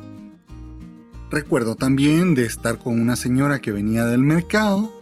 Recuerdo 1.29 1.75
también 1.75 2.35
de 2.35 2.45
estar 2.45 2.77
con 2.77 2.99
una 2.99 3.15
señora 3.15 3.59
que 3.59 3.71
venía 3.71 4.05
del 4.05 4.21
mercado 4.21 5.01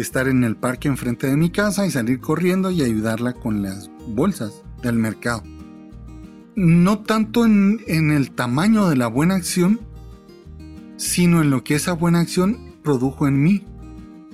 estar 0.00 0.28
en 0.28 0.44
el 0.44 0.56
parque 0.56 0.88
enfrente 0.88 1.26
de 1.26 1.36
mi 1.36 1.50
casa 1.50 1.86
y 1.86 1.90
salir 1.90 2.20
corriendo 2.20 2.70
y 2.70 2.82
ayudarla 2.82 3.32
con 3.32 3.62
las 3.62 3.90
bolsas 4.06 4.62
del 4.82 4.94
mercado. 4.94 5.42
No 6.54 7.00
tanto 7.00 7.44
en, 7.44 7.80
el 7.86 8.30
tamaño 8.32 8.88
de 8.88 8.96
la 8.96 9.06
buena 9.06 9.36
acción, 9.36 9.80
sino 10.96 11.42
en 11.42 11.50
lo 11.50 11.62
que 11.62 11.74
esa 11.74 11.92
buena 11.92 12.20
acción 12.20 12.74
produjo 12.82 13.28
en 13.28 13.42
mí. 13.42 13.64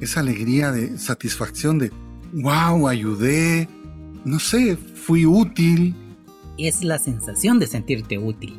Esa 0.01 0.21
alegría 0.21 0.73
de 0.73 0.99
satisfacción 0.99 1.79
de, 1.79 1.93
wow, 2.33 2.89
ayudé, 2.89 3.69
no 4.25 4.39
sé, 4.39 4.77
fui 4.77 5.27
útil. 5.27 5.95
Es 6.59 6.85
la 6.85 6.99
sensación 6.99 7.59
de 7.59 7.67
sentirte 7.67 8.19
útil. 8.19 8.59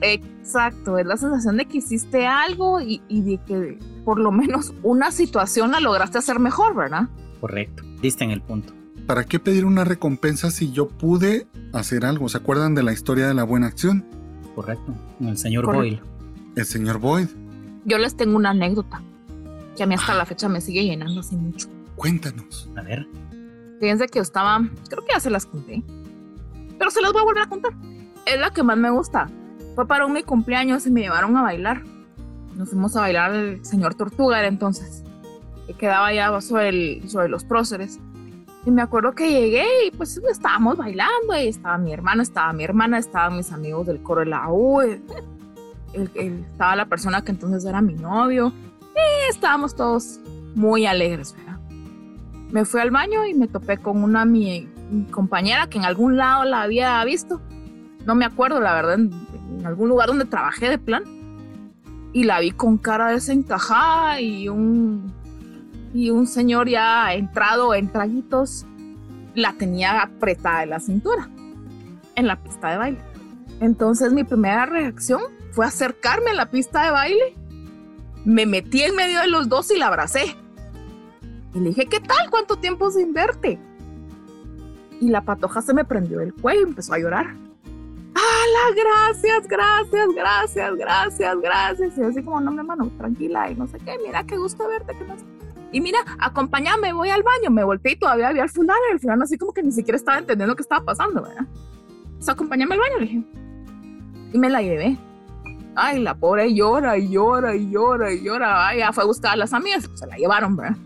Exacto, 0.00 0.98
es 0.98 1.06
la 1.06 1.16
sensación 1.16 1.56
de 1.56 1.66
que 1.66 1.78
hiciste 1.78 2.26
algo 2.26 2.80
y, 2.80 3.00
de 3.08 3.38
que 3.46 3.78
por 4.04 4.18
lo 4.18 4.30
menos 4.30 4.74
una 4.82 5.10
situación 5.10 5.72
la 5.72 5.80
lograste 5.80 6.18
hacer 6.18 6.38
mejor, 6.38 6.74
¿verdad? 6.74 7.08
Correcto, 7.40 7.82
diste 8.02 8.24
en 8.24 8.30
el 8.30 8.42
punto. 8.42 8.74
¿Para 9.06 9.24
qué 9.24 9.38
pedir 9.38 9.64
una 9.64 9.84
recompensa 9.84 10.50
si 10.50 10.72
yo 10.72 10.88
pude 10.88 11.46
hacer 11.72 12.04
algo? 12.04 12.28
¿Se 12.28 12.38
acuerdan 12.38 12.74
de 12.74 12.82
la 12.82 12.92
historia 12.92 13.28
de 13.28 13.34
la 13.34 13.44
buena 13.44 13.68
acción? 13.68 14.04
Correcto, 14.54 14.94
el 15.20 15.38
señor 15.38 15.66
Boyle. 15.66 16.00
El 16.56 16.64
señor 16.64 16.98
Boyd. 16.98 17.28
Yo 17.84 17.98
les 17.98 18.16
tengo 18.16 18.36
una 18.36 18.50
anécdota 18.50 19.00
que 19.76 19.82
a 19.82 19.86
mí 19.86 19.94
hasta 19.94 20.14
la 20.14 20.26
fecha 20.26 20.48
me 20.48 20.60
sigue 20.60 20.84
llenando 20.84 21.20
así 21.20 21.36
mucho. 21.36 21.68
Cuéntanos. 21.94 22.68
A 22.76 22.82
ver. 22.82 23.06
Fíjense 23.80 24.06
que 24.08 24.18
yo 24.18 24.22
estaba, 24.22 24.58
creo 24.88 25.04
que 25.04 25.12
ya 25.12 25.20
se 25.20 25.30
las 25.30 25.46
conté, 25.46 25.82
pero 26.78 26.90
se 26.90 27.00
las 27.00 27.12
voy 27.12 27.22
a 27.22 27.24
volver 27.24 27.42
a 27.42 27.48
contar. 27.48 27.72
Es 28.24 28.38
la 28.38 28.50
que 28.50 28.62
más 28.62 28.76
me 28.76 28.90
gusta 28.90 29.28
fue 29.76 29.86
para 29.86 30.06
un 30.06 30.14
mi 30.14 30.22
cumpleaños 30.22 30.86
y 30.86 30.90
me 30.90 31.02
llevaron 31.02 31.36
a 31.36 31.42
bailar. 31.42 31.82
Nos 32.54 32.70
fuimos 32.70 32.96
a 32.96 33.02
bailar 33.02 33.30
al 33.30 33.64
señor 33.64 33.94
Tortuga 33.94 34.38
era 34.38 34.48
entonces, 34.48 35.04
que 35.66 35.74
quedaba 35.74 36.06
allá 36.06 36.40
sobre, 36.40 36.68
el, 36.70 37.08
sobre 37.10 37.28
los 37.28 37.44
próceres. 37.44 38.00
Y 38.64 38.70
me 38.70 38.80
acuerdo 38.80 39.12
que 39.12 39.30
llegué 39.30 39.66
y 39.86 39.90
pues 39.90 40.16
estábamos 40.30 40.78
bailando 40.78 41.38
y 41.38 41.48
estaba 41.48 41.76
mi 41.76 41.92
hermana, 41.92 42.22
estaba 42.22 42.52
mi 42.54 42.64
hermana, 42.64 42.98
estaban 42.98 43.36
mis 43.36 43.52
amigos 43.52 43.86
del 43.86 44.02
coro 44.02 44.20
de 44.20 44.26
la 44.26 44.48
U, 44.48 44.80
estaba 45.92 46.74
la 46.74 46.86
persona 46.86 47.22
que 47.22 47.32
entonces 47.32 47.64
era 47.66 47.82
mi 47.82 47.94
novio 47.94 48.52
y 48.80 49.30
estábamos 49.30 49.76
todos 49.76 50.20
muy 50.54 50.86
alegres. 50.86 51.36
Me 52.50 52.64
fui 52.64 52.80
al 52.80 52.90
baño 52.90 53.26
y 53.26 53.34
me 53.34 53.46
topé 53.46 53.76
con 53.76 54.02
una 54.02 54.24
mi 54.24 54.68
compañera 55.10 55.68
que 55.68 55.78
en 55.78 55.84
algún 55.84 56.16
lado 56.16 56.44
la 56.44 56.62
había 56.62 57.04
visto. 57.04 57.40
No 58.04 58.14
me 58.14 58.24
acuerdo, 58.24 58.60
la 58.60 58.74
verdad, 58.74 58.98
algún 59.64 59.88
lugar 59.88 60.08
donde 60.08 60.24
trabajé 60.24 60.68
de 60.68 60.78
plan 60.78 61.02
y 62.12 62.24
la 62.24 62.40
vi 62.40 62.52
con 62.52 62.78
cara 62.78 63.08
desencajada 63.08 64.20
y 64.20 64.48
un 64.48 65.14
y 65.92 66.10
un 66.10 66.26
señor 66.26 66.68
ya 66.68 67.14
entrado 67.14 67.74
en 67.74 67.90
traguitos 67.90 68.66
la 69.34 69.52
tenía 69.54 70.02
apretada 70.02 70.62
en 70.62 70.70
la 70.70 70.80
cintura 70.80 71.28
en 72.16 72.26
la 72.26 72.36
pista 72.42 72.70
de 72.70 72.76
baile. 72.78 72.98
Entonces 73.60 74.12
mi 74.12 74.24
primera 74.24 74.66
reacción 74.66 75.20
fue 75.52 75.66
acercarme 75.66 76.30
a 76.30 76.34
la 76.34 76.50
pista 76.50 76.84
de 76.84 76.90
baile, 76.90 77.34
me 78.24 78.44
metí 78.44 78.82
en 78.82 78.96
medio 78.96 79.20
de 79.20 79.28
los 79.28 79.48
dos 79.48 79.70
y 79.70 79.78
la 79.78 79.86
abracé. 79.86 80.36
Y 81.54 81.60
le 81.60 81.68
dije, 81.70 81.86
¿qué 81.86 82.00
tal? 82.00 82.28
¿Cuánto 82.30 82.56
tiempo 82.56 82.90
sin 82.90 83.12
verte? 83.12 83.58
Y 85.00 85.08
la 85.08 85.22
patoja 85.22 85.60
se 85.62 85.74
me 85.74 85.84
prendió 85.84 86.20
el 86.20 86.32
cuello 86.34 86.60
y 86.60 86.64
empezó 86.64 86.94
a 86.94 86.98
llorar. 86.98 87.26
¡Hala! 88.14 88.74
Gracias, 88.74 89.46
gracias, 89.46 90.08
gracias, 90.14 90.76
gracias, 90.76 91.40
gracias. 91.40 91.98
Y 91.98 92.02
así 92.02 92.22
como, 92.22 92.40
no, 92.40 92.50
mi 92.50 92.58
hermano, 92.58 92.90
tranquila 92.96 93.50
y 93.50 93.54
no 93.54 93.66
sé 93.66 93.78
qué, 93.78 93.96
mira, 94.04 94.24
qué 94.24 94.36
gusto 94.36 94.66
verte. 94.66 94.96
Que 94.96 95.04
no... 95.04 95.14
Y 95.72 95.80
mira, 95.80 95.98
acompáñame, 96.18 96.92
voy 96.92 97.10
al 97.10 97.22
baño. 97.22 97.50
Me 97.50 97.62
volteé 97.62 97.92
y 97.92 97.96
todavía 97.96 98.28
había 98.28 98.44
al 98.44 98.48
fulano 98.48 98.80
el 98.92 99.00
fulano 99.00 99.24
así 99.24 99.36
como 99.36 99.52
que 99.52 99.62
ni 99.62 99.72
siquiera 99.72 99.96
estaba 99.96 100.18
entendiendo 100.18 100.56
qué 100.56 100.62
estaba 100.62 100.84
pasando, 100.84 101.22
¿verdad? 101.22 101.46
Entonces, 102.04 102.28
acompáñame 102.28 102.74
al 102.74 102.80
baño, 102.80 102.98
le 103.00 103.06
dije. 103.06 103.24
Y 104.32 104.38
me 104.38 104.48
la 104.48 104.62
llevé. 104.62 104.96
Ay, 105.74 106.00
la 106.00 106.14
pobre 106.14 106.54
llora 106.54 106.96
y 106.96 107.10
llora 107.10 107.54
y 107.54 107.70
llora 107.70 108.10
y 108.10 108.22
llora. 108.22 108.68
Ay, 108.68 108.78
ya 108.78 108.92
fue 108.92 109.04
a 109.04 109.06
buscar 109.06 109.32
a 109.32 109.36
las 109.36 109.52
amigas, 109.52 109.90
se 109.92 110.06
la 110.06 110.16
llevaron, 110.16 110.56
¿verdad? 110.56 110.78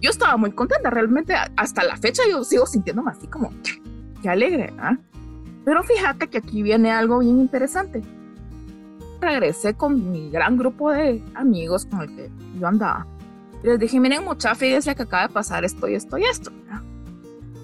Yo 0.00 0.10
estaba 0.10 0.36
muy 0.36 0.52
contenta, 0.52 0.90
realmente 0.90 1.34
hasta 1.56 1.84
la 1.84 1.96
fecha 1.96 2.22
yo 2.30 2.44
sigo 2.44 2.66
sintiéndome 2.66 3.10
así 3.10 3.26
como, 3.26 3.50
qué 4.22 4.28
alegre, 4.28 4.72
¿ah? 4.78 4.96
Pero 5.64 5.82
fíjate 5.82 6.28
que 6.28 6.38
aquí 6.38 6.62
viene 6.62 6.92
algo 6.92 7.18
bien 7.18 7.40
interesante. 7.40 8.02
Regresé 9.20 9.74
con 9.74 10.12
mi 10.12 10.30
gran 10.30 10.56
grupo 10.56 10.92
de 10.92 11.24
amigos 11.34 11.86
con 11.86 12.02
el 12.02 12.14
que 12.14 12.30
yo 12.60 12.68
andaba. 12.68 13.06
Y 13.64 13.66
les 13.66 13.78
dije, 13.78 13.98
miren 13.98 14.24
mucha 14.24 14.54
fíjense 14.54 14.94
que 14.94 15.02
acaba 15.02 15.26
de 15.26 15.34
pasar 15.34 15.64
esto 15.64 15.88
y 15.88 15.94
esto 15.94 16.18
y 16.18 16.24
esto. 16.24 16.52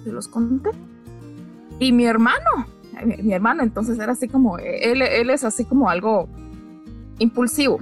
Se 0.03 0.11
los 0.11 0.27
conté. 0.27 0.71
Y 1.79 1.93
mi 1.93 2.05
hermano, 2.05 2.65
mi, 3.05 3.33
hermano 3.33 3.63
entonces 3.63 3.97
era 3.97 4.11
así 4.11 4.27
como, 4.27 4.57
él, 4.57 5.01
él 5.01 5.29
es 5.29 5.43
así 5.43 5.63
como 5.63 5.89
algo 5.89 6.27
impulsivo. 7.19 7.79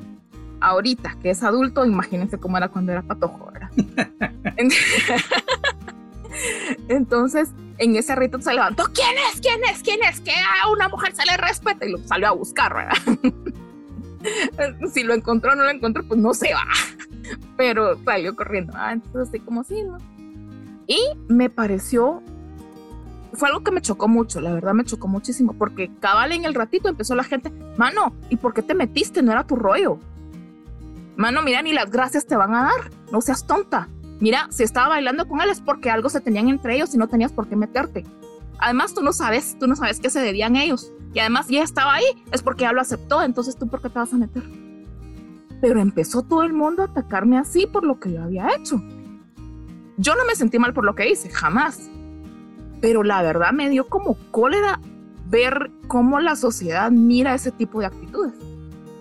Ahorita 0.59 1.17
que 1.21 1.31
es 1.31 1.41
adulto, 1.41 1.85
imagínense 1.85 2.37
cómo 2.37 2.57
era 2.57 2.69
cuando 2.69 2.91
era 2.91 3.01
patojo. 3.01 3.50
Entonces, 6.87 7.49
en 7.77 7.95
ese 7.95 8.15
rito 8.15 8.41
se 8.41 8.51
levantó, 8.53 8.85
¿quién 8.93 9.15
es? 9.31 9.41
¿Quién 9.41 9.59
es? 9.69 9.83
¿Quién 9.83 9.99
es? 10.03 10.21
Que 10.21 10.31
a 10.31 10.69
una 10.69 10.87
mujer 10.87 11.13
se 11.15 11.25
le 11.25 11.37
respeta 11.37 11.85
y 11.85 11.91
lo 11.91 11.97
salió 11.99 12.29
a 12.29 12.31
buscar, 12.31 12.73
¿verdad? 12.73 12.97
si 14.93 15.03
lo 15.03 15.13
encontró 15.13 15.53
o 15.53 15.55
no 15.55 15.63
lo 15.63 15.69
encontró, 15.69 16.03
pues 16.07 16.19
no 16.19 16.33
se 16.33 16.53
va. 16.53 16.63
Pero 17.57 17.97
salió 18.03 18.35
corriendo. 18.35 18.73
Ah, 18.75 18.93
entonces 18.93 19.29
así 19.29 19.39
como 19.39 19.63
sí, 19.63 19.83
¿no? 19.83 19.97
Y 20.87 20.99
me 21.27 21.49
pareció, 21.49 22.21
fue 23.33 23.49
algo 23.49 23.63
que 23.63 23.71
me 23.71 23.81
chocó 23.81 24.07
mucho, 24.07 24.41
la 24.41 24.53
verdad 24.53 24.73
me 24.73 24.83
chocó 24.83 25.07
muchísimo, 25.07 25.53
porque 25.53 25.89
cabal 25.99 26.33
en 26.33 26.43
el 26.43 26.53
ratito 26.53 26.89
empezó 26.89 27.15
la 27.15 27.23
gente, 27.23 27.51
mano, 27.77 28.13
¿y 28.29 28.35
por 28.35 28.53
qué 28.53 28.61
te 28.61 28.73
metiste? 28.73 29.21
No 29.21 29.31
era 29.31 29.45
tu 29.45 29.55
rollo. 29.55 29.99
Mano, 31.21 31.41
mira, 31.43 31.61
ni 31.61 31.71
las 31.71 31.89
gracias 31.89 32.25
te 32.25 32.35
van 32.35 32.53
a 32.53 32.63
dar, 32.63 32.91
no 33.11 33.21
seas 33.21 33.45
tonta 33.45 33.87
mira, 34.21 34.47
si 34.51 34.63
estaba 34.63 34.89
bailando 34.89 35.27
con 35.27 35.41
él 35.41 35.49
es 35.49 35.59
porque 35.59 35.89
algo 35.89 36.07
se 36.07 36.21
tenían 36.21 36.47
entre 36.47 36.75
ellos 36.75 36.95
y 36.95 36.97
no 36.97 37.09
tenías 37.09 37.33
por 37.33 37.49
qué 37.49 37.57
meterte. 37.57 38.05
Además, 38.59 38.93
tú 38.93 39.01
no 39.01 39.11
sabes, 39.11 39.57
tú 39.59 39.67
no 39.67 39.75
sabes 39.75 39.99
qué 39.99 40.09
se 40.09 40.21
debían 40.21 40.55
ellos. 40.55 40.93
Y 41.13 41.19
además 41.19 41.47
ya 41.49 41.63
estaba 41.63 41.95
ahí, 41.95 42.05
es 42.31 42.41
porque 42.41 42.61
ya 42.61 42.71
lo 42.71 42.79
aceptó, 42.79 43.21
entonces 43.21 43.57
tú 43.57 43.67
por 43.67 43.81
qué 43.81 43.89
te 43.89 43.99
vas 43.99 44.13
a 44.13 44.17
meter. 44.17 44.43
Pero 45.59 45.81
empezó 45.81 46.21
todo 46.21 46.43
el 46.43 46.53
mundo 46.53 46.83
a 46.83 46.85
atacarme 46.85 47.37
así 47.37 47.65
por 47.65 47.83
lo 47.83 47.99
que 47.99 48.13
yo 48.13 48.23
había 48.23 48.55
hecho. 48.55 48.81
Yo 49.97 50.15
no 50.15 50.25
me 50.25 50.35
sentí 50.35 50.57
mal 50.59 50.73
por 50.73 50.85
lo 50.85 50.95
que 50.95 51.09
hice, 51.09 51.29
jamás. 51.29 51.89
Pero 52.79 53.03
la 53.03 53.21
verdad 53.21 53.51
me 53.51 53.69
dio 53.69 53.87
como 53.87 54.15
cólera 54.31 54.79
ver 55.27 55.71
cómo 55.87 56.19
la 56.19 56.35
sociedad 56.35 56.91
mira 56.91 57.33
ese 57.33 57.51
tipo 57.51 57.79
de 57.79 57.87
actitudes. 57.87 58.33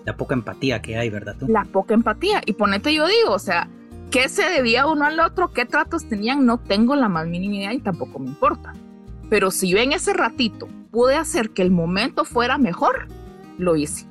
La 0.05 0.17
poca 0.17 0.33
empatía 0.33 0.81
que 0.81 0.97
hay, 0.97 1.09
¿verdad? 1.09 1.35
Tú? 1.39 1.47
La 1.47 1.65
poca 1.65 1.93
empatía. 1.93 2.41
Y 2.45 2.53
ponete 2.53 2.93
yo 2.93 3.07
digo, 3.07 3.31
o 3.31 3.39
sea, 3.39 3.69
¿qué 4.09 4.29
se 4.29 4.43
debía 4.43 4.87
uno 4.87 5.05
al 5.05 5.19
otro? 5.19 5.53
¿Qué 5.53 5.65
tratos 5.65 6.07
tenían? 6.07 6.45
No 6.45 6.57
tengo 6.57 6.95
la 6.95 7.09
más 7.09 7.27
mínima 7.27 7.55
idea 7.55 7.73
y 7.73 7.79
tampoco 7.79 8.19
me 8.19 8.27
importa. 8.27 8.73
Pero 9.29 9.51
si 9.51 9.69
yo 9.69 9.77
en 9.77 9.93
ese 9.93 10.13
ratito 10.13 10.67
pude 10.91 11.15
hacer 11.15 11.51
que 11.51 11.61
el 11.61 11.71
momento 11.71 12.25
fuera 12.25 12.57
mejor, 12.57 13.07
lo 13.57 13.75
hice. 13.75 14.05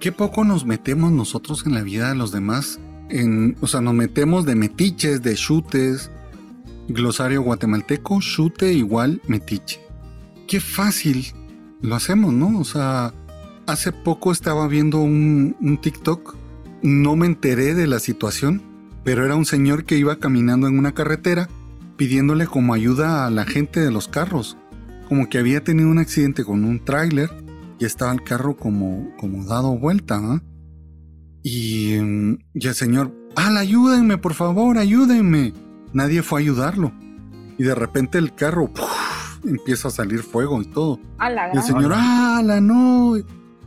Qué 0.00 0.12
poco 0.12 0.44
nos 0.44 0.66
metemos 0.66 1.12
nosotros 1.12 1.64
en 1.66 1.74
la 1.74 1.82
vida 1.82 2.10
de 2.10 2.14
los 2.14 2.30
demás. 2.30 2.78
En, 3.08 3.56
o 3.60 3.66
sea, 3.66 3.80
nos 3.80 3.94
metemos 3.94 4.44
de 4.44 4.54
metiches, 4.54 5.22
de 5.22 5.34
chutes. 5.34 6.10
Glosario 6.88 7.42
guatemalteco, 7.42 8.20
chute 8.20 8.72
igual 8.74 9.22
metiche. 9.26 9.80
Qué 10.46 10.60
fácil 10.60 11.32
lo 11.80 11.94
hacemos, 11.94 12.34
¿no? 12.34 12.58
O 12.58 12.64
sea, 12.64 13.14
hace 13.66 13.92
poco 13.92 14.32
estaba 14.32 14.66
viendo 14.68 14.98
un, 14.98 15.56
un 15.60 15.80
TikTok. 15.80 16.36
No 16.82 17.16
me 17.16 17.26
enteré 17.26 17.74
de 17.74 17.86
la 17.86 17.98
situación, 17.98 18.62
pero 19.04 19.24
era 19.24 19.36
un 19.36 19.44
señor 19.44 19.84
que 19.84 19.96
iba 19.96 20.16
caminando 20.16 20.66
en 20.66 20.78
una 20.78 20.92
carretera 20.92 21.48
pidiéndole 21.96 22.46
como 22.46 22.74
ayuda 22.74 23.26
a 23.26 23.30
la 23.30 23.44
gente 23.44 23.80
de 23.80 23.90
los 23.90 24.08
carros. 24.08 24.56
Como 25.08 25.28
que 25.28 25.38
había 25.38 25.62
tenido 25.62 25.88
un 25.88 25.98
accidente 25.98 26.44
con 26.44 26.64
un 26.64 26.84
tráiler 26.84 27.30
y 27.78 27.84
estaba 27.84 28.12
el 28.12 28.22
carro 28.22 28.56
como, 28.56 29.10
como 29.18 29.44
dado 29.44 29.78
vuelta. 29.78 30.18
¿ah? 30.22 30.42
Y, 31.42 31.96
mm, 32.00 32.38
y, 32.54 32.66
el 32.66 32.74
señor, 32.74 33.12
¡Al, 33.36 33.56
ayúdenme, 33.56 34.18
por 34.18 34.34
favor, 34.34 34.78
ayúdenme! 34.78 35.52
Nadie 35.92 36.22
fue 36.22 36.40
a 36.40 36.42
ayudarlo. 36.42 36.92
Y 37.58 37.64
de 37.64 37.74
repente 37.74 38.18
el 38.18 38.34
carro 38.34 38.70
empieza 39.44 39.88
a 39.88 39.90
salir 39.90 40.20
fuego 40.20 40.62
y 40.62 40.66
todo. 40.66 40.98
y 41.52 41.56
el 41.56 41.62
señor, 41.62 41.92
¡ala, 41.94 42.60
no! 42.60 43.14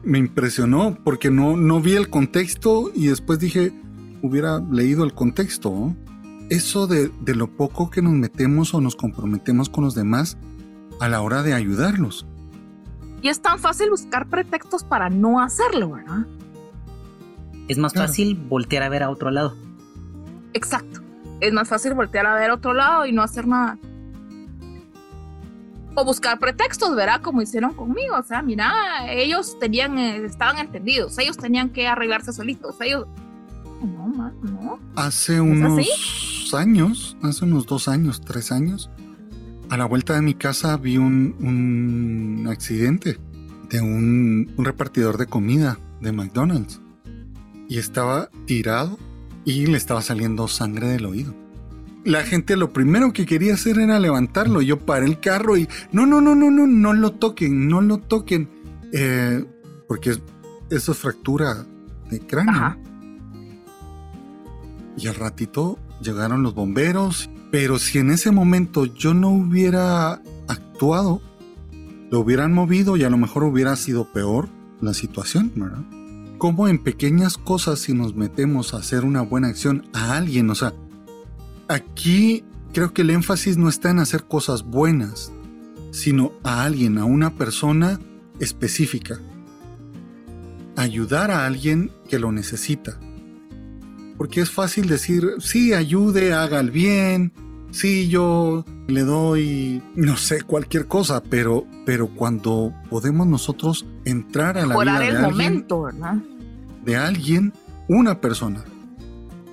Me 0.03 0.19
impresionó 0.19 0.97
porque 1.03 1.29
no, 1.31 1.57
no 1.57 1.81
vi 1.81 1.93
el 1.93 2.09
contexto 2.09 2.91
y 2.93 3.07
después 3.07 3.39
dije, 3.39 3.73
hubiera 4.21 4.59
leído 4.59 5.03
el 5.03 5.13
contexto. 5.13 5.95
Eso 6.49 6.87
de, 6.87 7.11
de 7.21 7.35
lo 7.35 7.47
poco 7.47 7.89
que 7.89 8.01
nos 8.01 8.13
metemos 8.13 8.73
o 8.73 8.79
nos 8.79 8.95
comprometemos 8.95 9.69
con 9.69 9.83
los 9.83 9.95
demás 9.95 10.37
a 10.99 11.09
la 11.09 11.21
hora 11.21 11.43
de 11.43 11.53
ayudarlos. 11.53 12.25
Y 13.21 13.29
es 13.29 13.41
tan 13.41 13.59
fácil 13.59 13.89
buscar 13.89 14.27
pretextos 14.29 14.83
para 14.83 15.09
no 15.09 15.41
hacerlo, 15.41 15.91
¿verdad? 15.91 16.25
Es 17.67 17.77
más 17.77 17.93
fácil 17.93 18.35
voltear 18.35 18.83
a 18.83 18.89
ver 18.89 19.03
a 19.03 19.09
otro 19.09 19.31
lado. 19.31 19.55
Exacto. 20.53 21.01
Es 21.41 21.51
más 21.51 21.67
fácil 21.67 21.93
voltear 21.93 22.25
a 22.25 22.35
ver 22.35 22.51
a 22.51 22.53
otro 22.53 22.73
lado 22.73 23.05
y 23.05 23.11
no 23.11 23.21
hacer 23.21 23.47
nada. 23.47 23.77
O 25.99 26.05
buscar 26.05 26.37
pretextos, 26.37 26.95
¿verdad? 26.95 27.21
Como 27.23 27.41
hicieron 27.41 27.73
conmigo. 27.73 28.17
O 28.19 28.21
sea, 28.21 28.43
mira, 28.43 28.71
ellos 29.09 29.57
tenían, 29.59 29.97
eh, 29.97 30.17
estaban 30.25 30.59
entendidos. 30.59 31.17
Ellos 31.17 31.37
tenían 31.37 31.71
que 31.71 31.87
arreglarse 31.87 32.31
solitos. 32.31 32.75
Ellos. 32.81 33.07
No, 33.81 34.07
no. 34.07 34.31
no. 34.43 34.79
Hace 34.95 35.41
unos 35.41 36.53
años, 36.53 37.17
hace 37.23 37.45
unos 37.45 37.65
dos 37.65 37.87
años, 37.87 38.21
tres 38.21 38.51
años, 38.51 38.91
a 39.71 39.77
la 39.77 39.85
vuelta 39.85 40.13
de 40.13 40.21
mi 40.21 40.35
casa 40.35 40.77
vi 40.77 40.99
un, 40.99 41.35
un 41.39 42.47
accidente 42.47 43.17
de 43.71 43.81
un, 43.81 44.53
un, 44.55 44.65
repartidor 44.65 45.17
de 45.17 45.25
comida 45.25 45.79
de 45.99 46.11
McDonald's. 46.11 46.79
Y 47.67 47.79
estaba 47.79 48.29
tirado 48.45 48.99
y 49.45 49.65
le 49.65 49.77
estaba 49.77 50.03
saliendo 50.03 50.47
sangre 50.47 50.89
del 50.89 51.07
oído. 51.07 51.46
La 52.07 52.23
gente 52.23 52.55
lo 52.55 52.73
primero 52.73 53.13
que 53.13 53.25
quería 53.25 53.53
hacer 53.53 53.79
era 53.79 53.99
levantarlo. 53.99 54.61
Yo 54.61 54.79
paré 54.79 55.05
el 55.05 55.19
carro 55.19 55.57
y 55.57 55.67
no, 55.91 56.05
no, 56.05 56.21
no, 56.21 56.35
no, 56.35 56.49
no, 56.49 56.65
no 56.65 56.93
lo 56.93 57.11
toquen, 57.11 57.67
no 57.67 57.81
lo 57.81 57.97
toquen. 57.99 58.49
Eh, 58.93 59.45
porque 59.87 60.17
eso 60.69 60.91
es 60.91 60.97
fractura 60.97 61.65
de 62.09 62.19
cráneo. 62.21 62.53
Ajá. 62.53 62.77
Y 64.97 65.07
al 65.07 65.15
ratito 65.15 65.77
llegaron 66.01 66.43
los 66.43 66.55
bomberos 66.55 67.29
pero 67.51 67.79
si 67.79 67.99
en 67.99 68.11
ese 68.11 68.31
momento 68.31 68.85
yo 68.85 69.13
no 69.13 69.29
hubiera 69.29 70.21
actuado, 70.47 71.21
lo 72.11 72.19
hubieran 72.19 72.53
movido 72.53 72.97
y 72.97 73.03
a 73.03 73.09
lo 73.09 73.17
mejor 73.17 73.43
hubiera 73.43 73.75
sido 73.75 74.11
peor 74.11 74.49
la 74.81 74.93
situación, 74.93 75.51
¿verdad? 75.55 75.83
Como 76.37 76.67
en 76.67 76.83
pequeñas 76.83 77.37
cosas 77.37 77.79
si 77.79 77.93
nos 77.93 78.15
metemos 78.15 78.73
a 78.73 78.77
hacer 78.77 79.05
una 79.05 79.21
buena 79.21 79.47
acción 79.47 79.87
a 79.93 80.17
alguien, 80.17 80.49
o 80.49 80.55
sea, 80.55 80.73
aquí 81.67 82.43
creo 82.73 82.93
que 82.93 83.01
el 83.01 83.09
énfasis 83.09 83.57
no 83.57 83.69
está 83.69 83.89
en 83.89 83.99
hacer 83.99 84.25
cosas 84.25 84.63
buenas, 84.63 85.31
sino 85.91 86.31
a 86.43 86.63
alguien, 86.63 86.97
a 86.97 87.05
una 87.05 87.35
persona 87.35 87.99
específica. 88.39 89.19
Ayudar 90.75 91.31
a 91.31 91.45
alguien 91.45 91.91
que 92.07 92.19
lo 92.19 92.31
necesita 92.31 92.99
porque 94.17 94.41
es 94.41 94.49
fácil 94.49 94.87
decir, 94.87 95.35
sí, 95.39 95.73
ayude, 95.73 96.33
haga 96.33 96.59
el 96.59 96.71
bien, 96.71 97.31
sí, 97.71 98.09
yo 98.09 98.65
le 98.87 99.01
doy, 99.01 99.81
no 99.95 100.17
sé, 100.17 100.41
cualquier 100.41 100.87
cosa, 100.87 101.21
pero, 101.21 101.65
pero 101.85 102.07
cuando 102.07 102.73
podemos 102.89 103.27
nosotros 103.27 103.85
entrar 104.05 104.57
a 104.57 104.65
la 104.65 104.77
vida 104.77 104.99
de 104.99 105.07
el 105.07 105.15
alguien, 105.17 105.31
momento, 105.31 105.87
de 106.83 106.95
alguien, 106.97 107.53
una 107.87 108.19
persona. 108.19 108.63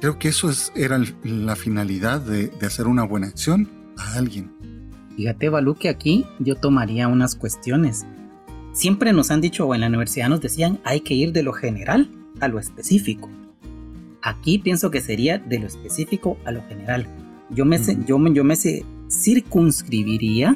Creo 0.04 0.18
que 0.18 0.28
eso 0.28 0.50
es, 0.50 0.70
era 0.76 1.00
la 1.22 1.56
finalidad 1.56 2.20
de, 2.20 2.48
de 2.48 2.66
hacer 2.66 2.88
una 2.88 3.04
buena 3.04 3.28
acción 3.28 3.70
a 3.96 4.18
alguien. 4.18 4.50
Fíjate, 5.16 5.48
Balú, 5.48 5.76
que 5.76 5.88
aquí 5.88 6.26
yo 6.38 6.56
tomaría 6.56 7.08
unas 7.08 7.34
cuestiones. 7.34 8.04
Siempre 8.74 9.14
nos 9.14 9.30
han 9.30 9.40
dicho, 9.40 9.66
o 9.66 9.74
en 9.74 9.80
la 9.80 9.86
universidad 9.86 10.28
nos 10.28 10.42
decían, 10.42 10.78
hay 10.84 11.00
que 11.00 11.14
ir 11.14 11.32
de 11.32 11.42
lo 11.42 11.54
general 11.54 12.10
a 12.40 12.48
lo 12.48 12.58
específico. 12.58 13.30
Aquí 14.20 14.58
pienso 14.58 14.90
que 14.90 15.00
sería 15.00 15.38
de 15.38 15.58
lo 15.58 15.66
específico 15.66 16.36
a 16.44 16.52
lo 16.52 16.62
general. 16.68 17.06
Yo 17.48 17.64
me, 17.64 17.78
yo, 18.06 18.22
yo 18.28 18.44
me 18.44 18.56
circunscribiría 19.08 20.54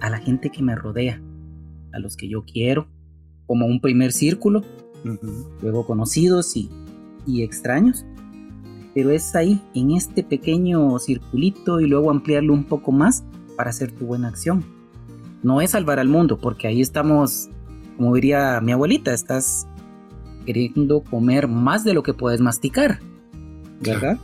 a 0.00 0.08
la 0.08 0.16
gente 0.16 0.48
que 0.48 0.62
me 0.62 0.74
rodea, 0.74 1.20
a 1.92 1.98
los 1.98 2.16
que 2.16 2.26
yo 2.26 2.42
quiero, 2.46 2.88
como 3.46 3.66
un 3.66 3.82
primer 3.82 4.12
círculo, 4.12 4.64
luego 5.60 5.86
conocidos 5.86 6.56
y, 6.56 6.70
y 7.26 7.42
extraños. 7.42 8.06
Pero 8.96 9.10
es 9.10 9.36
ahí, 9.36 9.60
en 9.74 9.90
este 9.90 10.22
pequeño 10.22 10.98
circulito 10.98 11.80
y 11.80 11.86
luego 11.86 12.10
ampliarlo 12.10 12.54
un 12.54 12.64
poco 12.64 12.92
más 12.92 13.24
para 13.54 13.68
hacer 13.68 13.92
tu 13.92 14.06
buena 14.06 14.28
acción. 14.28 14.64
No 15.42 15.60
es 15.60 15.72
salvar 15.72 15.98
al 15.98 16.08
mundo, 16.08 16.38
porque 16.38 16.66
ahí 16.66 16.80
estamos, 16.80 17.50
como 17.98 18.14
diría 18.14 18.58
mi 18.62 18.72
abuelita, 18.72 19.12
estás 19.12 19.66
queriendo 20.46 21.02
comer 21.02 21.46
más 21.46 21.84
de 21.84 21.92
lo 21.92 22.02
que 22.02 22.14
puedes 22.14 22.40
masticar, 22.40 23.00
¿verdad? 23.82 24.18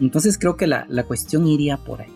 Entonces 0.00 0.38
creo 0.38 0.56
que 0.56 0.66
la, 0.66 0.86
la, 0.88 1.04
cuestión 1.04 1.46
iría 1.46 1.76
por 1.76 2.00
ahí. 2.00 2.12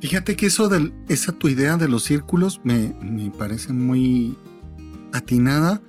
Fíjate 0.00 0.34
que 0.34 0.46
eso 0.46 0.68
de 0.68 0.92
esa 1.08 1.30
tu 1.30 1.46
idea 1.46 1.76
de 1.76 1.86
los 1.86 2.02
círculos 2.02 2.60
me, 2.64 2.96
me 3.00 3.30
parece 3.30 3.72
muy 3.72 4.36
atinada 5.12 5.80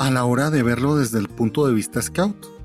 a 0.00 0.10
la 0.10 0.24
hora 0.24 0.50
de 0.50 0.64
verlo 0.64 0.96
desde 0.96 1.20
el 1.20 1.28
punto 1.28 1.68
de 1.68 1.72
vista 1.72 2.02
scout. 2.02 2.55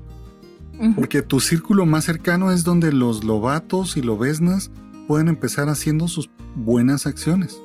Uh 0.78 0.84
-huh. 0.84 0.94
Porque 0.94 1.22
tu 1.22 1.40
círculo 1.40 1.86
más 1.86 2.04
cercano 2.04 2.52
es 2.52 2.64
donde 2.64 2.92
los 2.92 3.24
lobatos 3.24 3.96
y 3.96 4.02
lobesnas 4.02 4.70
pueden 5.06 5.28
empezar 5.28 5.68
haciendo 5.68 6.08
sus 6.08 6.30
buenas 6.54 7.06
acciones. 7.06 7.60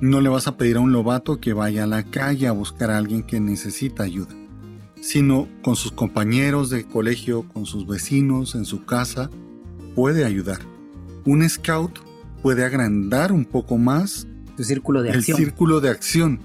No 0.00 0.20
le 0.20 0.28
vas 0.28 0.46
a 0.46 0.56
pedir 0.56 0.76
a 0.76 0.80
un 0.80 0.92
lobato 0.92 1.40
que 1.40 1.52
vaya 1.52 1.84
a 1.84 1.86
la 1.86 2.02
calle 2.02 2.46
a 2.46 2.52
buscar 2.52 2.90
a 2.90 2.98
alguien 2.98 3.22
que 3.22 3.40
necesita 3.40 4.02
ayuda 4.02 4.34
sino 5.06 5.48
con 5.62 5.76
sus 5.76 5.92
compañeros 5.92 6.68
de 6.68 6.84
colegio, 6.84 7.44
con 7.52 7.64
sus 7.64 7.86
vecinos, 7.86 8.56
en 8.56 8.64
su 8.64 8.84
casa, 8.84 9.30
puede 9.94 10.24
ayudar. 10.24 10.58
Un 11.24 11.48
scout 11.48 12.00
puede 12.42 12.64
agrandar 12.64 13.32
un 13.32 13.44
poco 13.44 13.78
más 13.78 14.26
círculo 14.58 15.02
de 15.02 15.10
el 15.10 15.18
acción. 15.18 15.36
círculo 15.36 15.80
de 15.80 15.90
acción. 15.90 16.40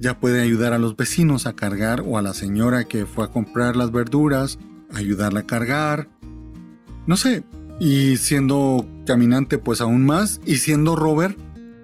Ya 0.00 0.18
puede 0.18 0.40
ayudar 0.40 0.72
a 0.72 0.78
los 0.78 0.96
vecinos 0.96 1.46
a 1.46 1.52
cargar 1.52 2.02
o 2.06 2.18
a 2.18 2.22
la 2.22 2.34
señora 2.34 2.84
que 2.84 3.06
fue 3.06 3.24
a 3.24 3.28
comprar 3.28 3.76
las 3.76 3.92
verduras, 3.92 4.58
ayudarla 4.92 5.40
a 5.40 5.46
cargar. 5.46 6.08
No 7.06 7.16
sé, 7.16 7.42
y 7.78 8.16
siendo 8.16 8.86
caminante 9.06 9.58
pues 9.58 9.80
aún 9.80 10.04
más, 10.04 10.40
y 10.44 10.56
siendo 10.56 10.96
rover, 10.96 11.36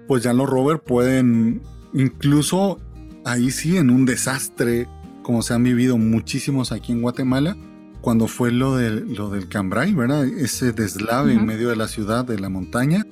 pues 0.07 0.23
ya 0.23 0.33
los 0.33 0.49
rover 0.49 0.79
pueden 0.79 1.61
incluso 1.93 2.79
ahí 3.25 3.51
sí 3.51 3.77
en 3.77 3.89
un 3.89 4.05
desastre 4.05 4.87
como 5.27 5.41
se 5.41 5.53
han 5.53 5.63
vivido 5.63 5.97
muchísimos 5.97 6.71
aquí 6.71 6.93
en 6.93 7.01
Guatemala, 7.01 7.57
cuando 7.99 8.27
fue 8.27 8.49
lo, 8.49 8.77
de, 8.77 9.01
lo 9.01 9.29
del 9.29 9.49
Cambrai, 9.49 9.93
¿verdad? 9.93 10.25
Ese 10.25 10.71
deslave 10.71 11.33
uh 11.33 11.35
-huh. 11.35 11.39
en 11.41 11.45
medio 11.45 11.67
de 11.67 11.75
la 11.75 11.89
ciudad, 11.89 12.23
de 12.23 12.39
la 12.39 12.47
montaña, 12.47 13.05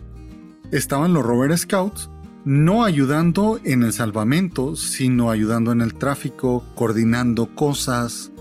estaban 0.71 1.13
los 1.13 1.25
Rover 1.25 1.58
Scouts 1.58 2.10
no 2.45 2.86
ayudando 2.86 3.60
en 3.63 3.84
el 3.84 3.91
salvamento, 3.91 4.75
sino 4.75 5.31
ayudando 5.31 5.71
en 5.71 5.81
el 5.81 5.95
tráfico, 5.95 6.63
coordinando 6.75 7.47
cosas. 7.55 8.31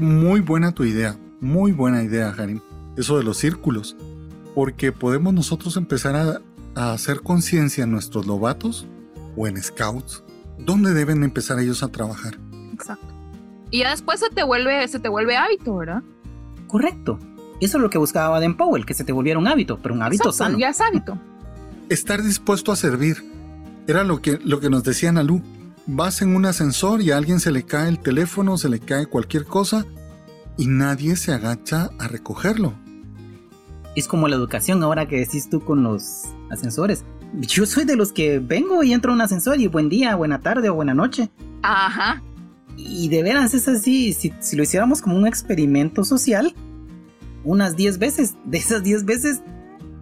Muy 0.00 0.40
buena 0.40 0.72
tu 0.72 0.84
idea, 0.84 1.16
muy 1.40 1.72
buena 1.72 2.02
idea, 2.02 2.30
Harim. 2.30 2.60
Eso 2.96 3.18
de 3.18 3.24
los 3.24 3.38
círculos, 3.38 3.96
porque 4.54 4.92
podemos 4.92 5.32
nosotros 5.32 5.76
empezar 5.76 6.16
a 6.16 6.40
a 6.74 6.92
hacer 6.92 7.20
conciencia 7.20 7.84
en 7.84 7.90
nuestros 7.90 8.26
lobatos 8.26 8.86
o 9.36 9.46
en 9.46 9.60
scouts, 9.62 10.22
¿dónde 10.58 10.94
deben 10.94 11.22
empezar 11.24 11.58
ellos 11.58 11.82
a 11.82 11.88
trabajar? 11.88 12.38
Exacto. 12.72 13.06
Y 13.70 13.80
ya 13.80 13.90
después 13.90 14.20
se 14.20 14.30
te 14.30 14.42
vuelve, 14.42 14.86
se 14.88 14.98
te 14.98 15.08
vuelve 15.08 15.36
hábito, 15.36 15.76
¿verdad? 15.76 16.02
Correcto. 16.66 17.18
Eso 17.60 17.78
es 17.78 17.82
lo 17.82 17.90
que 17.90 17.98
buscaba 17.98 18.30
Baden 18.30 18.56
Powell, 18.56 18.86
que 18.86 18.94
se 18.94 19.04
te 19.04 19.12
volviera 19.12 19.38
un 19.38 19.46
hábito, 19.46 19.78
pero 19.82 19.94
un 19.94 20.02
hábito 20.02 20.30
Exacto, 20.30 20.44
sano. 20.44 20.58
Ya 20.58 20.70
es 20.70 20.80
hábito. 20.80 21.18
Estar 21.88 22.22
dispuesto 22.22 22.72
a 22.72 22.76
servir. 22.76 23.22
Era 23.86 24.04
lo 24.04 24.22
que, 24.22 24.38
lo 24.44 24.60
que 24.60 24.70
nos 24.70 24.82
decía 24.82 25.12
Nalu. 25.12 25.42
Vas 25.86 26.22
en 26.22 26.34
un 26.34 26.46
ascensor 26.46 27.00
y 27.02 27.10
a 27.10 27.16
alguien 27.16 27.40
se 27.40 27.50
le 27.50 27.64
cae 27.64 27.88
el 27.88 27.98
teléfono, 27.98 28.56
se 28.58 28.68
le 28.68 28.80
cae 28.80 29.06
cualquier 29.06 29.44
cosa 29.44 29.86
y 30.56 30.66
nadie 30.66 31.16
se 31.16 31.32
agacha 31.32 31.90
a 31.98 32.08
recogerlo. 32.08 32.74
Es 33.96 34.06
como 34.06 34.28
la 34.28 34.36
educación 34.36 34.82
ahora 34.82 35.08
que 35.08 35.18
decís 35.18 35.50
tú 35.50 35.60
con 35.60 35.82
los 35.82 36.24
ascensores. 36.50 37.04
Yo 37.40 37.66
soy 37.66 37.84
de 37.84 37.96
los 37.96 38.12
que 38.12 38.38
vengo 38.38 38.82
y 38.82 38.92
entro 38.92 39.12
a 39.12 39.14
un 39.14 39.20
ascensor 39.20 39.60
y 39.60 39.66
buen 39.66 39.88
día, 39.88 40.14
buena 40.16 40.40
tarde 40.40 40.68
o 40.68 40.74
buena 40.74 40.94
noche. 40.94 41.30
Ajá. 41.62 42.22
Y 42.76 43.08
de 43.08 43.22
veras 43.22 43.54
es 43.54 43.68
así, 43.68 44.12
si, 44.12 44.32
si 44.40 44.56
lo 44.56 44.62
hiciéramos 44.62 45.02
como 45.02 45.16
un 45.16 45.26
experimento 45.26 46.04
social, 46.04 46.54
unas 47.44 47.76
10 47.76 47.98
veces, 47.98 48.34
de 48.44 48.58
esas 48.58 48.82
10 48.82 49.04
veces, 49.04 49.42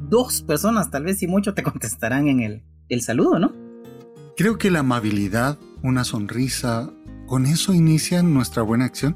dos 0.09 0.43
personas 0.43 0.91
tal 0.91 1.05
vez 1.05 1.23
y 1.23 1.27
mucho 1.27 1.55
te 1.55 1.63
contestarán 1.65 2.29
en 2.29 2.41
el, 2.41 2.63
el 2.89 3.03
saludo, 3.03 3.39
¿no? 3.39 3.53
Creo 4.37 4.59
que 4.59 4.71
la 4.71 4.81
amabilidad, 4.81 5.59
una 5.83 6.05
sonrisa, 6.05 6.91
con 7.27 7.47
eso 7.47 7.73
inicia 7.75 8.23
nuestra 8.23 8.63
buena 8.63 8.85
acción. 8.87 9.15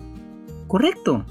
Correcto. 0.69 1.25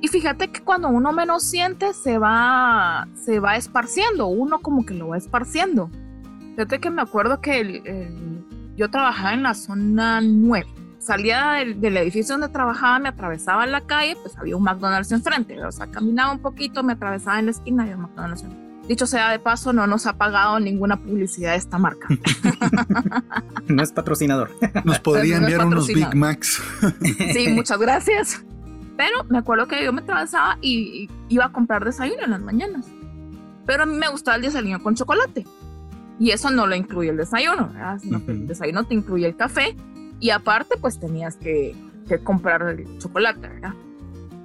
Y 0.00 0.08
fíjate 0.08 0.50
que 0.50 0.60
cuando 0.62 0.88
uno 0.88 1.12
menos 1.12 1.44
siente, 1.44 1.94
se 1.94 2.18
va, 2.18 3.06
se 3.14 3.38
va 3.38 3.56
esparciendo. 3.56 4.26
Uno 4.26 4.58
como 4.60 4.84
que 4.84 4.94
lo 4.94 5.08
va 5.08 5.16
esparciendo. 5.16 5.90
Fíjate 6.56 6.80
que 6.80 6.90
me 6.90 7.02
acuerdo 7.02 7.40
que 7.40 7.60
el- 7.60 7.86
el- 7.86 8.44
yo 8.76 8.90
trabajaba 8.90 9.32
en 9.34 9.42
la 9.44 9.54
zona 9.54 10.20
9. 10.20 10.66
Salía 10.98 11.52
del, 11.52 11.80
del 11.80 11.96
edificio 11.96 12.34
donde 12.34 12.48
trabajaba, 12.48 12.98
me 12.98 13.08
atravesaba 13.08 13.66
la 13.66 13.80
calle, 13.82 14.16
pues 14.22 14.36
había 14.38 14.56
un 14.56 14.62
McDonald's 14.62 15.10
enfrente. 15.12 15.64
O 15.64 15.70
sea, 15.72 15.88
caminaba 15.88 16.32
un 16.32 16.38
poquito, 16.40 16.82
me 16.82 16.92
atravesaba 16.94 17.38
en 17.38 17.46
la 17.46 17.50
esquina 17.52 17.82
y 17.84 17.90
había 17.90 17.96
un 17.96 18.02
McDonald's 18.02 18.42
enfrente. 18.42 18.61
Dicho 18.88 19.06
sea 19.06 19.30
de 19.30 19.38
paso, 19.38 19.72
no 19.72 19.86
nos 19.86 20.06
ha 20.06 20.14
pagado 20.14 20.58
ninguna 20.58 20.96
publicidad 20.96 21.52
de 21.52 21.58
esta 21.58 21.78
marca. 21.78 22.08
No 23.68 23.82
es 23.82 23.92
patrocinador. 23.92 24.50
Nos 24.84 24.98
podría 24.98 25.38
No 25.38 25.46
enviar 25.46 25.66
unos 25.66 25.86
Big. 25.86 26.14
Macs. 26.14 26.60
Sí, 27.32 27.48
muchas 27.54 27.78
gracias. 27.78 28.44
Pero 28.96 29.24
me 29.28 29.38
acuerdo 29.38 29.66
que 29.66 29.82
yo 29.82 29.92
me 29.92 30.02
atravesaba 30.02 30.58
y, 30.60 31.08
iba 31.28 31.46
a 31.46 31.52
comprar 31.52 31.84
desayuno 31.84 32.24
en 32.24 32.30
las 32.30 32.42
mañanas. 32.42 32.86
Pero 33.64 33.84
a 33.84 33.86
mí 33.86 33.96
me 33.96 34.08
gustaba 34.08 34.36
el 34.36 34.42
desayuno 34.42 34.82
con 34.82 34.94
chocolate. 34.94 35.46
Y 36.18 36.30
eso 36.30 36.50
no 36.50 36.66
lo 36.66 36.74
incluye 36.74 37.10
el 37.10 37.16
desayuno, 37.16 37.68
¿verdad? 37.72 37.98
Sino 38.00 38.24
que 38.24 38.32
el 38.32 38.46
desayuno 38.46 38.84
te 38.84 38.94
incluye 38.94 39.26
el 39.26 39.36
café 39.36 39.76
y 40.20 40.30
aparte 40.30 40.76
pues 40.80 41.00
tenías 41.00 41.36
que, 41.36 41.74
que 42.06 42.18
comprar 42.22 42.62
el 42.62 42.98
chocolate, 42.98 43.48
¿verdad? 43.48 43.74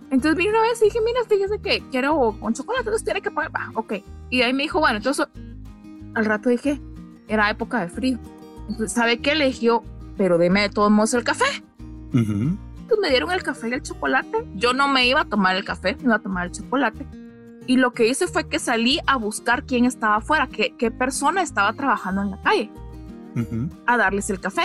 Entonces 0.10 0.38
vine 0.38 0.52
una 0.52 0.62
vez 0.62 0.82
y 0.82 0.86
dije, 0.86 1.00
mira, 1.06 1.20
fíjese 1.28 1.60
que 1.60 1.84
quiero 1.92 2.36
con 2.40 2.54
chocolate, 2.54 2.82
entonces 2.82 3.04
tiene 3.04 3.22
que 3.22 3.30
poner, 3.32 3.52
va, 3.54 3.72
ok. 3.76 3.96
Y 4.30 4.42
ahí 4.42 4.54
me 4.54 4.64
dijo, 4.64 4.80
bueno, 4.80 4.98
entonces 4.98 5.28
al 6.16 6.26
rato 6.26 6.50
dije, 6.50 6.80
era 7.28 7.50
época 7.50 7.82
de 7.82 7.90
frío. 7.90 8.18
Entonces, 8.70 8.94
¿sabe 8.94 9.20
qué? 9.20 9.36
Le 9.36 9.48
dije 9.48 9.66
yo, 9.68 9.84
pero 10.18 10.38
deme 10.38 10.62
de 10.62 10.70
todos 10.70 10.90
modos 10.92 11.14
el 11.14 11.24
café. 11.24 11.46
Ujú. 12.14 12.58
Entonces 12.80 13.00
me 13.02 13.10
dieron 13.10 13.32
el 13.32 13.44
café 13.44 13.70
y 13.70 13.74
el 13.74 13.82
chocolate. 13.82 14.48
Yo 14.56 14.74
no 14.74 14.88
me 14.88 15.06
iba 15.08 15.22
a 15.22 15.26
tomar 15.26 15.56
el 15.58 15.66
café, 15.66 15.96
me 15.98 16.04
iba 16.04 16.16
a 16.16 16.20
tomar 16.20 16.46
el 16.48 16.52
chocolate. 16.54 17.06
Y 17.68 17.76
lo 17.76 17.92
que 17.92 18.08
hice 18.08 18.28
fue 18.28 18.48
que 18.48 18.60
salí 18.60 19.00
a 19.08 19.18
buscar 19.18 19.66
quién 19.66 19.84
estaba 19.84 20.16
afuera, 20.18 20.48
qué, 20.48 20.74
qué 20.78 20.90
persona 20.90 21.42
estaba 21.42 21.74
trabajando 21.74 22.22
en 22.22 22.32
la 22.32 22.42
calle, 22.42 22.72
Ujú. 23.36 23.70
a 23.86 23.98
darles 23.98 24.30
el 24.30 24.40
café. 24.40 24.64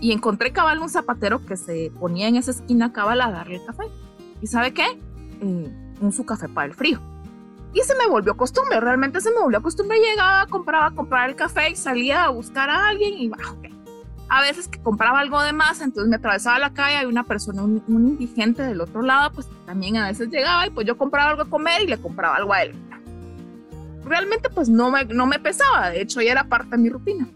Y 0.00 0.12
encontré 0.12 0.50
cabal 0.50 0.78
un 0.78 0.88
zapatero 0.88 1.44
que 1.44 1.56
se 1.58 1.92
ponía 2.00 2.28
en 2.28 2.36
esa 2.36 2.50
esquina 2.52 2.92
cabal 2.92 3.20
a 3.20 3.30
darle 3.30 3.56
el 3.56 3.66
café. 3.66 3.84
¿Y 4.40 4.46
sabe 4.46 4.72
qué? 4.72 4.86
Eh, 5.40 5.72
un 6.00 6.12
su 6.12 6.24
café 6.24 6.48
para 6.48 6.66
el 6.66 6.74
frío. 6.74 7.00
Y 7.72 7.80
se 7.80 7.94
me 7.94 8.06
volvió 8.06 8.36
costumbre, 8.36 8.80
realmente 8.80 9.20
se 9.20 9.30
me 9.30 9.40
volvió 9.40 9.60
costumbre. 9.62 9.98
Llegaba, 9.98 10.46
compraba, 10.46 10.90
compraba 10.92 11.26
el 11.26 11.36
café 11.36 11.70
y 11.70 11.76
salía 11.76 12.24
a 12.24 12.30
buscar 12.30 12.70
a 12.70 12.88
alguien 12.88 13.14
y 13.18 13.28
va, 13.28 13.38
ok. 13.52 13.66
A 14.28 14.40
veces 14.40 14.66
que 14.66 14.80
compraba 14.82 15.20
algo 15.20 15.40
de 15.42 15.52
más, 15.52 15.80
entonces 15.80 16.08
me 16.08 16.16
atravesaba 16.16 16.58
la 16.58 16.72
calle, 16.72 16.96
hay 16.96 17.06
una 17.06 17.22
persona, 17.22 17.62
un, 17.62 17.82
un 17.86 18.08
indigente 18.08 18.62
del 18.62 18.80
otro 18.80 19.02
lado, 19.02 19.30
pues 19.32 19.46
también 19.66 19.98
a 19.98 20.08
veces 20.08 20.28
llegaba 20.30 20.66
y 20.66 20.70
pues 20.70 20.86
yo 20.86 20.96
compraba 20.96 21.30
algo 21.30 21.42
a 21.42 21.50
comer 21.50 21.82
y 21.82 21.86
le 21.86 21.98
compraba 21.98 22.36
algo 22.36 22.52
a 22.52 22.62
él. 22.62 22.74
Realmente 24.04 24.48
pues 24.50 24.68
no 24.68 24.90
me, 24.90 25.04
no 25.04 25.26
me 25.26 25.38
pesaba, 25.38 25.90
de 25.90 26.00
hecho 26.00 26.20
ya 26.22 26.32
era 26.32 26.44
parte 26.44 26.70
de 26.70 26.78
mi 26.78 26.88
rutina. 26.88 27.28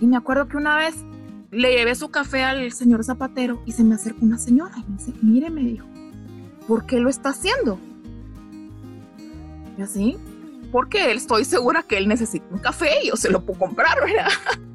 Y 0.00 0.06
me 0.06 0.16
acuerdo 0.16 0.48
que 0.48 0.56
una 0.56 0.78
vez 0.78 1.04
le 1.50 1.72
llevé 1.72 1.94
su 1.94 2.10
café 2.10 2.44
al 2.44 2.72
señor 2.72 3.04
zapatero 3.04 3.62
y 3.66 3.72
se 3.72 3.82
me 3.84 3.94
acercó 3.94 4.24
una 4.24 4.38
señora 4.38 4.74
y 4.76 4.90
me 4.90 4.96
dice, 4.96 5.12
mire, 5.22 5.50
me 5.50 5.62
dijo, 5.62 5.86
¿por 6.68 6.86
qué 6.86 7.00
lo 7.00 7.08
está 7.08 7.30
haciendo? 7.30 7.78
Y 9.76 9.82
así, 9.82 10.16
porque 10.70 11.10
él 11.10 11.16
estoy 11.16 11.44
segura 11.44 11.82
que 11.82 11.98
él 11.98 12.06
necesita 12.08 12.46
un 12.50 12.58
café 12.58 12.90
y 13.02 13.08
yo 13.08 13.16
se 13.16 13.30
lo 13.30 13.44
puedo 13.44 13.58
comprar, 13.58 13.98
¿verdad? 14.04 14.28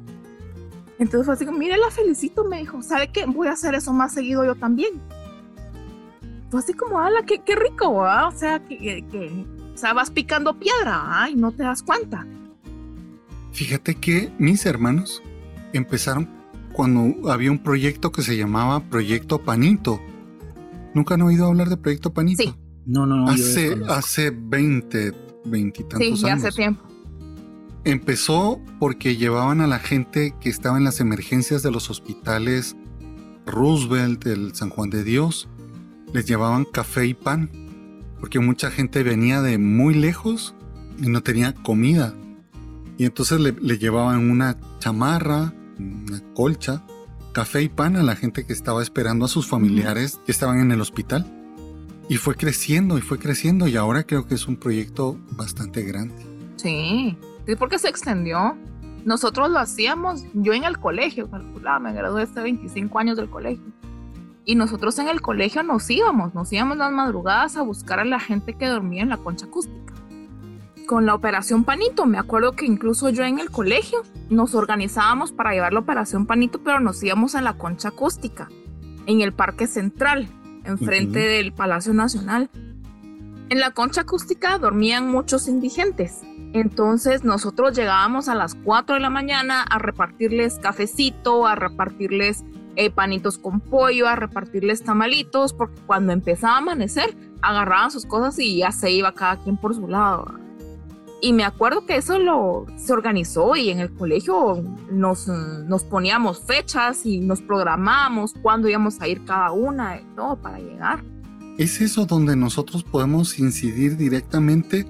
Entonces 0.98 1.26
fue 1.26 1.34
así 1.34 1.46
mire, 1.46 1.76
la 1.76 1.90
felicito, 1.90 2.44
me 2.44 2.58
dijo, 2.58 2.82
¿sabe 2.82 3.10
qué? 3.12 3.24
Voy 3.26 3.48
a 3.48 3.52
hacer 3.52 3.74
eso 3.74 3.92
más 3.92 4.12
seguido 4.12 4.44
yo 4.44 4.54
también. 4.54 5.00
Fue 6.50 6.60
así 6.60 6.72
como, 6.74 7.00
ala, 7.00 7.22
qué, 7.24 7.40
rico. 7.54 7.90
O 7.90 8.30
sea, 8.32 8.60
que, 8.60 8.78
que- 9.10 9.44
o 9.74 9.78
sea, 9.78 9.92
vas 9.92 10.10
picando 10.10 10.58
piedra, 10.58 11.02
¿ah? 11.22 11.28
y 11.28 11.34
no 11.34 11.52
te 11.52 11.64
das 11.64 11.82
cuenta. 11.82 12.26
Fíjate 13.52 13.94
que 13.94 14.32
mis 14.38 14.64
hermanos 14.64 15.22
empezaron 15.74 16.28
cuando 16.76 17.30
había 17.30 17.50
un 17.50 17.58
proyecto 17.58 18.12
que 18.12 18.20
se 18.22 18.36
llamaba 18.36 18.80
Proyecto 18.90 19.40
Panito. 19.42 19.98
¿Nunca 20.94 21.14
han 21.14 21.22
oído 21.22 21.46
hablar 21.46 21.70
de 21.70 21.78
Proyecto 21.78 22.12
Panito? 22.12 22.42
Sí. 22.42 22.54
No, 22.84 23.06
no, 23.06 23.16
no. 23.16 23.28
Hace, 23.30 23.76
hace 23.88 24.30
20, 24.30 25.12
20 25.46 25.80
y 25.80 25.84
tantos 25.84 26.06
Sí, 26.06 26.14
ya 26.22 26.32
años. 26.34 26.44
hace 26.44 26.56
tiempo. 26.56 26.82
Empezó 27.84 28.60
porque 28.78 29.16
llevaban 29.16 29.60
a 29.60 29.66
la 29.66 29.78
gente 29.78 30.34
que 30.40 30.48
estaba 30.50 30.76
en 30.76 30.84
las 30.84 31.00
emergencias 31.00 31.62
de 31.62 31.70
los 31.70 31.88
hospitales 31.88 32.76
Roosevelt, 33.46 34.26
el 34.26 34.54
San 34.54 34.70
Juan 34.70 34.90
de 34.90 35.02
Dios, 35.04 35.48
les 36.12 36.26
llevaban 36.26 36.64
café 36.64 37.06
y 37.06 37.14
pan, 37.14 37.50
porque 38.20 38.40
mucha 38.40 38.70
gente 38.70 39.02
venía 39.02 39.40
de 39.40 39.56
muy 39.58 39.94
lejos 39.94 40.54
y 41.00 41.08
no 41.08 41.22
tenía 41.22 41.54
comida. 41.54 42.14
Y 42.98 43.04
entonces 43.04 43.40
le, 43.40 43.52
le 43.52 43.78
llevaban 43.78 44.30
una 44.30 44.58
chamarra, 44.80 45.54
una 45.78 46.22
colcha, 46.34 46.82
café 47.32 47.62
y 47.62 47.68
pan 47.68 47.96
a 47.96 48.02
la 48.02 48.16
gente 48.16 48.46
que 48.46 48.52
estaba 48.52 48.82
esperando 48.82 49.24
a 49.26 49.28
sus 49.28 49.46
familiares 49.46 50.20
que 50.24 50.32
estaban 50.32 50.60
en 50.60 50.72
el 50.72 50.80
hospital. 50.80 51.32
Y 52.08 52.16
fue 52.16 52.36
creciendo 52.36 52.98
y 52.98 53.00
fue 53.00 53.18
creciendo 53.18 53.66
y 53.66 53.76
ahora 53.76 54.04
creo 54.04 54.26
que 54.26 54.36
es 54.36 54.46
un 54.46 54.56
proyecto 54.56 55.18
bastante 55.32 55.82
grande. 55.82 56.14
Sí, 56.56 57.16
sí, 57.46 57.56
porque 57.56 57.78
se 57.78 57.88
extendió. 57.88 58.56
Nosotros 59.04 59.50
lo 59.50 59.58
hacíamos, 59.58 60.24
yo 60.34 60.52
en 60.52 60.64
el 60.64 60.78
colegio, 60.78 61.30
calculaba, 61.30 61.78
me 61.78 61.92
gradué 61.92 62.22
hace 62.22 62.40
25 62.40 62.98
años 62.98 63.16
del 63.16 63.28
colegio. 63.28 63.64
Y 64.44 64.54
nosotros 64.54 64.98
en 64.98 65.08
el 65.08 65.20
colegio 65.20 65.62
nos 65.62 65.90
íbamos, 65.90 66.34
nos 66.34 66.52
íbamos 66.52 66.76
las 66.76 66.92
madrugadas 66.92 67.56
a 67.56 67.62
buscar 67.62 67.98
a 67.98 68.04
la 68.04 68.20
gente 68.20 68.54
que 68.54 68.66
dormía 68.66 69.02
en 69.02 69.08
la 69.08 69.16
concha 69.16 69.46
acústica. 69.46 69.85
Con 70.86 71.04
la 71.04 71.16
operación 71.16 71.64
Panito, 71.64 72.06
me 72.06 72.16
acuerdo 72.16 72.52
que 72.52 72.64
incluso 72.64 73.10
yo 73.10 73.24
en 73.24 73.40
el 73.40 73.50
colegio 73.50 74.02
nos 74.30 74.54
organizábamos 74.54 75.32
para 75.32 75.50
llevar 75.52 75.72
la 75.72 75.80
operación 75.80 76.26
Panito, 76.26 76.60
pero 76.62 76.78
nos 76.78 77.02
íbamos 77.02 77.34
a 77.34 77.42
la 77.42 77.54
concha 77.54 77.88
acústica, 77.88 78.48
en 79.06 79.20
el 79.20 79.32
Parque 79.32 79.66
Central, 79.66 80.28
enfrente 80.64 81.18
del 81.18 81.52
Palacio 81.52 81.92
Nacional. 81.92 82.50
En 83.48 83.58
la 83.58 83.72
concha 83.72 84.02
acústica 84.02 84.58
dormían 84.58 85.10
muchos 85.10 85.48
indigentes. 85.48 86.20
Entonces 86.52 87.24
nosotros 87.24 87.76
llegábamos 87.76 88.28
a 88.28 88.36
las 88.36 88.54
4 88.54 88.94
de 88.94 89.00
la 89.00 89.10
mañana 89.10 89.62
a 89.62 89.80
repartirles 89.80 90.60
cafecito, 90.60 91.48
a 91.48 91.56
repartirles 91.56 92.44
eh, 92.76 92.90
panitos 92.90 93.38
con 93.38 93.58
pollo, 93.58 94.06
a 94.06 94.14
repartirles 94.14 94.84
tamalitos, 94.84 95.52
porque 95.52 95.80
cuando 95.84 96.12
empezaba 96.12 96.54
a 96.54 96.58
amanecer 96.58 97.16
agarraban 97.42 97.90
sus 97.90 98.06
cosas 98.06 98.38
y 98.38 98.58
ya 98.58 98.70
se 98.70 98.92
iba 98.92 99.12
cada 99.12 99.40
quien 99.40 99.56
por 99.56 99.74
su 99.74 99.88
lado. 99.88 100.45
Y 101.20 101.32
me 101.32 101.44
acuerdo 101.44 101.86
que 101.86 101.96
eso 101.96 102.18
lo 102.18 102.66
se 102.76 102.92
organizó 102.92 103.56
y 103.56 103.70
en 103.70 103.80
el 103.80 103.92
colegio 103.92 104.62
nos, 104.90 105.28
nos 105.28 105.84
poníamos 105.84 106.40
fechas 106.40 107.06
y 107.06 107.20
nos 107.20 107.40
programábamos 107.40 108.34
cuándo 108.42 108.68
íbamos 108.68 109.00
a 109.00 109.08
ir 109.08 109.24
cada 109.24 109.50
una 109.52 110.00
y 110.00 110.04
todo 110.14 110.36
para 110.36 110.58
llegar. 110.58 111.02
Es 111.56 111.80
eso 111.80 112.04
donde 112.04 112.36
nosotros 112.36 112.84
podemos 112.84 113.38
incidir 113.38 113.96
directamente 113.96 114.86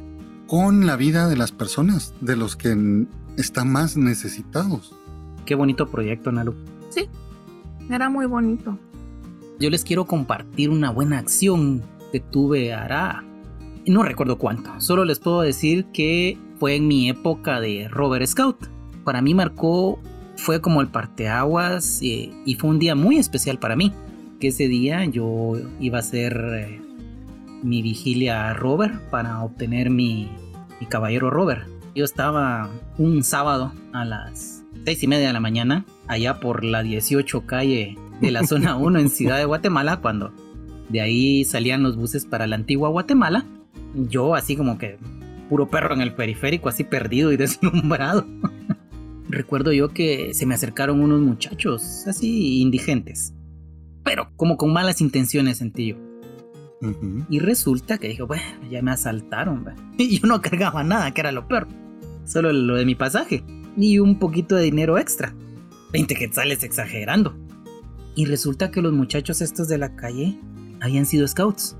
con 0.48 0.84
la 0.86 0.96
vida 0.96 1.28
de 1.28 1.36
las 1.36 1.52
personas, 1.52 2.12
de 2.20 2.36
los 2.36 2.56
que 2.56 3.06
están 3.36 3.70
más 3.70 3.96
necesitados. 3.96 4.92
Qué 5.44 5.54
bonito 5.54 5.86
proyecto, 5.88 6.32
Nalu. 6.32 6.54
Era 7.88 8.10
muy 8.10 8.26
bonito. 8.26 8.78
Yo 9.60 9.70
les 9.70 9.84
quiero 9.84 10.06
compartir 10.06 10.70
una 10.70 10.90
buena 10.90 11.18
acción 11.18 11.82
que 12.12 12.20
tuve 12.20 12.74
hará. 12.74 13.24
No 13.86 14.02
recuerdo 14.02 14.36
cuánto. 14.36 14.80
Solo 14.80 15.04
les 15.04 15.20
puedo 15.20 15.42
decir 15.42 15.86
que 15.86 16.36
fue 16.58 16.74
en 16.74 16.88
mi 16.88 17.08
época 17.08 17.60
de 17.60 17.88
Robert 17.88 18.26
Scout. 18.26 18.66
Para 19.04 19.22
mí 19.22 19.32
marcó, 19.32 20.00
fue 20.36 20.60
como 20.60 20.80
el 20.80 20.88
parteaguas 20.88 22.00
eh, 22.02 22.32
y 22.44 22.54
fue 22.56 22.70
un 22.70 22.80
día 22.80 22.96
muy 22.96 23.16
especial 23.18 23.58
para 23.58 23.76
mí. 23.76 23.92
Que 24.40 24.48
ese 24.48 24.66
día 24.66 25.04
yo 25.04 25.52
iba 25.78 25.98
a 25.98 26.00
hacer 26.00 26.36
eh, 26.52 26.80
mi 27.62 27.80
vigilia 27.80 28.50
a 28.50 28.54
Robert 28.54 29.00
para 29.10 29.42
obtener 29.44 29.88
mi, 29.90 30.30
mi 30.80 30.86
caballero 30.86 31.30
Robert. 31.30 31.68
Yo 31.94 32.04
estaba 32.04 32.68
un 32.98 33.22
sábado 33.22 33.72
a 33.92 34.04
las 34.04 34.64
seis 34.84 35.02
y 35.02 35.06
media 35.06 35.28
de 35.28 35.32
la 35.32 35.40
mañana, 35.40 35.86
allá 36.08 36.40
por 36.40 36.64
la 36.64 36.82
18 36.82 37.46
calle 37.46 37.96
de 38.20 38.30
la 38.32 38.42
zona 38.46 38.76
1 38.76 38.98
en 38.98 39.08
Ciudad 39.10 39.38
de 39.38 39.44
Guatemala, 39.44 40.00
cuando 40.00 40.32
de 40.88 41.00
ahí 41.00 41.44
salían 41.44 41.82
los 41.82 41.96
buses 41.96 42.26
para 42.26 42.46
la 42.46 42.56
antigua 42.56 42.88
Guatemala. 42.88 43.46
Yo 43.96 44.34
así 44.34 44.56
como 44.56 44.76
que 44.78 44.98
puro 45.48 45.68
perro 45.68 45.94
en 45.94 46.02
el 46.02 46.14
periférico, 46.14 46.68
así 46.68 46.84
perdido 46.84 47.32
y 47.32 47.36
deslumbrado. 47.38 48.26
Recuerdo 49.28 49.72
yo 49.72 49.88
que 49.88 50.34
se 50.34 50.46
me 50.46 50.54
acercaron 50.54 51.00
unos 51.00 51.20
muchachos 51.20 52.06
así 52.06 52.60
indigentes, 52.60 53.34
pero 54.04 54.30
como 54.36 54.56
con 54.56 54.72
malas 54.72 55.00
intenciones 55.00 55.58
sentí 55.58 55.88
yo. 55.88 55.96
Y 57.30 57.38
resulta 57.38 57.98
que 57.98 58.08
dije, 58.08 58.22
bueno, 58.22 58.44
ya 58.70 58.82
me 58.82 58.92
asaltaron. 58.92 59.64
Y 59.98 60.20
yo 60.20 60.28
no 60.28 60.40
cargaba 60.42 60.84
nada, 60.84 61.10
que 61.12 61.22
era 61.22 61.32
lo 61.32 61.48
peor. 61.48 61.66
Solo 62.24 62.52
lo 62.52 62.76
de 62.76 62.84
mi 62.84 62.94
pasaje. 62.94 63.42
Y 63.76 63.98
un 63.98 64.18
poquito 64.18 64.54
de 64.54 64.64
dinero 64.64 64.98
extra. 64.98 65.34
20 65.92 66.14
quetzales 66.14 66.62
exagerando. 66.62 67.34
Y 68.14 68.26
resulta 68.26 68.70
que 68.70 68.82
los 68.82 68.92
muchachos 68.92 69.40
estos 69.40 69.68
de 69.68 69.78
la 69.78 69.96
calle 69.96 70.38
habían 70.80 71.06
sido 71.06 71.26
scouts 71.26 71.76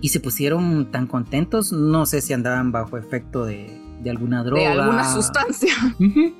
y 0.00 0.08
se 0.08 0.20
pusieron 0.20 0.90
tan 0.90 1.06
contentos, 1.06 1.72
no 1.72 2.06
sé 2.06 2.20
si 2.20 2.32
andaban 2.32 2.72
bajo 2.72 2.96
efecto 2.96 3.44
de, 3.44 3.80
alguna 4.08 4.42
droga. 4.44 4.62
De 4.62 4.66
alguna 4.68 5.12
sustancia. 5.12 5.72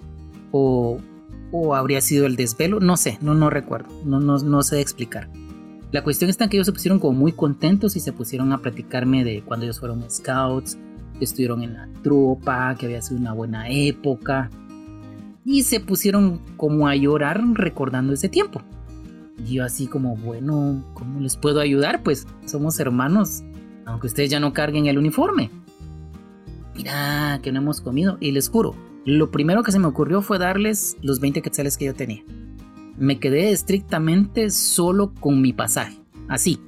o, 0.52 0.98
o, 1.50 1.74
habría 1.74 2.00
sido 2.00 2.26
el 2.26 2.36
desvelo, 2.36 2.80
no 2.80 2.96
sé, 2.96 3.18
no, 3.20 3.34
no 3.34 3.50
recuerdo, 3.50 3.88
no, 4.04 4.20
no, 4.20 4.38
no 4.38 4.62
sé 4.62 4.80
explicar. 4.80 5.28
La 5.90 6.04
cuestión 6.04 6.28
está 6.28 6.44
en 6.44 6.50
que 6.50 6.58
ellos 6.58 6.66
se 6.66 6.72
pusieron 6.72 6.98
como 6.98 7.18
muy 7.18 7.32
contentos 7.32 7.96
y 7.96 8.00
se 8.00 8.12
pusieron 8.12 8.52
a 8.52 8.58
platicarme 8.58 9.24
de 9.24 9.42
cuando 9.42 9.64
ellos 9.64 9.80
fueron 9.80 10.08
scouts, 10.10 10.76
que 11.18 11.24
estuvieron 11.24 11.62
en 11.62 11.74
la 11.74 11.88
tropa, 12.02 12.74
que 12.78 12.86
había 12.86 13.00
sido 13.00 13.18
una 13.18 13.32
buena 13.32 13.68
época. 13.68 14.50
Y 15.44 15.62
se 15.62 15.80
pusieron 15.80 16.40
como 16.58 16.88
a 16.88 16.94
llorar 16.94 17.42
recordando 17.54 18.12
ese 18.12 18.28
tiempo. 18.28 18.60
Y 19.38 19.54
yo 19.54 19.64
así 19.64 19.86
como, 19.86 20.16
bueno, 20.16 20.84
¿cómo 20.94 21.20
les 21.20 21.36
puedo 21.36 21.60
ayudar? 21.60 22.02
Pues 22.02 22.26
somos 22.44 22.80
hermanos, 22.80 23.42
aunque 23.86 24.08
ustedes 24.08 24.30
ya 24.30 24.40
no 24.40 24.52
carguen 24.52 24.86
el 24.86 24.98
uniforme. 24.98 25.50
Mira, 26.74 27.40
que 27.42 27.52
no 27.52 27.60
hemos 27.60 27.80
comido. 27.80 28.18
Y 28.20 28.32
les 28.32 28.48
juro, 28.48 28.74
lo 29.04 29.30
primero 29.30 29.62
que 29.62 29.72
se 29.72 29.78
me 29.78 29.86
ocurrió 29.86 30.22
fue 30.22 30.38
darles 30.38 30.96
los 31.02 31.20
20 31.20 31.42
quetzales 31.42 31.76
que 31.76 31.86
yo 31.86 31.94
tenía. 31.94 32.22
Me 32.96 33.18
quedé 33.20 33.52
estrictamente 33.52 34.50
solo 34.50 35.12
con 35.14 35.40
mi 35.40 35.52
pasaje. 35.52 35.98
Así. 36.28 36.60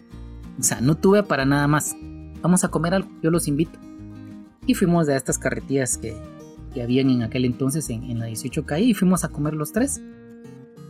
O 0.58 0.62
sea, 0.62 0.80
no 0.80 0.96
tuve 0.96 1.22
para 1.22 1.44
nada 1.44 1.66
más. 1.66 1.96
Vamos 2.42 2.64
a 2.64 2.68
comer 2.68 2.94
algo, 2.94 3.10
yo 3.22 3.30
los 3.30 3.48
invito. 3.48 3.78
Y 4.66 4.74
fuimos 4.74 5.08
a 5.08 5.16
estas 5.16 5.38
carretillas 5.38 5.98
que, 5.98 6.16
que 6.72 6.82
habían 6.82 7.10
en 7.10 7.22
aquel 7.22 7.44
entonces 7.44 7.90
en, 7.90 8.04
en 8.04 8.18
la 8.18 8.26
18 8.26 8.64
calle 8.64 8.84
y 8.84 8.94
fuimos 8.94 9.24
a 9.24 9.28
comer 9.28 9.54
los 9.54 9.72
tres. 9.72 10.00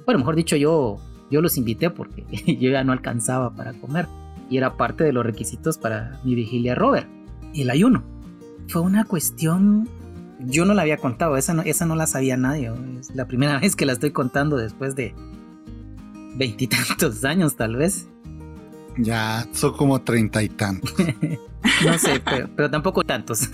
Bueno, 0.05 0.19
mejor 0.19 0.37
dicho, 0.37 0.57
yo 0.57 0.99
yo 1.31 1.41
los 1.41 1.57
invité 1.57 1.91
porque 1.91 2.25
yo 2.61 2.71
ya 2.71 2.85
no 2.85 2.93
alcanzaba 2.93 3.55
para 3.55 3.73
comer 3.75 4.07
y 4.51 4.57
era 4.57 4.77
parte 4.77 5.05
de 5.05 5.13
los 5.13 5.25
requisitos 5.25 5.79
para 5.79 6.21
mi 6.25 6.35
vigilia 6.35 6.75
Robert, 6.75 7.09
el 7.55 7.71
ayuno. 7.71 8.03
Fue 8.69 8.83
una 8.83 9.05
cuestión, 9.05 9.89
yo 10.41 10.65
no 10.65 10.75
la 10.75 10.83
había 10.83 10.97
contado, 10.97 11.37
esa 11.37 11.55
no, 11.55 11.63
esa 11.63 11.87
no 11.87 11.95
la 11.95 12.07
sabía 12.07 12.37
nadie, 12.37 12.73
es 12.99 13.15
la 13.15 13.27
primera 13.27 13.59
vez 13.61 13.77
que 13.77 13.87
la 13.87 13.93
estoy 13.93 14.11
contando 14.11 14.57
después 14.57 14.97
de 14.97 15.15
veintitantos 16.35 17.25
años 17.25 17.57
tal 17.57 17.77
vez. 17.77 18.09
Ya, 18.99 19.47
son 19.53 19.73
como 19.75 20.01
treinta 20.03 20.43
y 20.43 20.49
tantos. 20.49 20.95
no 20.99 21.99
sé, 21.99 22.21
pero, 22.25 22.51
pero 22.57 22.69
tampoco 22.69 23.05
tantos. 23.05 23.49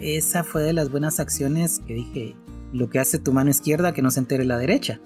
esa 0.00 0.42
fue 0.44 0.62
de 0.62 0.72
las 0.72 0.90
buenas 0.90 1.20
acciones 1.20 1.80
que 1.86 1.94
dije, 1.94 2.36
lo 2.72 2.88
que 2.90 2.98
hace 2.98 3.18
tu 3.18 3.32
mano 3.32 3.50
izquierda 3.50 3.92
que 3.92 4.02
no 4.02 4.10
se 4.10 4.20
entere 4.20 4.44
la 4.44 4.58
derecha. 4.58 5.00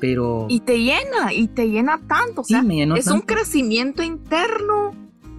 Pero... 0.00 0.46
Y 0.48 0.60
te 0.60 0.78
llena, 0.78 1.32
y 1.32 1.48
te 1.48 1.68
llena 1.68 2.00
tanto. 2.06 2.42
O 2.42 2.44
sea, 2.44 2.62
es 2.96 3.06
un 3.06 3.20
crecimiento 3.20 4.02
interno 4.02 4.94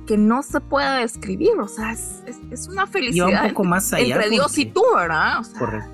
que 0.08 0.18
no 0.18 0.43
se 0.43 0.60
puede 0.62 1.01
describir. 1.01 1.51
O 1.60 1.68
sea, 1.68 1.91
es, 1.93 2.68
una 2.68 2.88
felicidad. 2.88 3.43
un 3.43 3.49
poco 3.49 3.64
más 3.64 3.93
allá. 3.93 4.16
Entre 4.16 4.30
Dios 4.32 4.58
y 4.58 4.66
tú, 4.66 4.82
¿verdad? 4.95 5.45
Correcto. 5.58 5.89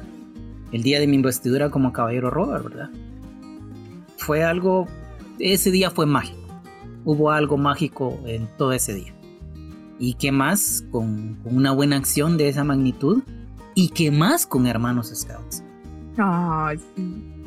El 0.72 0.84
día 0.84 1.00
de 1.00 1.08
mi 1.08 1.18
investidura 1.18 1.70
como 1.70 1.92
caballero 1.92 2.30
Robert, 2.30 2.64
¿verdad? 2.64 2.90
Fue 4.18 4.44
algo... 4.44 4.88
Ese 5.40 5.72
día 5.72 5.92
fue 5.92 6.06
mágico. 6.06 6.40
Hubo 7.04 7.32
algo 7.32 7.58
mágico 7.58 8.20
en 8.26 8.48
todo 8.58 8.72
ese 8.72 8.94
día. 8.94 9.14
¿Y 10.00 10.14
qué 10.16 10.32
más? 10.32 10.84
con 10.92 11.40
una 11.46 11.72
buena 11.72 11.98
acción 11.98 12.38
de 12.38 12.48
esa 12.48 12.64
magnitud, 12.64 13.24
y 13.76 13.90
qué 13.90 14.12
más 14.12 14.46
con 14.46 14.68
hermanos 14.68 15.12
scouts. 15.14 15.64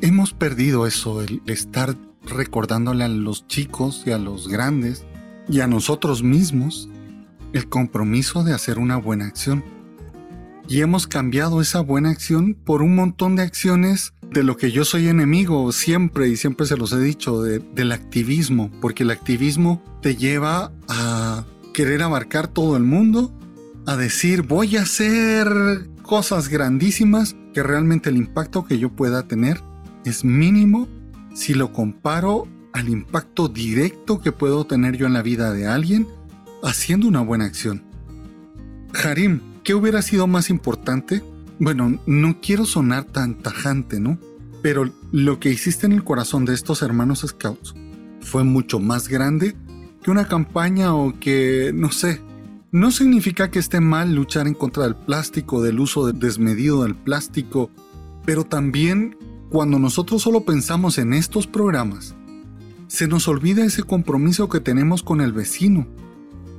Hemos 0.00 0.32
perdido 0.32 0.86
eso, 0.86 1.22
el 1.22 1.42
estar 1.46 1.96
recordándole 2.22 3.04
a 3.04 3.08
los 3.08 3.46
chicos 3.46 4.02
y 4.06 4.10
a 4.10 4.18
los 4.18 4.48
grandes 4.48 5.04
y 5.48 5.60
a 5.60 5.66
nosotros 5.66 6.22
mismos 6.22 6.88
el 7.52 7.68
compromiso 7.68 8.42
de 8.42 8.52
hacer 8.52 8.78
una 8.78 8.96
buena 8.96 9.26
acción. 9.26 9.64
Y 10.68 10.80
hemos 10.80 11.06
cambiado 11.06 11.60
esa 11.60 11.80
buena 11.80 12.10
acción 12.10 12.54
por 12.54 12.82
un 12.82 12.94
montón 12.94 13.36
de 13.36 13.42
acciones 13.42 14.14
de 14.32 14.42
lo 14.42 14.56
que 14.56 14.72
yo 14.72 14.84
soy 14.84 15.08
enemigo 15.08 15.70
siempre 15.70 16.28
y 16.28 16.36
siempre 16.36 16.66
se 16.66 16.76
los 16.76 16.92
he 16.92 17.00
dicho, 17.00 17.42
del 17.42 17.92
activismo, 17.92 18.70
porque 18.80 19.04
el 19.04 19.10
activismo 19.10 19.82
te 20.00 20.16
lleva 20.16 20.72
a 20.88 21.44
querer 21.72 22.02
abarcar 22.02 22.48
todo 22.48 22.76
el 22.76 22.82
mundo, 22.82 23.32
a 23.86 23.96
decir 23.96 24.42
voy 24.42 24.76
a 24.76 24.82
hacer 24.82 25.88
cosas 26.04 26.48
grandísimas 26.48 27.34
que 27.52 27.64
realmente 27.64 28.10
el 28.10 28.16
impacto 28.16 28.64
que 28.64 28.78
yo 28.78 28.90
pueda 28.90 29.26
tener 29.26 29.60
es 30.04 30.24
mínimo 30.24 30.86
si 31.34 31.54
lo 31.54 31.72
comparo 31.72 32.46
al 32.72 32.88
impacto 32.88 33.48
directo 33.48 34.20
que 34.20 34.30
puedo 34.30 34.66
tener 34.66 34.96
yo 34.96 35.06
en 35.06 35.14
la 35.14 35.22
vida 35.22 35.52
de 35.52 35.66
alguien 35.66 36.06
haciendo 36.62 37.08
una 37.08 37.22
buena 37.22 37.46
acción. 37.46 37.82
Harim, 39.02 39.40
¿qué 39.64 39.74
hubiera 39.74 40.02
sido 40.02 40.26
más 40.26 40.50
importante? 40.50 41.22
Bueno, 41.58 41.98
no 42.06 42.40
quiero 42.40 42.66
sonar 42.66 43.04
tan 43.04 43.36
tajante, 43.36 43.98
¿no? 43.98 44.18
Pero 44.62 44.92
lo 45.10 45.40
que 45.40 45.50
hiciste 45.50 45.86
en 45.86 45.92
el 45.92 46.04
corazón 46.04 46.44
de 46.44 46.54
estos 46.54 46.82
hermanos 46.82 47.24
scouts 47.26 47.74
fue 48.20 48.44
mucho 48.44 48.78
más 48.78 49.08
grande 49.08 49.56
que 50.02 50.10
una 50.10 50.28
campaña 50.28 50.94
o 50.94 51.18
que, 51.18 51.72
no 51.74 51.90
sé, 51.90 52.20
no 52.74 52.90
significa 52.90 53.52
que 53.52 53.60
esté 53.60 53.78
mal 53.78 54.16
luchar 54.16 54.48
en 54.48 54.54
contra 54.54 54.82
del 54.82 54.96
plástico, 54.96 55.62
del 55.62 55.78
uso 55.78 56.10
desmedido 56.12 56.82
del 56.82 56.96
plástico, 56.96 57.70
pero 58.24 58.42
también 58.42 59.16
cuando 59.48 59.78
nosotros 59.78 60.22
solo 60.22 60.40
pensamos 60.40 60.98
en 60.98 61.12
estos 61.12 61.46
programas, 61.46 62.16
se 62.88 63.06
nos 63.06 63.28
olvida 63.28 63.64
ese 63.64 63.84
compromiso 63.84 64.48
que 64.48 64.58
tenemos 64.58 65.04
con 65.04 65.20
el 65.20 65.32
vecino, 65.32 65.86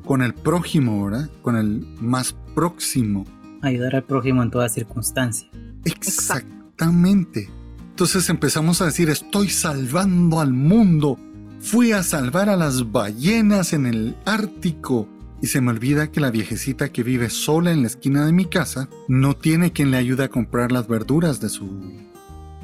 con 0.06 0.22
el 0.22 0.34
prójimo, 0.34 1.04
¿verdad? 1.04 1.30
Con 1.42 1.58
el 1.58 1.86
más 2.00 2.34
próximo. 2.56 3.26
Ayudar 3.62 3.98
al 3.98 4.06
prójimo 4.06 4.42
en 4.42 4.52
toda 4.52 4.70
circunstancia. 4.70 5.50
Exactamente. 5.84 7.50
Entonces 7.90 8.30
empezamos 8.30 8.82
a 8.82 8.86
decir, 8.86 9.10
estoy 9.10 9.50
salvando 9.50 10.40
al 10.40 10.54
mundo. 10.54 11.20
Fui 11.60 11.92
a 11.92 12.04
salvar 12.04 12.48
a 12.48 12.56
las 12.56 12.90
ballenas 12.90 13.74
en 13.74 13.86
el 13.86 14.16
Ártico 14.24 15.10
y 15.46 15.48
se 15.48 15.62
me 15.62 15.70
olvida 15.70 16.12
que 16.12 16.20
la 16.20 16.32
viejecita 16.32 16.90
que 16.90 17.04
vive 17.04 17.30
sola 17.30 17.72
en 17.72 17.82
la 17.82 17.88
esquina 17.88 18.26
de 18.26 18.32
mi 18.32 18.46
casa 18.46 18.90
no 19.08 19.36
tiene 19.36 19.72
quien 19.72 19.92
le 19.92 19.98
ayude 19.98 20.24
a 20.24 20.30
comprar 20.30 20.72
las 20.72 20.88
verduras 20.88 21.40
de 21.40 21.50
su 21.50 21.70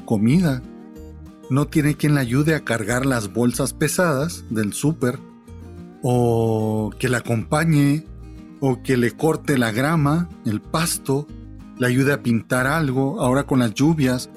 comida. 0.04 0.64
No 1.48 1.68
tiene 1.68 1.94
quien 1.94 2.16
le 2.16 2.20
ayude 2.22 2.56
a 2.56 2.64
cargar 2.64 3.06
las 3.06 3.32
bolsas 3.32 3.72
pesadas 3.72 4.44
del 4.50 4.72
súper. 4.72 5.20
O 6.02 6.90
que 6.98 7.08
la 7.08 7.18
acompañe. 7.18 8.04
O 8.58 8.82
que 8.82 8.96
le 8.96 9.12
corte 9.12 9.58
la 9.58 9.70
grama, 9.70 10.28
el 10.44 10.60
pasto. 10.60 11.28
Le 11.78 11.86
ayude 11.86 12.12
a 12.12 12.24
pintar 12.24 12.66
algo 12.66 13.20
ahora 13.20 13.44
con 13.44 13.60
las 13.60 13.74
lluvias. 13.74 14.28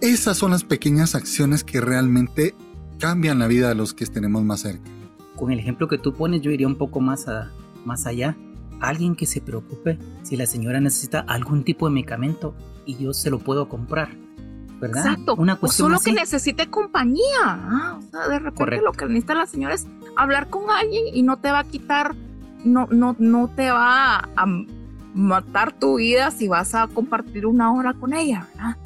Esas 0.00 0.38
son 0.38 0.52
las 0.52 0.64
pequeñas 0.64 1.14
acciones 1.14 1.64
que 1.64 1.82
realmente 1.82 2.54
cambian 2.98 3.40
la 3.40 3.46
vida 3.46 3.68
de 3.68 3.74
los 3.74 3.92
que 3.92 4.06
tenemos 4.06 4.42
más 4.42 4.60
cerca. 4.60 4.90
Con 5.36 5.52
el 5.52 5.58
ejemplo 5.58 5.86
que 5.86 5.98
tú 5.98 6.14
pones 6.14 6.40
yo 6.40 6.50
iría 6.50 6.66
un 6.66 6.76
poco 6.76 7.00
más 7.00 7.28
a, 7.28 7.50
más 7.86 8.06
allá, 8.06 8.36
alguien 8.80 9.14
que 9.16 9.26
se 9.26 9.40
preocupe 9.40 9.98
si 10.22 10.36
la 10.36 10.46
señora 10.46 10.80
necesita 10.80 11.20
algún 11.20 11.64
tipo 11.64 11.86
de 11.86 11.94
medicamento 11.94 12.54
y 12.84 12.96
yo 12.96 13.12
se 13.14 13.30
lo 13.30 13.38
puedo 13.38 13.68
comprar. 13.68 14.08
¿verdad? 14.80 15.06
Exacto. 15.06 15.36
Una 15.36 15.56
cuestión 15.56 15.92
o 15.92 15.98
solo 15.98 16.04
que 16.04 16.20
necesite 16.20 16.68
compañía. 16.68 17.22
Ah, 17.44 17.98
o 17.98 18.02
sea, 18.10 18.28
de 18.28 18.38
repente 18.38 18.82
lo 18.82 18.92
que 18.92 19.06
necesita 19.06 19.34
la 19.34 19.46
señora 19.46 19.74
es 19.74 19.86
hablar 20.16 20.50
con 20.50 20.70
alguien 20.70 21.04
y 21.14 21.22
no 21.22 21.38
te 21.38 21.50
va 21.50 21.60
a 21.60 21.64
quitar 21.64 22.14
no, 22.64 22.88
no, 22.90 23.14
no 23.18 23.48
te 23.48 23.70
va 23.70 24.28
a 24.36 24.46
matar 25.14 25.78
tu 25.78 25.96
vida 25.96 26.30
si 26.30 26.48
vas 26.48 26.74
a 26.74 26.88
compartir 26.88 27.46
una 27.46 27.72
hora 27.72 27.94
con 27.94 28.14
ella, 28.14 28.48
¿verdad? 28.54 28.76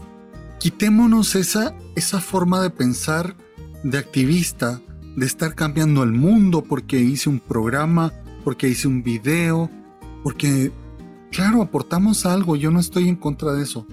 Quitémonos 0.59 1.35
esa, 1.37 1.75
esa 1.95 2.21
forma 2.21 2.61
de 2.61 2.71
pensar 2.71 3.37
de 3.85 3.99
activista, 3.99 4.81
de 5.17 5.25
estar 5.25 5.55
cambiando 5.55 6.03
el 6.03 6.13
mundo 6.13 6.63
porque 6.63 6.99
hice 6.99 7.29
un 7.29 7.39
programa, 7.39 8.13
porque 8.45 8.69
hice 8.69 8.89
un 8.89 9.03
video, 9.03 9.71
porque, 10.23 10.73
claro, 11.31 11.63
aportamos 11.63 12.27
algo, 12.27 12.57
yo 12.57 12.71
no 12.71 12.81
estoy 12.81 13.09
en 13.09 13.17
contra 13.17 13.53
de 13.53 13.63
eso, 13.63 13.87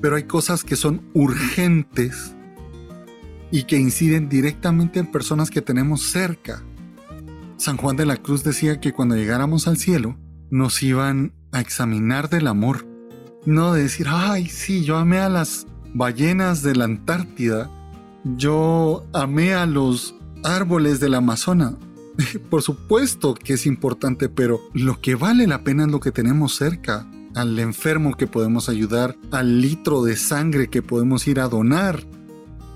pero 0.00 0.16
hay 0.16 0.24
cosas 0.24 0.64
que 0.64 0.76
son 0.76 1.02
urgentes 1.14 2.34
y 3.50 3.64
que 3.64 3.78
inciden 3.78 4.28
directamente 4.28 4.98
en 4.98 5.10
personas 5.10 5.50
que 5.50 5.62
tenemos 5.62 6.02
cerca. 6.02 6.62
San 7.56 7.76
Juan 7.76 7.96
de 7.96 8.04
la 8.04 8.16
Cruz 8.16 8.42
decía 8.42 8.80
que 8.80 8.92
cuando 8.92 9.16
llegáramos 9.16 9.68
al 9.68 9.76
cielo, 9.76 10.16
nos 10.50 10.82
iban 10.82 11.32
a 11.52 11.60
examinar 11.60 12.28
del 12.28 12.48
amor. 12.48 12.86
No 13.46 13.72
de 13.72 13.84
decir, 13.84 14.06
ay, 14.10 14.48
sí, 14.48 14.84
yo 14.84 14.96
amé 14.96 15.18
a 15.18 15.28
las 15.28 15.66
ballenas 15.94 16.62
de 16.62 16.74
la 16.74 16.84
Antártida, 16.84 17.70
yo 18.24 19.06
amé 19.12 19.54
a 19.54 19.66
los 19.66 20.14
árboles 20.42 20.98
del 20.98 21.14
Amazonas. 21.14 21.74
Por 22.50 22.62
supuesto 22.62 23.34
que 23.34 23.54
es 23.54 23.66
importante, 23.66 24.28
pero 24.28 24.60
lo 24.72 25.00
que 25.00 25.14
vale 25.14 25.46
la 25.46 25.64
pena 25.64 25.84
es 25.84 25.90
lo 25.90 26.00
que 26.00 26.12
tenemos 26.12 26.54
cerca, 26.54 27.08
al 27.34 27.58
enfermo 27.58 28.16
que 28.16 28.26
podemos 28.26 28.68
ayudar, 28.68 29.16
al 29.30 29.60
litro 29.60 30.02
de 30.02 30.16
sangre 30.16 30.68
que 30.68 30.82
podemos 30.82 31.26
ir 31.26 31.40
a 31.40 31.48
donar, 31.48 32.04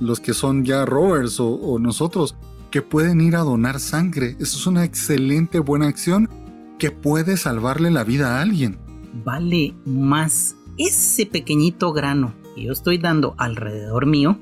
los 0.01 0.21
que 0.21 0.35
son 0.35 0.65
ya 0.65 0.85
rovers 0.85 1.41
o, 1.41 1.49
o 1.49 1.79
nosotros 1.79 2.37
que 2.71 2.83
pueden 2.83 3.21
ir 3.21 3.37
a 3.37 3.41
donar 3.41 3.81
sangre. 3.81 4.37
Eso 4.41 4.59
es 4.59 4.67
una 4.67 4.85
excelente 4.85 5.59
buena 5.59 5.87
acción 5.87 6.29
que 6.79 6.91
puede 6.91 7.37
salvarle 7.37 7.91
la 7.91 8.05
vida 8.05 8.37
a 8.37 8.43
alguien. 8.43 8.79
Vale 9.25 9.75
más 9.85 10.57
ese 10.77 11.27
pequeñito 11.27 11.93
grano 11.93 12.35
que 12.55 12.65
yo 12.65 12.73
estoy 12.73 12.99
dando 12.99 13.35
alrededor 13.39 14.07
mío 14.07 14.39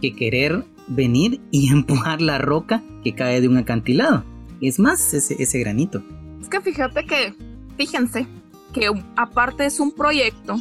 que 0.00 0.14
querer 0.14 0.64
venir 0.88 1.40
y 1.50 1.68
empujar 1.72 2.20
la 2.20 2.38
roca 2.38 2.82
que 3.02 3.14
cae 3.14 3.40
de 3.40 3.48
un 3.48 3.56
acantilado. 3.56 4.24
Es 4.60 4.78
más 4.78 5.14
ese, 5.14 5.58
granito. 5.58 6.02
Es 6.40 6.48
que 6.48 6.60
fíjate 6.60 7.04
que, 7.04 7.34
fíjense, 7.76 8.26
que 8.72 8.90
aparte 9.16 9.64
es 9.64 9.80
un 9.80 9.92
proyecto, 9.92 10.56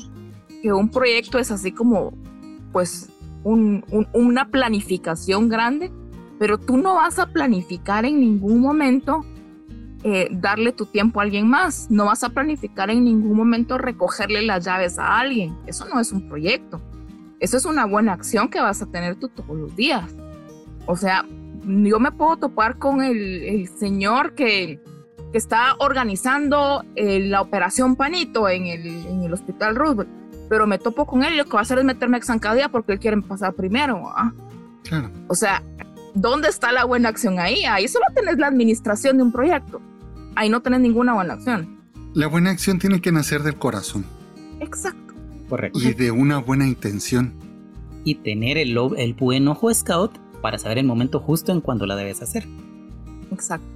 que 0.62 0.72
un 0.74 0.90
proyecto 0.90 1.38
es 1.40 1.52
así 1.52 1.72
como, 1.72 2.14
pues, 2.72 3.10
una 3.44 4.50
planificación 4.50 5.50
grande, 5.50 5.92
pero 6.38 6.58
tú 6.58 6.78
no 6.78 6.96
vas 6.96 7.20
a 7.20 7.28
planificar 7.28 8.06
en 8.06 8.20
ningún 8.20 8.62
momento 8.62 9.26
eh, 10.04 10.30
darle 10.32 10.72
tu 10.72 10.86
tiempo 10.86 11.20
a 11.20 11.24
alguien 11.24 11.48
más. 11.48 11.92
No 11.92 12.06
vas 12.06 12.24
a 12.24 12.30
planificar 12.30 12.90
en 12.90 13.04
ningún 13.04 13.36
momento 13.36 13.78
recogerle 13.78 14.42
las 14.42 14.64
llaves 14.64 14.98
a 14.98 15.20
alguien. 15.20 15.58
Eso 15.68 15.86
no 15.86 16.00
es 16.00 16.14
un 16.14 16.30
proyecto. 16.30 16.80
Eso 17.40 17.58
es 17.58 17.66
una 17.66 17.86
buena 17.86 18.14
acción 18.14 18.50
que 18.50 18.62
vas 18.62 18.82
a 18.82 18.86
tener 18.86 19.16
tú 19.16 19.28
todos 19.28 19.58
los 19.58 19.76
días. 19.76 20.10
O 20.86 20.96
sea, 20.96 21.26
yo 21.70 22.00
me 22.00 22.12
puedo 22.12 22.38
topar 22.38 22.78
con 22.78 23.02
el, 23.02 23.68
señor 23.78 24.34
que, 24.36 24.80
está 25.32 25.76
organizando 25.78 26.84
eh, 26.96 27.20
la 27.20 27.42
operación 27.42 27.96
Panito 27.96 28.50
en 28.50 28.66
el, 28.66 29.32
hospital 29.32 29.76
Roosevelt, 29.76 30.10
pero 30.50 30.66
me 30.66 30.80
topo 30.80 31.06
con 31.06 31.24
él 31.24 31.34
y 31.34 31.38
lo 31.38 31.46
que 31.46 31.52
va 31.52 31.60
a 31.60 31.62
hacer 31.62 31.78
es 31.78 31.86
meterme 31.86 32.18
a 32.18 32.22
zancadilla 32.24 32.70
porque 32.70 32.94
él 32.94 33.00
quiere 33.00 33.22
pasar 33.22 33.54
primero. 33.54 34.04
Claro. 34.84 35.12
O 35.28 35.36
sea, 35.36 35.62
¿dónde 36.16 36.50
está 36.50 36.72
la 36.72 36.86
buena 36.86 37.10
acción 37.10 37.38
ahí? 37.40 37.64
Ahí 37.66 37.88
solo 37.88 38.06
tenés 38.16 38.40
la 38.40 38.48
administración 38.48 39.18
de 39.18 39.24
un 39.24 39.32
proyecto 39.32 39.80
ahí 40.40 40.50
no 40.50 40.62
tenés 40.62 40.80
ninguna 40.80 41.14
buena 41.14 41.34
acción. 41.34 41.78
La 42.14 42.28
buena 42.28 42.50
acción 42.50 42.80
tiene 42.80 43.02
que 43.02 43.12
nacer 43.12 43.44
del 43.44 43.56
corazón. 43.56 44.06
Exacto. 44.62 45.14
Correcto. 45.50 45.80
Y 45.80 45.94
de 45.94 46.12
una 46.12 46.38
buena 46.38 46.66
intención. 46.66 47.34
Y 48.06 48.16
tener 48.16 48.58
el, 48.58 48.78
el 48.98 49.14
buen 49.14 49.48
ojo 49.48 49.74
scout 49.74 50.18
para 50.42 50.58
saber 50.58 50.78
el 50.78 50.86
momento 50.86 51.20
justo 51.20 51.52
en 51.52 51.62
cuando 51.62 51.86
la 51.86 51.96
debes 51.96 52.22
hacer. 52.22 52.48
Exacto. 53.32 53.68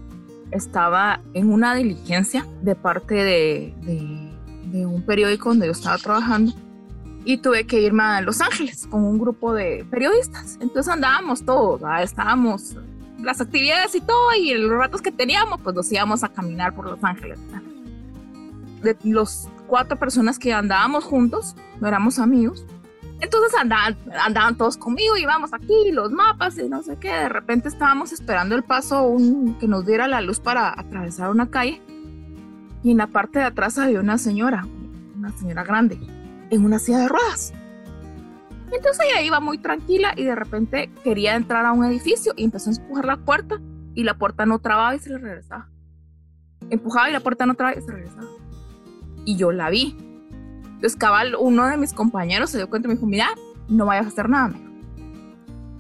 Estaba 0.51 1.21
en 1.33 1.51
una 1.51 1.73
diligencia 1.75 2.45
de 2.61 2.75
parte 2.75 3.15
de, 3.15 3.73
un 4.85 5.03
periódico 5.05 5.49
donde 5.49 5.67
yo 5.67 5.71
estaba 5.71 5.97
trabajando 5.97 6.53
y 7.25 7.37
tuve 7.37 7.65
que 7.65 7.81
irme 7.81 8.03
a 8.03 8.21
Los 8.21 8.41
Ángeles 8.41 8.87
con 8.87 9.03
un 9.03 9.17
grupo 9.17 9.53
de 9.53 9.85
periodistas. 9.89 10.57
Entonces 10.61 10.91
andábamos 10.91 11.45
todos, 11.45 11.81
estábamos 12.01 12.75
las 13.19 13.39
actividades 13.39 13.95
y 13.95 14.01
todo, 14.01 14.33
y 14.37 14.53
los 14.55 14.71
ratos 14.71 15.01
que 15.01 15.11
teníamos, 15.11 15.61
pues 15.61 15.75
nos 15.75 15.91
íbamos 15.91 16.23
a 16.23 16.29
caminar 16.29 16.75
por 16.75 16.85
Los 16.85 17.03
Ángeles. 17.03 17.39
De 18.81 18.97
los 19.03 19.47
cuatro 19.67 19.97
personas 19.97 20.37
que 20.37 20.53
andábamos 20.53 21.05
juntos, 21.05 21.55
no 21.79 21.87
éramos 21.87 22.19
amigos, 22.19 22.65
entonces 23.23 23.57
andaban, 23.57 23.97
andaban 24.21 24.57
todos 24.57 24.75
conmigo, 24.75 25.15
íbamos 25.15 25.53
aquí, 25.53 25.91
los 25.93 26.11
mapas 26.11 26.57
y 26.57 26.67
no 26.67 26.83
sé 26.83 26.97
qué. 26.97 27.07
De 27.07 27.29
repente 27.29 27.69
estábamos 27.69 28.11
esperando 28.11 28.53
el 28.53 28.63
paso 28.63 29.03
un, 29.03 29.57
que 29.59 29.67
nos 29.67 29.85
diera 29.85 30.09
la 30.09 30.19
luz 30.19 30.41
para 30.41 30.77
atravesar 30.77 31.29
una 31.29 31.49
calle. 31.49 31.81
Y 32.83 32.91
en 32.91 32.97
la 32.97 33.07
parte 33.07 33.39
de 33.39 33.45
atrás 33.45 33.77
había 33.77 34.01
una 34.01 34.17
señora, 34.17 34.67
una 35.15 35.31
señora 35.37 35.63
grande, 35.63 35.97
en 36.49 36.65
una 36.65 36.79
silla 36.79 36.99
de 36.99 37.07
ruedas. 37.07 37.53
Entonces 38.73 39.05
ella 39.09 39.21
iba 39.21 39.39
muy 39.39 39.57
tranquila 39.57 40.13
y 40.17 40.25
de 40.25 40.35
repente 40.35 40.91
quería 41.01 41.35
entrar 41.35 41.65
a 41.65 41.71
un 41.71 41.85
edificio 41.85 42.33
y 42.35 42.43
empezó 42.43 42.71
a 42.71 42.73
empujar 42.73 43.05
la 43.05 43.17
puerta 43.17 43.61
y 43.95 44.03
la 44.03 44.17
puerta 44.17 44.45
no 44.45 44.59
trababa 44.59 44.95
y 44.95 44.99
se 44.99 45.11
le 45.11 45.19
regresaba. 45.19 45.69
Empujaba 46.69 47.09
y 47.09 47.13
la 47.13 47.21
puerta 47.21 47.45
no 47.45 47.53
trababa 47.53 47.79
y 47.79 47.81
se 47.81 47.91
regresaba. 47.91 48.27
Y 49.23 49.37
yo 49.37 49.53
la 49.53 49.69
vi. 49.69 49.95
Entonces 50.83 50.99
cabal, 50.99 51.37
uno 51.39 51.65
de 51.65 51.77
mis 51.77 51.93
compañeros 51.93 52.49
se 52.49 52.57
dio 52.57 52.69
cuenta 52.69 52.87
y 52.87 52.89
me 52.89 52.95
dijo, 52.95 53.07
mira, 53.07 53.29
no 53.69 53.85
vayas 53.85 54.03
a 54.03 54.09
hacer 54.09 54.27
nada. 54.27 54.53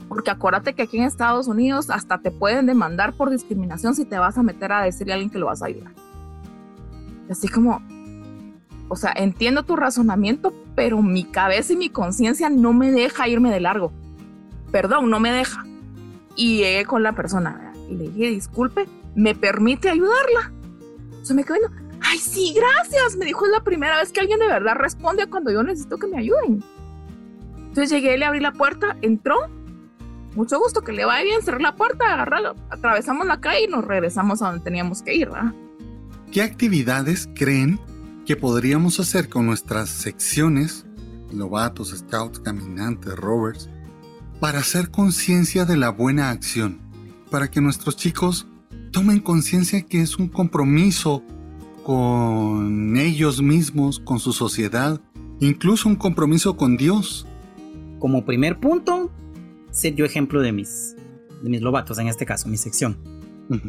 Porque 0.07 0.31
acuérdate 0.31 0.75
que 0.75 0.83
aquí 0.83 0.97
en 0.97 1.03
Estados 1.03 1.49
Unidos 1.49 1.89
hasta 1.89 2.19
te 2.19 2.31
pueden 2.31 2.67
demandar 2.67 3.11
por 3.11 3.29
discriminación 3.29 3.95
si 3.95 4.05
te 4.05 4.17
vas 4.17 4.37
a 4.37 4.43
meter 4.43 4.71
a 4.71 4.81
decirle 4.81 5.11
a 5.11 5.15
alguien 5.15 5.29
que 5.29 5.39
lo 5.39 5.47
vas 5.47 5.61
a 5.61 5.65
ayudar. 5.65 5.91
así 7.29 7.49
como, 7.49 7.81
o 8.87 8.95
sea, 8.95 9.11
entiendo 9.13 9.63
tu 9.63 9.75
razonamiento, 9.75 10.53
pero 10.73 11.01
mi 11.01 11.25
cabeza 11.25 11.73
y 11.73 11.75
mi 11.75 11.89
conciencia 11.89 12.49
no 12.49 12.71
me 12.71 12.89
deja 12.89 13.27
irme 13.27 13.51
de 13.51 13.59
largo. 13.59 13.91
Perdón, 14.71 15.09
no 15.09 15.19
me 15.19 15.33
deja. 15.33 15.65
Y 16.37 16.59
llegué 16.59 16.85
con 16.85 17.03
la 17.03 17.11
persona 17.11 17.73
y 17.89 17.95
le 17.95 18.07
dije, 18.07 18.29
disculpe, 18.29 18.87
¿me 19.15 19.35
permite 19.35 19.89
ayudarla? 19.89 20.53
Se 21.23 21.33
me 21.33 21.43
quedó 21.43 21.57
viendo, 21.59 21.82
ay, 22.13 22.19
sí, 22.19 22.53
gracias. 22.55 23.17
Me 23.17 23.25
dijo, 23.25 23.45
es 23.45 23.51
la 23.51 23.63
primera 23.63 23.97
vez 23.97 24.11
que 24.11 24.19
alguien 24.19 24.39
de 24.39 24.47
verdad 24.47 24.75
responde 24.75 25.27
cuando 25.27 25.51
yo 25.51 25.63
necesito 25.63 25.97
que 25.97 26.07
me 26.07 26.19
ayuden. 26.19 26.63
Entonces 27.57 27.89
llegué, 27.89 28.17
le 28.17 28.25
abrí 28.25 28.39
la 28.39 28.53
puerta, 28.53 28.97
entró. 29.01 29.35
Mucho 30.35 30.59
gusto, 30.59 30.81
que 30.81 30.93
le 30.93 31.05
vaya 31.05 31.23
bien, 31.23 31.41
cerré 31.41 31.59
la 31.59 31.75
puerta, 31.75 32.13
agarrarlo, 32.13 32.55
atravesamos 32.69 33.27
la 33.27 33.39
calle 33.39 33.65
y 33.65 33.67
nos 33.67 33.85
regresamos 33.85 34.41
a 34.41 34.47
donde 34.47 34.63
teníamos 34.63 35.01
que 35.01 35.15
ir, 35.15 35.29
¿verdad? 35.29 35.53
¿Qué 36.31 36.41
actividades 36.41 37.29
creen 37.35 37.79
que 38.25 38.35
podríamos 38.35 38.99
hacer 38.99 39.29
con 39.29 39.45
nuestras 39.45 39.89
secciones, 39.89 40.85
lobatos, 41.31 41.95
scouts, 41.95 42.39
caminantes, 42.39 43.15
rovers, 43.15 43.69
para 44.39 44.59
hacer 44.59 44.89
conciencia 44.89 45.65
de 45.65 45.77
la 45.77 45.89
buena 45.89 46.31
acción, 46.31 46.79
para 47.29 47.51
que 47.51 47.61
nuestros 47.61 47.95
chicos 47.95 48.47
tomen 48.91 49.19
conciencia 49.19 49.83
que 49.83 50.01
es 50.01 50.17
un 50.17 50.29
compromiso 50.29 51.23
con 51.83 52.97
ellos 52.97 53.41
mismos, 53.41 53.99
con 53.99 54.19
su 54.19 54.33
sociedad, 54.33 55.01
incluso 55.39 55.89
un 55.89 55.95
compromiso 55.95 56.55
con 56.55 56.77
Dios. 56.77 57.27
Como 57.99 58.25
primer 58.25 58.59
punto, 58.59 59.11
ser 59.71 59.95
yo 59.95 60.05
ejemplo 60.05 60.41
de 60.41 60.51
mis, 60.51 60.95
de 61.41 61.49
mis 61.49 61.61
lobatos, 61.61 61.97
en 61.99 62.07
este 62.07 62.25
caso, 62.25 62.47
mi 62.47 62.57
sección. 62.57 62.97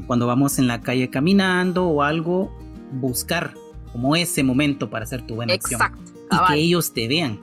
Cuando 0.07 0.27
vamos 0.27 0.59
en 0.59 0.69
la 0.69 0.81
calle 0.81 1.11
caminando 1.11 1.87
o 1.87 2.03
algo, 2.03 2.57
buscar 2.93 3.55
como 3.93 4.17
ese 4.17 4.43
momento 4.43 4.89
para 4.91 5.05
hacer 5.05 5.27
tu 5.27 5.35
buena 5.35 5.53
Exacto, 5.55 6.01
acción. 6.31 6.41
Y 6.51 6.53
que 6.53 6.61
ellos 6.61 6.93
te 6.93 7.09
vean. 7.09 7.41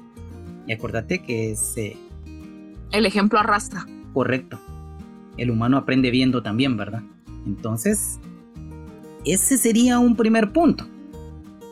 Y 0.67 0.73
acuérdate 0.73 1.21
que 1.21 1.51
es... 1.51 1.77
Eh, 1.77 1.97
el 2.91 3.05
ejemplo 3.05 3.39
arrastra. 3.39 3.85
Correcto. 4.13 4.59
El 5.37 5.49
humano 5.49 5.77
aprende 5.77 6.11
viendo 6.11 6.43
también, 6.43 6.77
¿verdad? 6.77 7.03
Entonces, 7.45 8.19
ese 9.25 9.57
sería 9.57 9.99
un 9.99 10.15
primer 10.15 10.51
punto. 10.51 10.87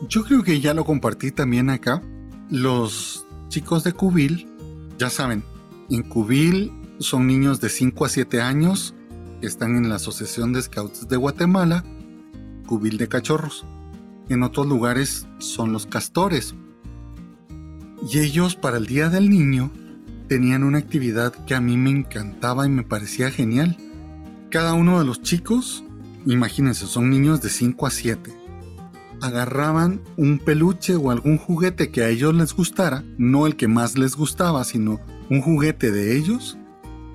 Yo 0.08 0.24
creo 0.24 0.42
que 0.42 0.60
ya 0.60 0.74
lo 0.74 0.84
compartí 0.84 1.30
también 1.30 1.70
acá. 1.70 2.02
Los 2.50 3.26
chicos 3.48 3.84
de 3.84 3.92
Cubil, 3.92 4.48
ya 4.98 5.10
saben, 5.10 5.44
en 5.88 6.02
Cubil 6.02 6.72
son 6.98 7.26
niños 7.26 7.60
de 7.60 7.68
5 7.68 8.04
a 8.04 8.08
7 8.08 8.40
años 8.40 8.94
que 9.40 9.46
están 9.46 9.76
en 9.76 9.88
la 9.88 9.96
Asociación 9.96 10.52
de 10.52 10.62
Scouts 10.62 11.08
de 11.08 11.16
Guatemala, 11.16 11.84
Cubil 12.66 12.98
de 12.98 13.08
Cachorros 13.08 13.64
en 14.30 14.44
otros 14.44 14.66
lugares 14.68 15.26
son 15.38 15.72
los 15.72 15.86
castores. 15.86 16.54
Y 18.08 18.20
ellos 18.20 18.54
para 18.54 18.76
el 18.76 18.86
Día 18.86 19.08
del 19.08 19.28
Niño 19.28 19.72
tenían 20.28 20.62
una 20.62 20.78
actividad 20.78 21.32
que 21.46 21.56
a 21.56 21.60
mí 21.60 21.76
me 21.76 21.90
encantaba 21.90 22.64
y 22.64 22.70
me 22.70 22.84
parecía 22.84 23.32
genial. 23.32 23.76
Cada 24.48 24.74
uno 24.74 25.00
de 25.00 25.04
los 25.04 25.20
chicos, 25.20 25.84
imagínense, 26.26 26.86
son 26.86 27.10
niños 27.10 27.40
de 27.42 27.48
5 27.48 27.86
a 27.86 27.90
7, 27.90 28.32
agarraban 29.20 30.00
un 30.16 30.38
peluche 30.38 30.96
o 30.96 31.10
algún 31.10 31.38
juguete 31.38 31.90
que 31.90 32.02
a 32.02 32.08
ellos 32.08 32.34
les 32.34 32.54
gustara, 32.54 33.04
no 33.18 33.46
el 33.46 33.56
que 33.56 33.68
más 33.68 33.98
les 33.98 34.16
gustaba, 34.16 34.64
sino 34.64 35.00
un 35.28 35.42
juguete 35.42 35.90
de 35.90 36.16
ellos, 36.16 36.58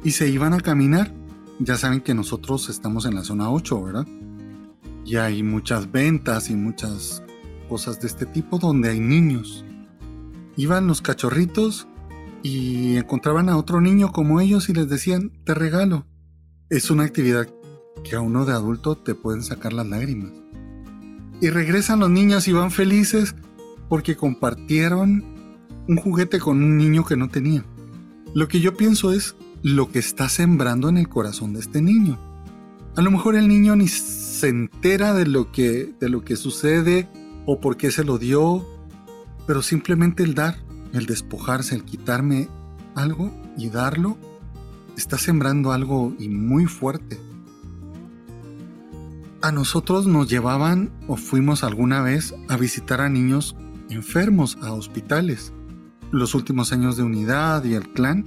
y 0.03 0.11
se 0.11 0.29
iban 0.29 0.53
a 0.53 0.61
caminar. 0.61 1.13
Ya 1.59 1.77
saben 1.77 2.01
que 2.01 2.13
nosotros 2.13 2.69
estamos 2.69 3.05
en 3.05 3.15
la 3.15 3.23
zona 3.23 3.49
8, 3.49 3.83
¿verdad? 3.83 4.07
Y 5.05 5.15
hay 5.15 5.41
muchas 5.41 5.91
ventas 5.91 6.49
y 6.49 6.55
muchas 6.55 7.23
cosas 7.69 7.99
de 8.01 8.07
este 8.07 8.25
tipo 8.25 8.59
donde 8.59 8.89
hay 8.89 8.99
niños. 8.99 9.65
Iban 10.57 10.87
los 10.87 11.01
cachorritos 11.01 11.87
y 12.43 12.97
encontraban 12.97 13.49
a 13.49 13.57
otro 13.57 13.81
niño 13.81 14.11
como 14.11 14.41
ellos 14.41 14.69
y 14.69 14.73
les 14.73 14.89
decían, 14.89 15.31
te 15.45 15.53
regalo. 15.53 16.05
Es 16.69 16.91
una 16.91 17.03
actividad 17.03 17.47
que 18.05 18.15
a 18.15 18.21
uno 18.21 18.45
de 18.45 18.53
adulto 18.53 18.95
te 18.95 19.15
pueden 19.15 19.43
sacar 19.43 19.73
las 19.73 19.87
lágrimas. 19.87 20.31
Y 21.41 21.49
regresan 21.49 21.99
los 21.99 22.09
niños 22.09 22.47
y 22.47 22.53
van 22.53 22.71
felices 22.71 23.35
porque 23.89 24.15
compartieron 24.15 25.25
un 25.87 25.97
juguete 25.97 26.39
con 26.39 26.63
un 26.63 26.77
niño 26.77 27.03
que 27.03 27.17
no 27.17 27.27
tenía. 27.27 27.65
Lo 28.33 28.47
que 28.47 28.61
yo 28.61 28.77
pienso 28.77 29.11
es 29.11 29.35
lo 29.63 29.91
que 29.91 29.99
está 29.99 30.29
sembrando 30.29 30.87
en 30.87 30.97
el 30.97 31.09
corazón 31.09 31.53
de 31.53 31.59
este 31.59 31.81
niño. 31.81 32.19
A 32.95 33.01
lo 33.01 33.11
mejor 33.11 33.35
el 33.35 33.47
niño 33.47 33.75
ni 33.75 33.87
se 33.87 34.47
entera 34.47 35.13
de 35.13 35.25
lo 35.25 35.51
que, 35.51 35.93
de 35.99 36.09
lo 36.09 36.23
que 36.23 36.35
sucede 36.35 37.09
o 37.45 37.59
por 37.59 37.75
qué 37.75 37.91
se 37.91 38.03
lo 38.03 38.17
dio, 38.17 38.65
pero 39.45 39.61
simplemente 39.61 40.23
el 40.23 40.35
dar, 40.35 40.57
el 40.93 41.05
despojarse, 41.05 41.75
el 41.75 41.83
quitarme 41.83 42.47
algo 42.95 43.31
y 43.57 43.69
darlo, 43.69 44.17
está 44.95 45.17
sembrando 45.17 45.73
algo 45.73 46.15
y 46.17 46.29
muy 46.29 46.65
fuerte 46.65 47.19
a 49.45 49.51
nosotros 49.51 50.07
nos 50.07 50.27
llevaban 50.27 50.91
o 51.07 51.17
fuimos 51.17 51.63
alguna 51.63 52.01
vez 52.01 52.33
a 52.49 52.57
visitar 52.57 52.99
a 52.99 53.09
niños 53.09 53.55
enfermos 53.91 54.57
a 54.63 54.73
hospitales, 54.73 55.53
los 56.11 56.33
últimos 56.33 56.73
años 56.73 56.97
de 56.97 57.03
unidad 57.03 57.63
y 57.63 57.75
el 57.75 57.87
clan, 57.89 58.25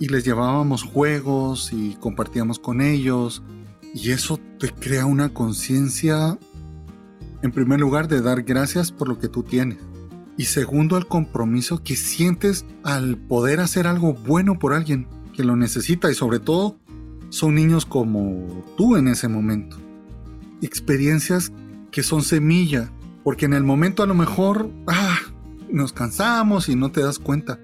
y 0.00 0.08
les 0.08 0.24
llevábamos 0.24 0.84
juegos 0.84 1.70
y 1.74 1.96
compartíamos 2.00 2.58
con 2.58 2.80
ellos, 2.80 3.42
y 3.94 4.12
eso 4.12 4.40
te 4.58 4.70
crea 4.70 5.04
una 5.04 5.34
conciencia, 5.34 6.38
en 7.42 7.52
primer 7.52 7.78
lugar, 7.78 8.08
de 8.08 8.22
dar 8.22 8.42
gracias 8.42 8.90
por 8.90 9.08
lo 9.08 9.18
que 9.18 9.28
tú 9.28 9.42
tienes, 9.42 9.80
y 10.38 10.44
segundo, 10.44 10.96
el 10.96 11.08
compromiso 11.08 11.82
que 11.84 11.94
sientes 11.94 12.64
al 12.84 13.18
poder 13.18 13.60
hacer 13.60 13.86
algo 13.86 14.14
bueno 14.14 14.58
por 14.58 14.72
alguien 14.72 15.08
que 15.34 15.44
lo 15.44 15.56
necesita, 15.56 16.10
y 16.10 16.14
sobre 16.14 16.38
todo, 16.38 16.78
son 17.28 17.54
niños 17.54 17.84
como 17.84 18.64
tú 18.78 18.96
en 18.96 19.08
ese 19.08 19.28
momento 19.28 19.81
experiencias 20.66 21.52
que 21.90 22.02
son 22.02 22.22
semilla, 22.22 22.90
porque 23.24 23.44
en 23.44 23.52
el 23.52 23.62
momento 23.62 24.02
a 24.02 24.06
lo 24.06 24.14
mejor 24.14 24.70
ah, 24.86 25.18
nos 25.70 25.92
cansamos 25.92 26.68
y 26.68 26.76
no 26.76 26.90
te 26.90 27.02
das 27.02 27.18
cuenta, 27.18 27.58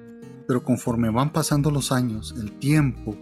pero 0.46 0.62
conforme 0.62 1.10
van 1.10 1.32
pasando 1.32 1.70
los 1.70 1.92
años, 1.92 2.34
el 2.38 2.52
tiempo, 2.52 3.16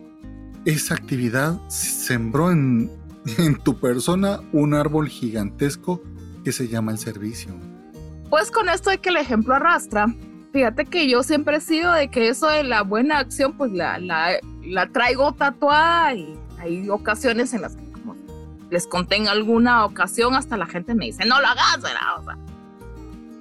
esa 0.64 0.94
actividad 0.94 1.60
sembró 1.68 2.50
en, 2.50 2.90
en 3.38 3.56
tu 3.56 3.78
persona 3.78 4.40
un 4.52 4.74
árbol 4.74 5.08
gigantesco 5.08 6.02
que 6.44 6.52
se 6.52 6.68
llama 6.68 6.92
el 6.92 6.98
servicio. 6.98 7.52
Pues 8.30 8.50
con 8.50 8.68
esto 8.68 8.90
de 8.90 8.98
que 8.98 9.08
el 9.08 9.16
ejemplo 9.16 9.54
arrastra, 9.54 10.14
fíjate 10.52 10.84
que 10.84 11.08
yo 11.08 11.22
siempre 11.22 11.56
he 11.56 11.60
sido 11.60 11.92
de 11.92 12.08
que 12.08 12.28
eso 12.28 12.48
de 12.48 12.64
la 12.64 12.82
buena 12.82 13.18
acción, 13.18 13.56
pues 13.56 13.72
la, 13.72 13.98
la, 13.98 14.38
la 14.64 14.88
traigo 14.88 15.32
tatuada 15.32 16.14
y 16.14 16.36
hay 16.58 16.88
ocasiones 16.88 17.52
en 17.54 17.62
las 17.62 17.76
que 17.76 17.85
les 18.70 18.86
conté 18.86 19.16
en 19.16 19.28
alguna 19.28 19.84
ocasión, 19.84 20.34
hasta 20.34 20.56
la 20.56 20.66
gente 20.66 20.94
me 20.94 21.06
dice, 21.06 21.24
no 21.24 21.40
lo 21.40 21.46
hagas, 21.46 21.80
¿verdad? 21.82 22.36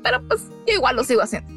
pero 0.04 0.22
pues 0.28 0.48
yo 0.68 0.76
igual 0.76 0.96
lo 0.96 1.04
sigo 1.04 1.22
haciendo. 1.22 1.52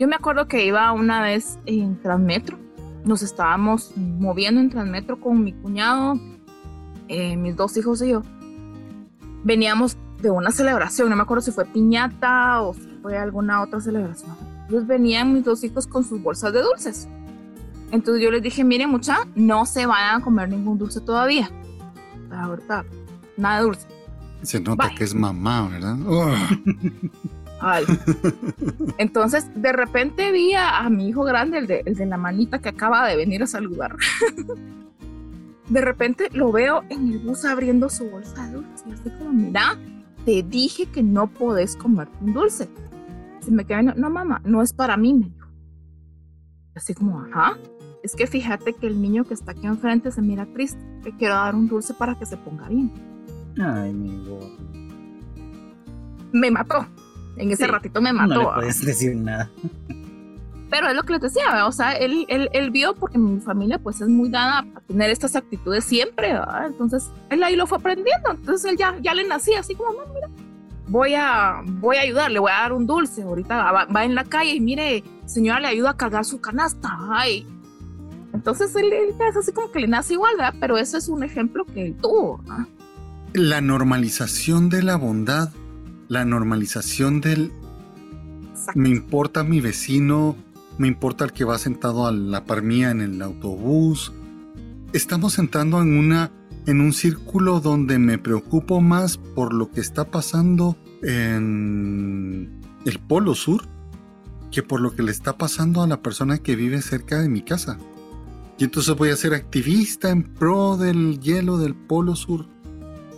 Yo 0.00 0.08
me 0.08 0.16
acuerdo 0.16 0.48
que 0.48 0.66
iba 0.66 0.90
una 0.90 1.22
vez 1.22 1.60
en 1.64 2.00
Transmetro, 2.00 2.58
nos 3.04 3.22
estábamos 3.22 3.92
moviendo 3.96 4.60
en 4.60 4.68
Transmetro 4.68 5.20
con 5.20 5.44
mi 5.44 5.52
cuñado, 5.52 6.18
eh, 7.06 7.36
mis 7.36 7.54
dos 7.54 7.76
hijos 7.76 8.02
y 8.02 8.10
yo. 8.10 8.22
Veníamos 9.44 9.96
de 10.20 10.30
una 10.30 10.50
celebración, 10.50 11.08
no 11.08 11.14
me 11.14 11.22
acuerdo 11.22 11.42
si 11.42 11.52
fue 11.52 11.64
piñata 11.64 12.62
o 12.62 12.74
si 12.74 12.98
fue 13.00 13.16
alguna 13.16 13.62
otra 13.62 13.80
celebración. 13.80 14.36
Entonces 14.62 14.88
venían 14.88 15.32
mis 15.32 15.44
dos 15.44 15.62
hijos 15.62 15.86
con 15.86 16.02
sus 16.02 16.20
bolsas 16.20 16.52
de 16.52 16.62
dulces. 16.62 17.08
Entonces 17.92 18.24
yo 18.24 18.32
les 18.32 18.42
dije, 18.42 18.64
miren 18.64 18.90
mucha, 18.90 19.18
no 19.36 19.66
se 19.66 19.86
van 19.86 20.20
a 20.20 20.24
comer 20.24 20.48
ningún 20.48 20.78
dulce 20.78 21.00
todavía 21.00 21.48
ahorita 22.40 22.84
nada 23.36 23.62
dulce. 23.62 23.86
Se 24.42 24.60
nota 24.60 24.90
que 24.96 25.04
es 25.04 25.14
mamá, 25.14 25.68
¿verdad? 25.68 25.96
Entonces, 28.98 29.48
de 29.54 29.72
repente 29.72 30.32
vi 30.32 30.54
a, 30.54 30.88
mi 30.90 31.08
hijo 31.08 31.22
grande, 31.22 31.58
el 31.58 31.68
de, 31.68 31.82
el 31.86 31.94
de 31.94 32.06
la 32.06 32.16
manita 32.16 32.58
que 32.58 32.68
acaba 32.68 33.06
de 33.06 33.16
venir 33.16 33.40
a 33.42 33.46
saludar. 33.46 33.94
de 35.68 35.80
repente 35.80 36.28
lo 36.32 36.50
veo 36.50 36.82
en 36.88 37.12
el 37.12 37.20
bus 37.20 37.44
abriendo 37.44 37.88
su 37.88 38.10
bolsa 38.10 38.48
de 38.48 38.54
dulce. 38.54 38.84
Y 38.88 38.92
así 38.92 39.10
como, 39.10 39.32
mira, 39.32 39.78
te 40.24 40.42
dije 40.42 40.86
que 40.86 41.04
no 41.04 41.28
podés 41.28 41.76
comer 41.76 42.08
un 42.20 42.34
dulce. 42.34 42.68
Se 43.40 43.52
me 43.52 43.64
queda 43.64 43.82
no, 43.82 44.10
mamá, 44.10 44.40
no 44.44 44.60
es 44.60 44.72
para 44.72 44.96
mí, 44.96 45.14
me 45.14 45.26
dijo. 45.26 45.46
Así 46.74 46.94
como, 46.94 47.20
ajá 47.20 47.56
es 48.02 48.16
que 48.16 48.26
fíjate 48.26 48.72
que 48.72 48.86
el 48.86 49.00
niño 49.00 49.24
que 49.24 49.34
está 49.34 49.52
aquí 49.52 49.66
enfrente 49.66 50.10
se 50.10 50.22
mira 50.22 50.46
triste. 50.46 50.80
Le 51.04 51.12
quiero 51.16 51.34
dar 51.34 51.54
un 51.54 51.68
dulce 51.68 51.94
para 51.94 52.16
que 52.18 52.26
se 52.26 52.36
ponga 52.36 52.68
bien. 52.68 52.92
Ay, 53.60 53.92
mi 53.92 54.24
Me 56.32 56.50
mató. 56.50 56.86
En 57.36 57.50
ese 57.50 57.66
ratito 57.66 58.00
me 58.00 58.12
mató. 58.12 58.34
No 58.34 58.40
le 58.40 58.54
puedes 58.54 58.84
decir 58.84 59.16
nada. 59.16 59.50
Pero 60.70 60.88
es 60.88 60.96
lo 60.96 61.02
que 61.02 61.12
les 61.12 61.20
decía, 61.20 61.66
o 61.66 61.72
sea, 61.72 61.92
él, 61.92 62.24
él, 62.28 62.48
él, 62.54 62.70
vio 62.70 62.94
porque 62.94 63.18
mi 63.18 63.38
familia 63.40 63.78
pues 63.78 64.00
es 64.00 64.08
muy 64.08 64.30
dada 64.30 64.60
a 64.74 64.80
tener 64.80 65.10
estas 65.10 65.36
actitudes 65.36 65.84
siempre, 65.84 66.32
¿verdad? 66.32 66.66
Entonces 66.66 67.10
él 67.28 67.42
ahí 67.42 67.56
lo 67.56 67.66
fue 67.66 67.76
aprendiendo, 67.76 68.30
entonces 68.30 68.70
él 68.70 68.78
ya, 68.78 68.96
ya 69.02 69.12
le 69.12 69.28
nacía 69.28 69.60
así 69.60 69.74
como, 69.74 69.92
no, 69.92 70.06
mira, 70.14 70.28
voy 70.88 71.14
a, 71.14 71.60
voy 71.62 71.96
a 71.96 72.00
ayudar, 72.00 72.30
le 72.30 72.38
voy 72.38 72.50
a 72.50 72.62
dar 72.62 72.72
un 72.72 72.86
dulce, 72.86 73.22
ahorita 73.22 73.70
va, 73.70 73.84
va 73.84 74.04
en 74.04 74.14
la 74.14 74.24
calle 74.24 74.54
y 74.54 74.60
mire, 74.60 75.04
señora 75.26 75.60
le 75.60 75.68
ayuda 75.68 75.90
a 75.90 75.96
cargar 75.98 76.24
su 76.24 76.40
canasta, 76.40 76.88
ay, 77.10 77.46
entonces 78.32 78.74
él, 78.76 78.92
es 78.92 79.36
así 79.36 79.52
como 79.52 79.70
que 79.70 79.80
le 79.80 79.88
nace 79.88 80.14
igual, 80.14 80.36
¿verdad? 80.36 80.54
Pero 80.60 80.78
eso 80.78 80.96
es 80.96 81.08
un 81.08 81.22
ejemplo 81.22 81.64
que 81.64 81.86
él 81.86 81.94
tuvo. 82.00 82.42
La 83.34 83.60
normalización 83.60 84.68
de 84.68 84.82
la 84.82 84.96
bondad, 84.96 85.50
la 86.08 86.24
normalización 86.24 87.20
del... 87.20 87.52
Me 88.74 88.90
importa 88.90 89.42
mi 89.42 89.60
vecino, 89.60 90.36
me 90.78 90.86
importa 90.88 91.24
el 91.24 91.32
que 91.32 91.44
va 91.44 91.58
sentado 91.58 92.06
a 92.06 92.12
la 92.12 92.44
par 92.44 92.62
mía 92.62 92.90
en 92.90 93.00
el 93.00 93.20
autobús. 93.20 94.12
Estamos 94.92 95.38
entrando 95.38 95.82
en 95.82 95.98
una 95.98 96.30
en 96.64 96.80
un 96.80 96.92
círculo 96.92 97.58
donde 97.58 97.98
me 97.98 98.18
preocupo 98.18 98.80
más 98.80 99.16
por 99.16 99.52
lo 99.52 99.72
que 99.72 99.80
está 99.80 100.04
pasando 100.04 100.76
en 101.02 102.60
el 102.84 102.98
Polo 103.00 103.34
Sur 103.34 103.64
que 104.52 104.62
por 104.62 104.80
lo 104.80 104.94
que 104.94 105.02
le 105.02 105.10
está 105.10 105.36
pasando 105.36 105.82
a 105.82 105.88
la 105.88 106.02
persona 106.02 106.38
que 106.38 106.54
vive 106.54 106.82
cerca 106.82 107.20
de 107.20 107.28
mi 107.28 107.42
casa. 107.42 107.78
Y 108.58 108.64
entonces 108.64 108.94
voy 108.96 109.10
a 109.10 109.16
ser 109.16 109.34
activista 109.34 110.10
en 110.10 110.22
pro 110.34 110.76
del 110.76 111.20
hielo 111.20 111.58
del 111.58 111.74
Polo 111.74 112.14
Sur. 112.16 112.46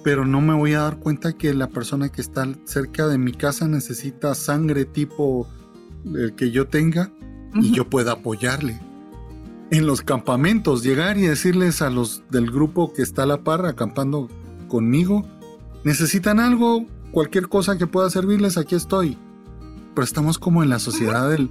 Pero 0.02 0.24
no 0.24 0.40
me 0.40 0.54
voy 0.54 0.74
a 0.74 0.82
dar 0.82 0.98
cuenta 0.98 1.32
que 1.32 1.54
la 1.54 1.68
persona 1.68 2.10
que 2.10 2.20
está 2.20 2.46
cerca 2.64 3.06
de 3.06 3.18
mi 3.18 3.32
casa 3.32 3.66
necesita 3.66 4.34
sangre 4.34 4.84
tipo 4.84 5.48
el 6.04 6.34
que 6.34 6.50
yo 6.50 6.66
tenga 6.66 7.10
y 7.54 7.72
yo 7.72 7.88
pueda 7.88 8.12
apoyarle. 8.12 8.80
En 9.70 9.86
los 9.86 10.02
campamentos, 10.02 10.82
llegar 10.82 11.16
y 11.18 11.22
decirles 11.22 11.82
a 11.82 11.90
los 11.90 12.22
del 12.30 12.50
grupo 12.50 12.92
que 12.92 13.02
está 13.02 13.22
a 13.22 13.26
la 13.26 13.42
par 13.42 13.64
acampando 13.64 14.28
conmigo, 14.68 15.26
necesitan 15.84 16.38
algo, 16.38 16.86
cualquier 17.12 17.48
cosa 17.48 17.78
que 17.78 17.86
pueda 17.86 18.10
servirles, 18.10 18.58
aquí 18.58 18.74
estoy. 18.74 19.16
Pero 19.94 20.04
estamos 20.04 20.38
como 20.38 20.62
en 20.62 20.68
la 20.68 20.78
sociedad 20.78 21.30
del, 21.30 21.50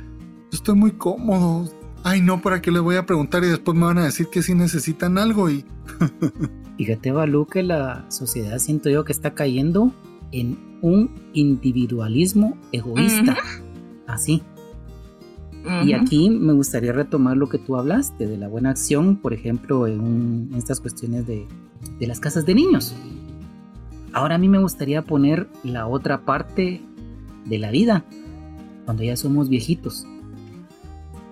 estoy 0.51 0.75
muy 0.75 0.91
cómodo, 0.91 1.69
ay 2.04 2.22
no, 2.22 2.41
¿para 2.41 2.62
qué 2.62 2.72
les 2.72 2.82
voy 2.82 2.95
a 2.95 3.06
preguntar 3.06 3.43
y 3.43 3.47
después 3.47 3.78
me 3.78 3.86
van 3.86 3.97
a 3.97 4.06
decir 4.06 4.28
que 4.28 4.43
sí 4.43 4.54
necesitan 4.54 5.18
algo 5.18 5.49
y... 5.49 5.66
Fíjate, 6.78 7.12
Balú, 7.12 7.45
que 7.45 7.64
la 7.64 8.06
sociedad 8.10 8.58
siento 8.58 8.89
yo 8.89 9.06
que 9.06 9.12
está 9.12 9.34
cayendo 9.34 9.93
en 10.32 10.58
un 10.82 11.12
individualismo 11.34 12.58
egoísta. 12.72 13.38
Así. 14.08 14.41
Y 15.86 15.93
aquí 15.93 16.30
me 16.30 16.51
gustaría 16.51 16.91
retomar 16.91 17.38
lo 17.38 17.47
que 17.47 17.58
tú 17.58 17.78
hablaste 17.78 18.28
de 18.28 18.38
la 18.38 18.49
buena 18.49 18.72
acción, 18.72 19.16
por 19.18 19.34
ejemplo, 19.34 19.88
en, 19.88 20.49
estas 20.58 20.82
cuestiones 20.82 21.26
de, 21.26 21.47
de 21.99 22.08
las 22.08 22.20
casas 22.20 22.45
de 22.45 22.56
niños. 22.56 22.93
Ahora 24.12 24.36
a 24.36 24.38
mí 24.39 24.49
me 24.49 24.60
gustaría 24.60 25.04
poner 25.04 25.47
la 25.64 25.88
otra 25.88 26.26
parte 26.26 26.82
de 27.45 27.60
la 27.60 27.72
vida, 27.72 28.04
cuando 28.86 29.04
ya 29.04 29.16
somos 29.16 29.47
viejitos 29.47 30.06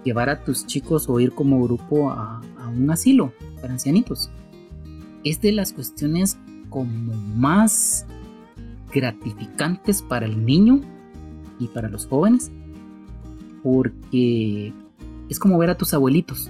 llevar 0.04 0.30
a 0.30 0.44
tus 0.44 0.66
chicos 0.66 1.08
o 1.10 1.20
ir 1.20 1.32
como 1.34 1.62
grupo 1.64 2.12
a, 2.12 2.42
un 2.76 2.90
asilo 2.90 3.34
para 3.60 3.74
ancianitos. 3.74 4.30
Es 5.24 5.42
de 5.42 5.52
las 5.52 5.74
cuestiones 5.74 6.38
como 6.70 7.14
más 7.36 8.06
gratificantes 8.94 10.02
para 10.02 10.26
el 10.26 10.46
niño 10.46 10.80
y 11.60 11.68
para 11.68 11.90
los 11.90 12.08
jóvenes, 12.08 12.50
porque 13.62 14.74
es 15.30 15.38
como 15.38 15.58
ver 15.58 15.70
a 15.70 15.78
tus 15.78 15.94
abuelitos. 15.94 16.50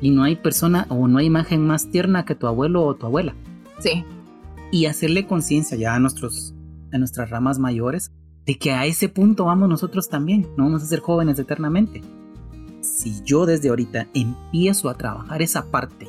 Y 0.00 0.10
no 0.10 0.22
hay 0.22 0.36
persona 0.36 0.86
o 0.88 1.08
no 1.08 1.18
hay 1.18 1.26
imagen 1.26 1.66
más 1.66 1.90
tierna 1.90 2.24
que 2.24 2.34
tu 2.34 2.46
abuelo 2.46 2.84
o 2.84 2.94
tu 2.94 3.06
abuela. 3.06 3.34
Sí. 3.78 4.04
Y 4.70 4.86
hacerle 4.86 5.26
conciencia 5.26 5.76
ya 5.76 5.94
a, 5.94 6.00
nuestros, 6.00 6.54
a 6.92 6.98
nuestras 6.98 7.30
ramas 7.30 7.58
mayores 7.58 8.12
de 8.46 8.58
que 8.58 8.72
a 8.72 8.86
ese 8.86 9.08
punto 9.08 9.44
vamos 9.44 9.68
nosotros 9.68 10.08
también. 10.08 10.48
No 10.56 10.64
vamos 10.64 10.82
a 10.82 10.86
ser 10.86 11.00
jóvenes 11.00 11.38
eternamente. 11.38 12.02
Si 13.02 13.20
yo 13.24 13.46
desde 13.46 13.68
ahorita 13.68 14.06
empiezo 14.14 14.88
a 14.88 14.94
trabajar 14.94 15.42
esa 15.42 15.64
parte 15.72 16.08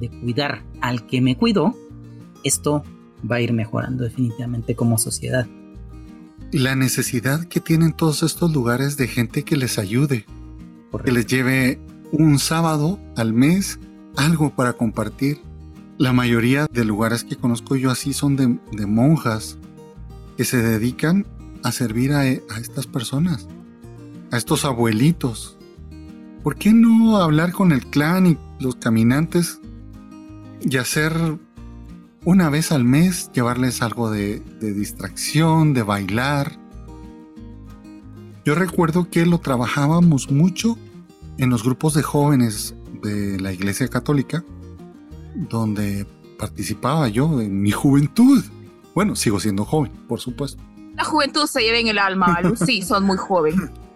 de 0.00 0.10
cuidar 0.10 0.64
al 0.80 1.06
que 1.06 1.20
me 1.20 1.36
cuidó, 1.36 1.72
esto 2.42 2.82
va 3.30 3.36
a 3.36 3.40
ir 3.40 3.52
mejorando 3.52 4.02
definitivamente 4.02 4.74
como 4.74 4.98
sociedad. 4.98 5.46
La 6.50 6.74
necesidad 6.74 7.44
que 7.44 7.60
tienen 7.60 7.92
todos 7.92 8.24
estos 8.24 8.52
lugares 8.52 8.96
de 8.96 9.06
gente 9.06 9.44
que 9.44 9.56
les 9.56 9.78
ayude, 9.78 10.26
que 11.04 11.12
les 11.12 11.26
lleve 11.26 11.78
un 12.10 12.40
sábado 12.40 12.98
al 13.16 13.32
mes 13.32 13.78
algo 14.16 14.50
para 14.56 14.72
compartir. 14.72 15.40
La 15.96 16.12
mayoría 16.12 16.66
de 16.66 16.84
lugares 16.84 17.22
que 17.22 17.36
conozco 17.36 17.76
yo 17.76 17.92
así 17.92 18.14
son 18.14 18.34
de, 18.34 18.86
monjas 18.86 19.58
que 20.36 20.44
se 20.44 20.60
dedican 20.60 21.24
a 21.62 21.70
servir 21.70 22.10
a, 22.14 22.22
a 22.22 22.58
estas 22.60 22.88
personas, 22.88 23.46
a 24.32 24.38
estos 24.38 24.64
abuelitos. 24.64 25.56
¿Por 26.42 26.56
qué 26.56 26.72
no 26.72 27.18
hablar 27.18 27.52
con 27.52 27.72
el 27.72 27.86
clan 27.86 28.26
y 28.26 28.38
los 28.60 28.76
caminantes 28.76 29.60
y 30.60 30.76
hacer 30.76 31.38
una 32.24 32.50
vez 32.50 32.72
al 32.72 32.84
mes 32.84 33.30
llevarles 33.32 33.82
algo 33.82 34.10
de, 34.10 34.40
distracción, 34.60 35.72
de 35.72 35.82
bailar. 35.82 36.58
Yo 38.44 38.54
recuerdo 38.54 39.08
que 39.10 39.26
lo 39.26 39.38
trabajábamos 39.38 40.30
mucho 40.30 40.76
en 41.38 41.50
los 41.50 41.62
grupos 41.62 41.94
de 41.94 42.02
jóvenes 42.02 42.74
de 43.02 43.40
la 43.40 43.52
Iglesia 43.52 43.88
Católica, 43.88 44.44
donde 45.34 46.06
participaba 46.38 47.08
yo 47.08 47.40
en 47.40 47.60
mi 47.62 47.70
juventud. 47.70 48.44
Bueno, 48.94 49.16
sigo 49.16 49.40
siendo 49.40 49.64
joven, 49.64 49.92
por 50.08 50.20
supuesto. 50.20 50.62
La 50.96 51.04
juventud 51.04 51.46
se 51.46 51.62
lleva 51.62 51.78
en 51.78 51.88
el 51.88 51.98
alma, 51.98 52.38
Sí, 52.66 52.82
son 52.82 53.04
muy 53.04 53.16
joven. 53.16 53.72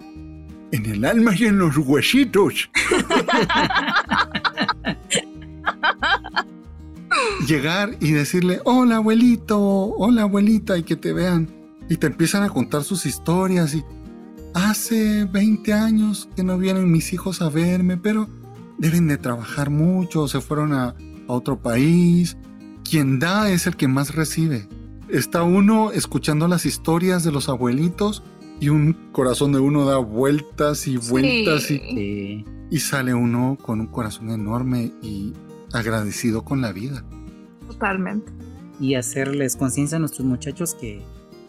En 0.75 0.85
el 0.87 1.05
alma 1.05 1.33
y 1.39 1.45
en 1.45 1.57
los 1.57 1.77
huesitos. 1.77 2.69
llegar 7.47 7.97
y 8.01 8.11
decirle, 8.11 8.61
hola 8.65 8.97
abuelito, 8.97 9.61
hola 9.61 10.23
abuelita, 10.23 10.77
y 10.77 10.83
que 10.83 10.97
te 10.97 11.13
vean. 11.13 11.49
Y 11.89 11.99
te 11.99 12.09
empiezan 12.09 12.43
a 12.43 12.49
contar 12.49 12.83
sus 12.83 13.07
historias 13.07 13.73
y 13.77 13.85
hace 14.53 15.27
20 15.27 15.73
años 15.73 16.29
que 16.35 16.43
no 16.43 16.59
vienen 16.59 16.91
mis 16.91 17.13
hijos 17.13 17.41
a 17.41 17.51
verme, 17.51 17.97
pero 17.97 18.29
deben 18.77 19.07
de 19.07 19.17
trabajar 19.17 19.71
mucho, 19.71 20.27
se 20.27 20.41
fueron 20.41 20.73
a, 20.73 20.89
a 20.89 21.33
otro 21.33 21.63
país. 21.63 22.37
Quien 22.83 23.21
da 23.21 23.49
es 23.49 23.69
el 23.69 23.77
que 23.77 23.87
más 23.87 24.13
recibe. 24.13 24.69
Está 25.09 25.45
uno 25.45 25.93
escuchando 25.93 26.49
las 26.49 26.67
historias 26.67 27.23
de 27.23 27.31
los 27.31 27.49
abuelitos 27.49 28.25
y 28.61 28.69
un 28.69 28.93
corazón 29.13 29.53
de 29.53 29.61
uno 29.61 29.85
da 29.85 29.99
vueltas 29.99 30.87
y 30.87 30.97
vueltas 30.97 31.71
y, 31.71 32.45
y 32.71 32.79
sale 32.79 33.15
uno 33.15 33.59
con 33.61 33.81
un 33.81 33.87
corazón 33.87 34.31
enorme 34.31 34.93
y 35.03 35.33
agradecido 35.73 36.45
con 36.45 36.61
la 36.61 36.73
vida. 36.73 37.05
Totalmente. 37.67 38.33
Y 38.81 38.95
hacerles 38.95 39.57
conciencia 39.57 39.97
a 39.97 40.01
nuestros 40.01 40.27
muchachos 40.27 40.75
que, 40.75 41.03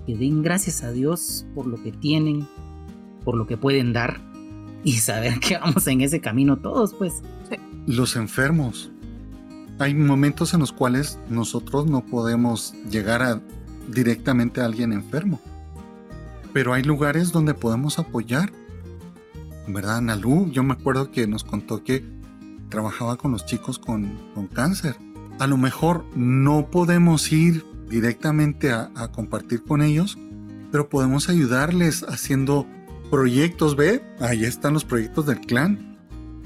den 0.08 0.44
gracias 0.44 0.84
a 0.84 0.92
Dios 0.92 1.46
por 1.56 1.66
lo 1.66 1.82
que 1.82 1.92
tienen, 1.92 2.48
por 3.24 3.36
lo 3.36 3.48
que 3.48 3.58
pueden 3.58 3.92
dar 3.94 4.22
y 4.84 4.94
saber 4.94 5.40
que 5.40 5.58
vamos 5.58 5.88
en 5.88 6.02
ese 6.02 6.22
camino 6.22 6.58
todos, 6.58 6.94
pues. 6.94 7.22
Los 7.88 8.16
enfermos. 8.16 8.92
Hay 9.80 9.94
momentos 9.94 10.54
en 10.54 10.62
los 10.62 10.72
cuales 10.72 11.20
nosotros 11.30 11.88
no 11.88 12.06
podemos 12.06 12.74
llegar 12.90 13.22
a, 13.22 13.42
directamente 13.90 14.62
a 14.62 14.66
alguien 14.66 14.94
enfermo. 14.94 15.42
Pero 16.56 16.74
hay 16.74 16.82
lugares 16.82 17.32
donde 17.32 17.54
podemos 17.54 18.00
apoyar. 18.00 18.52
¿Verdad, 19.68 20.02
Nalu? 20.02 20.50
Yo 20.50 20.64
me 20.64 20.74
acuerdo 20.74 21.12
que 21.12 21.28
nos 21.28 21.44
contó 21.44 21.84
que 21.84 22.04
trabajaba 22.70 23.16
con 23.16 23.32
los 23.32 23.46
chicos 23.46 23.78
con, 23.78 24.18
con 24.34 24.48
cáncer 24.48 24.96
a 25.40 25.48
lo 25.48 25.58
mejor 25.58 26.06
no 26.16 26.70
podemos 26.72 27.32
ir 27.32 27.66
directamente 27.90 28.72
a, 28.72 28.90
compartir 29.12 29.64
con 29.64 29.82
ellos, 29.82 30.18
pero 30.72 30.90
podemos 30.90 31.30
ayudarles 31.30 32.04
haciendo 32.04 32.66
proyectos, 33.12 33.76
¿ve? 33.76 34.02
Ahí 34.20 34.46
están 34.46 34.74
los 34.74 34.86
proyectos 34.86 35.26
del 35.26 35.42
clan 35.42 35.98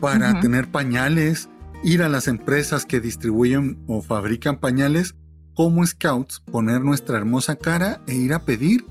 para 0.01 0.39
tener 0.39 0.69
pañales, 0.69 1.49
ir 1.83 2.03
a 2.03 2.09
las 2.09 2.27
empresas 2.27 2.85
que 2.85 2.99
distribuyen 2.99 3.79
o 3.87 4.01
fabrican 4.01 4.57
pañales 4.57 5.15
como 5.53 5.85
scouts, 5.85 6.41
poner 6.51 6.81
nuestra 6.81 7.17
hermosa 7.17 7.55
cara 7.55 8.01
e 8.07 8.15
ir 8.15 8.33
a 8.33 8.39
pedir, 8.39 8.85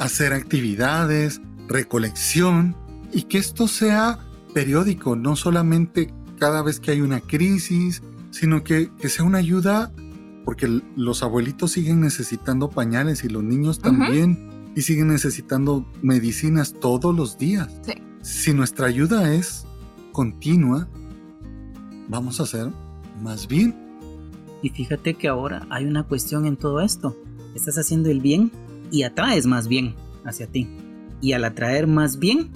hacer 0.00 0.32
actividades, 0.32 1.40
recolección 1.68 2.74
y 3.12 3.22
que 3.22 3.38
esto 3.38 3.68
sea 3.68 4.18
periódico, 4.54 5.14
no 5.14 5.36
solamente 5.36 6.12
cada 6.38 6.62
vez 6.62 6.80
que 6.80 6.90
hay 6.90 7.02
una 7.02 7.20
crisis, 7.20 8.02
sino 8.30 8.64
que, 8.64 8.90
sea 9.08 9.24
una 9.24 9.38
ayuda 9.38 9.92
porque 10.46 10.80
los 10.96 11.22
abuelitos 11.22 11.72
siguen 11.72 12.00
necesitando 12.00 12.70
pañales 12.70 13.24
y 13.24 13.28
los 13.28 13.44
niños 13.44 13.78
también 13.78 14.72
y 14.74 14.82
siguen 14.82 15.08
necesitando 15.08 15.86
medicinas 16.00 16.74
todos 16.80 17.14
los 17.14 17.36
días. 17.36 17.68
Si 18.22 18.54
nuestra 18.54 18.86
ayuda 18.86 19.34
es 19.34 19.66
continua, 20.12 20.88
vamos 22.08 22.40
a 22.40 22.44
hacer 22.44 22.72
más 23.22 23.46
bien. 23.46 23.76
Y 24.62 24.70
fíjate 24.70 25.14
que 25.14 25.28
ahora 25.28 25.66
hay 25.68 25.84
una 25.84 26.04
cuestión 26.04 26.46
en 26.46 26.56
todo 26.56 26.80
esto. 26.80 27.14
Estás 27.54 27.76
haciendo 27.76 28.08
el 28.08 28.20
bien 28.20 28.50
y 28.90 29.02
atraes 29.02 29.46
más 29.46 29.68
bien 29.68 29.94
hacia 30.24 30.46
ti. 30.46 30.68
Y 31.20 31.32
al 31.32 31.44
atraer 31.44 31.86
más 31.86 32.18
bien, 32.18 32.50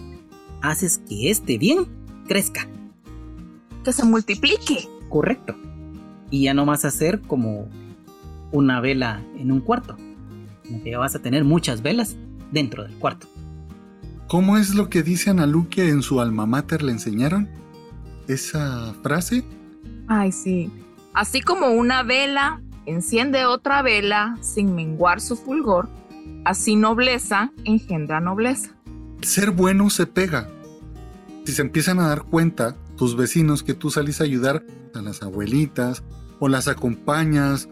haces 0.63 0.99
que 1.09 1.31
este 1.31 1.59
bien 1.59 1.87
crezca. 2.27 2.67
Que 3.85 3.93
se 3.93 4.05
multiplique 4.05 4.89
correcto. 5.09 5.55
Y 6.31 6.45
ya 6.45 6.55
no 6.55 6.65
vas 6.65 6.85
a 6.85 6.91
ser 6.91 7.21
como 7.21 7.69
una 8.51 8.81
vela 8.81 9.23
en 9.37 9.53
un 9.53 9.61
cuarto, 9.61 9.97
sino 10.65 10.83
que 10.83 10.93
ya 10.93 10.99
vas 10.99 11.15
a 11.15 11.19
tener 11.21 11.45
muchas 11.45 11.83
velas 11.83 12.17
dentro 12.51 12.85
del 12.85 12.95
cuarto. 12.95 13.27
¿Cómo 14.29 14.57
es 14.57 14.75
lo 14.75 14.89
que 14.89 15.03
dice 15.03 15.31
Ana 15.31 15.47
que 15.69 15.89
en 15.89 16.03
su 16.03 16.21
alma 16.21 16.47
mater 16.47 16.83
le 16.83 16.93
enseñaron? 16.93 17.49
¿Esa 18.27 18.95
frase? 19.03 19.45
Ay, 20.09 20.33
sí. 20.33 20.71
Así 21.13 21.41
como 21.41 21.69
una 21.69 22.03
vela 22.03 22.63
enciende 22.87 23.45
otra 23.45 23.83
vela 23.83 24.37
sin 24.41 24.75
menguar 24.75 25.21
su 25.21 25.37
fulgor, 25.37 25.89
así 26.45 26.77
nobleza 26.77 27.53
engendra 27.65 28.21
nobleza. 28.21 28.77
Ser 29.23 29.51
bueno 29.51 29.91
se 29.91 30.07
pega. 30.07 30.49
Si 31.45 31.53
se 31.53 31.63
empiezan 31.63 31.99
a 32.01 32.09
dar 32.09 32.25
cuenta 32.25 32.77
tus 32.97 33.17
vecinos 33.17 33.63
que 33.63 33.75
tú 33.75 33.91
salís 33.91 34.21
a 34.21 34.25
ayudar 34.25 34.65
a 34.95 35.03
las 35.03 35.23
abuelitas, 35.23 36.03
o 36.39 36.49
las 36.49 36.69
acompañas, 36.69 37.69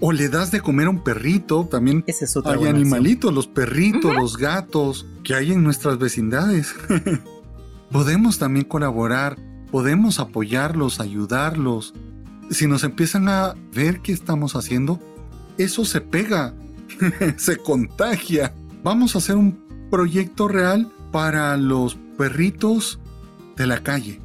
o 0.00 0.12
le 0.12 0.28
das 0.28 0.50
de 0.50 0.60
comer 0.60 0.86
a 0.86 0.90
un 0.90 1.02
perrito, 1.02 1.66
también 1.70 2.04
hay 2.44 2.66
animalitos, 2.66 3.34
los 3.34 3.46
perritos, 3.46 4.14
los 4.14 4.36
gatos 4.36 5.06
que 5.24 5.34
hay 5.34 5.52
en 5.52 5.64
nuestras 5.64 5.98
vecindades. 5.98 6.74
podemos 7.90 8.38
también 8.38 8.64
colaborar, 8.64 9.36
podemos 9.70 10.20
apoyarlos, 10.20 11.00
ayudarlos. 11.00 11.94
Si 12.50 12.66
nos 12.66 12.84
empiezan 12.84 13.28
a 13.28 13.54
ver 13.74 14.00
qué 14.00 14.12
estamos 14.12 14.54
haciendo, 14.54 15.00
eso 15.58 15.84
se 15.84 16.00
pega, 16.00 16.54
se 17.36 17.56
contagia. 17.56 18.54
Vamos 18.82 19.14
a 19.14 19.18
hacer 19.18 19.36
un 19.36 19.88
proyecto 19.90 20.48
real 20.48 20.90
para 21.12 21.56
los 21.56 21.96
perritos 22.16 23.00
de 23.56 23.66
la 23.66 23.82
calle. 23.82 24.20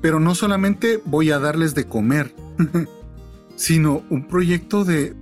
Pero 0.00 0.20
no 0.20 0.34
solamente 0.34 1.00
voy 1.04 1.30
a 1.30 1.38
darles 1.38 1.74
de 1.74 1.86
comer, 1.86 2.34
sino 3.56 4.02
un 4.10 4.26
proyecto 4.26 4.84
de, 4.84 5.14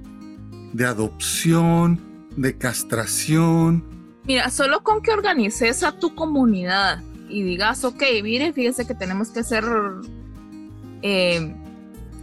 de 0.73 0.87
adopción, 0.87 2.01
de 2.37 2.57
castración. 2.57 3.85
Mira, 4.25 4.51
solo 4.51 4.83
con 4.83 5.03
que 5.03 5.11
organices 5.11 5.83
a 5.83 5.99
tu 5.99 6.15
comunidad 6.15 7.03
y 7.29 7.43
digas, 7.43 7.85
ok, 7.85 8.03
mire, 8.23 8.53
fíjese 8.53 8.87
que 8.87 8.95
tenemos 8.95 9.29
que 9.29 9.41
hacer 9.41 9.65
eh, 11.03 11.55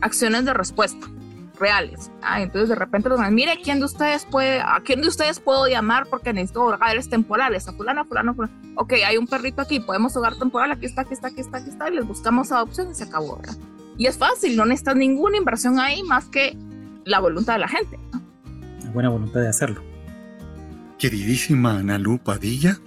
acciones 0.01 0.45
de 0.45 0.53
respuesta 0.53 1.07
reales. 1.59 2.11
Ah, 2.21 2.41
entonces 2.41 2.69
de 2.69 2.75
repente 2.75 3.09
los 3.09 3.19
mire, 3.31 3.59
¿quién 3.63 3.79
de 3.79 3.85
ustedes 3.85 4.25
puede, 4.25 4.61
a 4.61 4.81
quién 4.83 5.01
de 5.01 5.07
ustedes 5.07 5.39
puedo 5.39 5.67
llamar 5.67 6.07
porque 6.09 6.33
necesito 6.33 6.63
hogares 6.63 7.09
temporales? 7.09 7.67
A 7.67 7.73
fulano, 7.73 8.05
fulano, 8.05 8.33
fulano. 8.33 8.53
Ok, 8.75 8.93
hay 9.05 9.17
un 9.17 9.27
perrito 9.27 9.61
aquí, 9.61 9.79
podemos 9.79 10.15
hogar 10.15 10.37
temporal, 10.37 10.71
aquí 10.71 10.85
está, 10.85 11.01
aquí 11.01 11.13
está, 11.13 11.27
aquí 11.27 11.41
está, 11.41 11.57
aquí 11.57 11.69
está, 11.69 11.89
y 11.89 11.95
les 11.95 12.07
buscamos 12.07 12.51
adopción 12.51 12.91
y 12.91 12.95
se 12.95 13.05
acabó, 13.05 13.41
Y 13.97 14.05
es 14.07 14.17
fácil, 14.17 14.55
no 14.55 14.65
necesitas 14.65 14.95
ninguna 14.95 15.37
inversión 15.37 15.79
ahí 15.79 16.03
más 16.03 16.25
que 16.25 16.57
la 17.05 17.19
voluntad 17.19 17.53
de 17.53 17.59
la 17.59 17.67
gente. 17.67 17.99
la 18.83 18.91
buena 18.91 19.09
voluntad 19.09 19.41
de 19.41 19.49
hacerlo. 19.49 19.81
Queridísima 20.99 21.77
Analú 21.77 22.19
Padilla, 22.19 22.79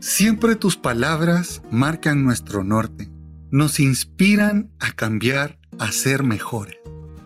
siempre 0.00 0.56
tus 0.56 0.76
palabras 0.76 1.62
marcan 1.70 2.24
nuestro 2.24 2.64
norte, 2.64 3.08
nos 3.50 3.78
inspiran 3.78 4.70
a 4.80 4.92
cambiar, 4.92 5.58
a 5.78 5.92
ser 5.92 6.24
mejores. 6.24 6.76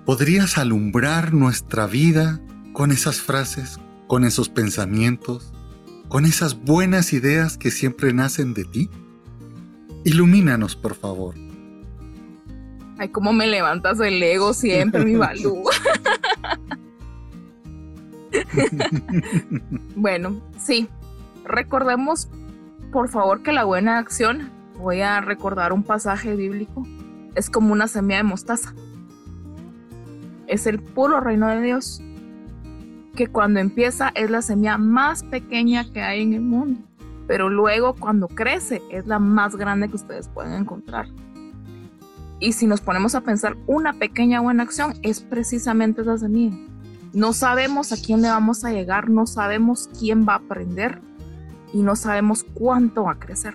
¿Podrías 0.08 0.56
alumbrar 0.56 1.34
nuestra 1.34 1.86
vida 1.86 2.40
con 2.72 2.92
esas 2.92 3.20
frases, 3.20 3.78
con 4.06 4.24
esos 4.24 4.48
pensamientos, 4.48 5.52
con 6.08 6.24
esas 6.24 6.64
buenas 6.64 7.12
ideas 7.12 7.58
que 7.58 7.70
siempre 7.70 8.14
nacen 8.14 8.54
de 8.54 8.64
ti? 8.64 8.90
Ilumínanos, 10.04 10.76
por 10.76 10.94
favor. 10.94 11.34
Ay, 12.96 13.10
cómo 13.10 13.34
me 13.34 13.48
levantas 13.48 14.00
el 14.00 14.22
ego 14.22 14.54
siempre, 14.54 15.04
mi 15.04 15.16
Balú. 15.16 15.64
bueno, 19.94 20.40
sí. 20.58 20.88
Recordemos, 21.44 22.30
por 22.92 23.10
favor, 23.10 23.42
que 23.42 23.52
la 23.52 23.64
buena 23.64 23.98
acción, 23.98 24.50
voy 24.78 25.02
a 25.02 25.20
recordar 25.20 25.74
un 25.74 25.82
pasaje 25.82 26.34
bíblico, 26.34 26.86
es 27.34 27.50
como 27.50 27.74
una 27.74 27.88
semilla 27.88 28.16
de 28.16 28.22
mostaza. 28.22 28.72
Es 30.48 30.66
el 30.66 30.82
puro 30.82 31.20
reino 31.20 31.48
de 31.48 31.62
Dios, 31.62 32.02
que 33.14 33.28
cuando 33.28 33.60
empieza 33.60 34.10
es 34.14 34.30
la 34.30 34.42
semilla 34.42 34.78
más 34.78 35.22
pequeña 35.22 35.90
que 35.92 36.02
hay 36.02 36.22
en 36.22 36.32
el 36.32 36.40
mundo, 36.40 36.80
pero 37.26 37.48
luego 37.48 37.94
cuando 37.94 38.28
crece 38.28 38.82
es 38.90 39.06
la 39.06 39.18
más 39.18 39.54
grande 39.56 39.88
que 39.88 39.96
ustedes 39.96 40.28
pueden 40.28 40.54
encontrar. 40.54 41.06
Y 42.40 42.52
si 42.52 42.66
nos 42.66 42.80
ponemos 42.80 43.14
a 43.14 43.20
pensar, 43.20 43.56
una 43.66 43.92
pequeña 43.92 44.40
buena 44.40 44.62
acción 44.62 44.94
es 45.02 45.20
precisamente 45.20 46.02
esa 46.02 46.18
semilla 46.18 46.56
no 47.12 47.32
sabemos 47.32 47.92
a 47.92 47.96
quién 47.96 48.22
le 48.22 48.28
vamos 48.28 48.64
a 48.64 48.70
llegar, 48.70 49.08
no 49.08 49.26
sabemos 49.26 49.88
quién 49.98 50.26
va 50.28 50.34
a 50.34 50.36
aprender 50.36 51.00
y 51.72 51.82
no 51.82 51.96
sabemos 51.96 52.44
cuánto 52.54 53.04
va 53.04 53.12
a 53.12 53.18
crecer. 53.18 53.54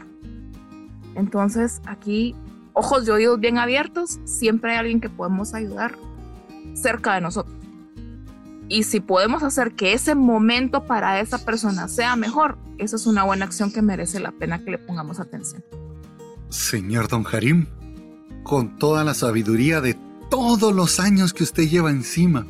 Entonces 1.16 1.82
aquí, 1.86 2.36
ojos 2.74 3.08
y 3.08 3.12
oídos 3.12 3.40
bien 3.40 3.58
abiertos, 3.58 4.20
siempre 4.26 4.72
hay 4.72 4.78
alguien 4.80 5.02
que 5.02 5.10
podemos 5.10 5.54
ayudar 5.54 5.96
cerca 6.74 7.16
de 7.16 7.22
nosotros. 7.22 7.56
Y 8.70 8.84
si 8.84 9.00
podemos 9.02 9.44
hacer 9.44 9.74
que 9.74 9.94
ese 9.94 10.16
momento 10.16 10.86
para 10.86 11.20
esa 11.20 11.44
persona 11.44 11.88
sea 11.88 12.16
mejor, 12.16 12.58
esa 12.78 12.96
es 12.96 13.06
una 13.06 13.24
buena 13.24 13.46
acción 13.46 13.72
que 13.72 13.82
merece 13.82 14.20
la 14.20 14.32
pena 14.32 14.64
que 14.64 14.72
le 14.72 14.78
pongamos 14.78 15.20
atención. 15.20 15.64
Señor 16.50 17.08
Don 17.08 17.26
Harim, 17.32 17.68
con 18.44 18.78
toda 18.78 19.04
la 19.04 19.14
sabiduría 19.14 19.82
de 19.82 19.98
todos 20.30 20.74
los 20.74 21.00
años 21.00 21.34
que 21.34 21.44
usted 21.44 21.68
lleva 21.68 21.92
encima, 21.92 22.48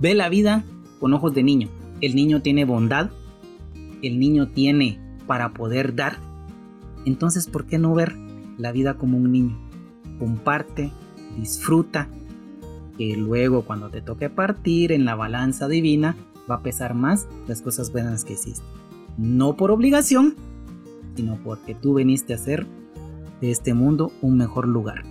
ve 0.00 0.14
la 0.14 0.28
vida 0.28 0.64
con 0.98 1.14
ojos 1.14 1.34
de 1.34 1.42
niño. 1.42 1.68
El 2.00 2.14
niño 2.14 2.42
tiene 2.42 2.64
bondad, 2.64 3.10
el 4.02 4.18
niño 4.18 4.48
tiene 4.48 4.98
para 5.26 5.50
poder 5.50 5.94
dar. 5.94 6.18
Entonces, 7.04 7.46
¿por 7.46 7.66
qué 7.66 7.78
no 7.78 7.94
ver 7.94 8.16
la 8.58 8.72
vida 8.72 8.94
como 8.94 9.16
un 9.16 9.32
niño? 9.32 9.58
Comparte, 10.18 10.92
disfruta, 11.36 12.08
que 13.00 13.16
luego 13.16 13.62
cuando 13.62 13.88
te 13.88 14.02
toque 14.02 14.28
partir 14.28 14.92
en 14.92 15.06
la 15.06 15.14
balanza 15.14 15.68
divina 15.68 16.16
va 16.50 16.56
a 16.56 16.62
pesar 16.62 16.92
más 16.92 17.26
las 17.48 17.62
cosas 17.62 17.92
buenas 17.92 18.26
que 18.26 18.34
hiciste. 18.34 18.62
No 19.16 19.56
por 19.56 19.70
obligación, 19.70 20.34
sino 21.16 21.38
porque 21.42 21.74
tú 21.74 21.94
viniste 21.94 22.34
a 22.34 22.36
hacer 22.36 22.66
de 23.40 23.50
este 23.52 23.72
mundo 23.72 24.12
un 24.20 24.36
mejor 24.36 24.68
lugar. 24.68 25.02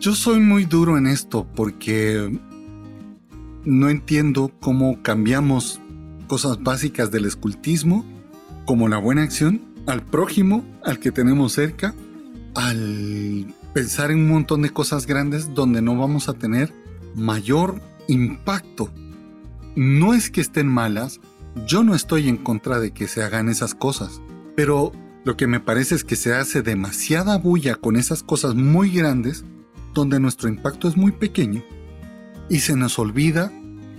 Yo 0.00 0.14
soy 0.14 0.40
muy 0.40 0.66
duro 0.66 0.98
en 0.98 1.06
esto 1.06 1.46
porque 1.56 2.38
no 3.64 3.88
entiendo 3.88 4.52
cómo 4.60 5.00
cambiamos 5.00 5.80
cosas 6.26 6.62
básicas 6.62 7.10
del 7.10 7.24
escultismo, 7.24 8.04
como 8.66 8.90
la 8.90 8.98
buena 8.98 9.22
acción, 9.22 9.62
al 9.86 10.02
prójimo, 10.02 10.62
al 10.84 10.98
que 10.98 11.10
tenemos 11.10 11.54
cerca, 11.54 11.94
al 12.54 13.46
pensar 13.72 14.10
en 14.10 14.18
un 14.18 14.28
montón 14.28 14.60
de 14.60 14.68
cosas 14.68 15.06
grandes 15.06 15.54
donde 15.54 15.80
no 15.80 15.96
vamos 15.96 16.28
a 16.28 16.34
tener 16.34 16.81
mayor 17.14 17.80
impacto. 18.08 18.92
No 19.74 20.14
es 20.14 20.30
que 20.30 20.40
estén 20.40 20.68
malas, 20.68 21.20
yo 21.66 21.82
no 21.82 21.94
estoy 21.94 22.28
en 22.28 22.36
contra 22.36 22.78
de 22.78 22.92
que 22.92 23.08
se 23.08 23.22
hagan 23.22 23.48
esas 23.48 23.74
cosas, 23.74 24.20
pero 24.56 24.92
lo 25.24 25.36
que 25.36 25.46
me 25.46 25.60
parece 25.60 25.94
es 25.94 26.04
que 26.04 26.16
se 26.16 26.34
hace 26.34 26.62
demasiada 26.62 27.38
bulla 27.38 27.76
con 27.76 27.96
esas 27.96 28.22
cosas 28.22 28.54
muy 28.54 28.90
grandes 28.90 29.44
donde 29.94 30.18
nuestro 30.18 30.48
impacto 30.48 30.88
es 30.88 30.96
muy 30.96 31.12
pequeño 31.12 31.62
y 32.48 32.60
se 32.60 32.76
nos 32.76 32.98
olvida 32.98 33.52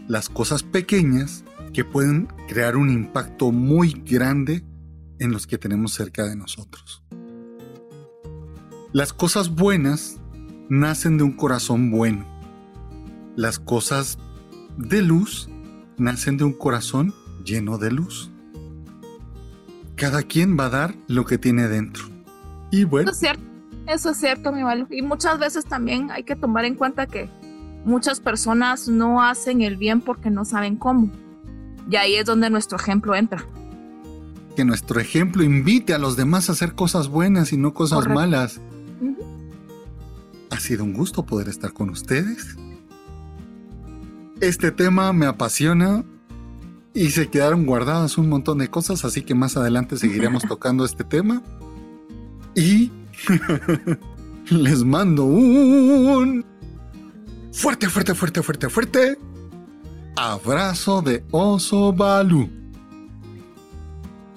las 0.07 0.29
cosas 0.29 0.63
pequeñas 0.63 1.43
que 1.71 1.85
pueden 1.85 2.27
crear 2.47 2.75
un 2.75 2.89
impacto 2.89 3.51
muy 3.51 3.91
grande 4.05 4.63
en 5.19 5.31
los 5.31 5.47
que 5.47 5.57
tenemos 5.57 5.93
cerca 5.93 6.23
de 6.27 6.35
nosotros. 6.35 7.03
Las 8.91 9.13
cosas 9.13 9.49
buenas 9.49 10.19
nacen 10.69 11.17
de 11.17 11.23
un 11.23 11.31
corazón 11.31 11.89
bueno. 11.89 12.32
Las 13.35 13.59
cosas 13.59 14.17
de 14.77 15.01
luz 15.01 15.49
nacen 15.97 16.37
de 16.37 16.43
un 16.43 16.53
corazón 16.53 17.13
lleno 17.43 17.77
de 17.77 17.91
luz. 17.91 18.31
Cada 19.95 20.23
quien 20.23 20.57
va 20.57 20.65
a 20.65 20.69
dar 20.69 20.95
lo 21.07 21.25
que 21.25 21.37
tiene 21.37 21.67
dentro. 21.67 22.03
Y 22.71 22.83
bueno. 22.83 23.09
Eso 23.09 23.15
es 23.15 23.19
cierto, 23.19 23.43
eso 23.87 24.09
es 24.11 24.17
cierto, 24.17 24.51
mi 24.51 24.63
malo. 24.63 24.87
Y 24.89 25.01
muchas 25.01 25.39
veces 25.39 25.65
también 25.65 26.11
hay 26.11 26.23
que 26.23 26.35
tomar 26.35 26.65
en 26.65 26.75
cuenta 26.75 27.05
que 27.05 27.29
muchas 27.85 28.19
personas 28.19 28.87
no 28.87 29.21
hacen 29.21 29.61
el 29.61 29.77
bien 29.77 30.01
porque 30.01 30.29
no 30.29 30.45
saben 30.45 30.75
cómo. 30.75 31.11
Y 31.89 31.95
ahí 31.95 32.15
es 32.15 32.25
donde 32.25 32.49
nuestro 32.49 32.77
ejemplo 32.77 33.15
entra. 33.15 33.45
Que 34.55 34.65
nuestro 34.65 34.99
ejemplo 34.99 35.43
invite 35.43 35.93
a 35.93 35.97
los 35.97 36.15
demás 36.15 36.49
a 36.49 36.53
hacer 36.53 36.75
cosas 36.75 37.07
buenas 37.07 37.53
y 37.53 37.57
no 37.57 37.73
cosas 37.73 38.07
malas. 38.07 38.61
Ha 40.49 40.59
sido 40.59 40.83
un 40.83 40.93
gusto 40.93 41.25
poder 41.25 41.49
estar 41.49 41.73
con 41.73 41.89
ustedes. 41.89 42.55
Este 44.43 44.73
tema 44.73 45.13
me 45.13 45.25
apasiona 45.25 46.03
y 46.93 47.11
se 47.11 47.29
quedaron 47.29 47.65
guardadas 47.65 48.17
un 48.17 48.27
montón 48.27 48.57
de 48.57 48.67
cosas, 48.67 49.05
así 49.05 49.21
que 49.21 49.33
más 49.33 49.55
adelante 49.55 49.95
seguiremos 49.95 50.43
tocando 50.49 50.83
este 50.83 51.05
tema. 51.05 51.41
Y 52.53 52.91
les 54.49 54.83
mando 54.83 55.23
un 55.23 56.45
Fuerte, 57.53 57.87
fuerte, 57.87 58.13
fuerte, 58.15 58.43
fuerte, 58.43 58.69
fuerte. 58.69 59.17
Abrazo 60.17 61.01
de 61.01 61.23
oso 61.31 61.93
Balú. 61.93 62.49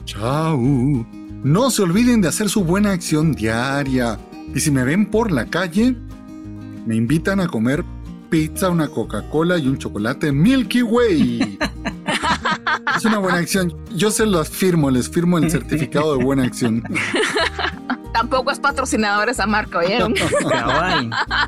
Chao. 0.05 0.57
No 1.43 1.69
se 1.73 1.83
olviden 1.83 2.21
de 2.21 2.29
hacer 2.29 2.49
su 2.49 2.63
buena 2.63 2.93
acción 2.93 3.33
diaria. 3.33 4.21
Y 4.55 4.61
si 4.61 4.71
me 4.71 4.85
ven 4.85 5.11
por 5.11 5.33
la 5.33 5.47
calle, 5.47 5.97
me 6.87 6.95
invitan 6.95 7.41
a 7.41 7.49
comer 7.49 7.85
pizza, 8.29 8.71
una 8.71 8.89
Coca-Cola 8.89 9.59
y 9.59 9.67
un 9.67 9.79
chocolate 9.79 10.33
Milky 10.33 10.83
Way. 10.83 11.59
es 12.97 13.05
una 13.05 13.19
buena 13.19 13.39
acción. 13.39 13.75
Yo 13.95 14.11
se 14.11 14.27
los 14.27 14.49
firmo, 14.49 14.91
les 14.91 15.09
firmo 15.09 15.39
el 15.39 15.51
certificado 15.51 16.17
de 16.17 16.25
buena 16.25 16.45
acción. 16.45 16.83
Tampoco 18.13 18.51
es 18.51 18.59
patrocinador 18.59 19.29
esa 19.29 19.47
marca, 19.47 19.79
¿oyeron? 19.79 20.15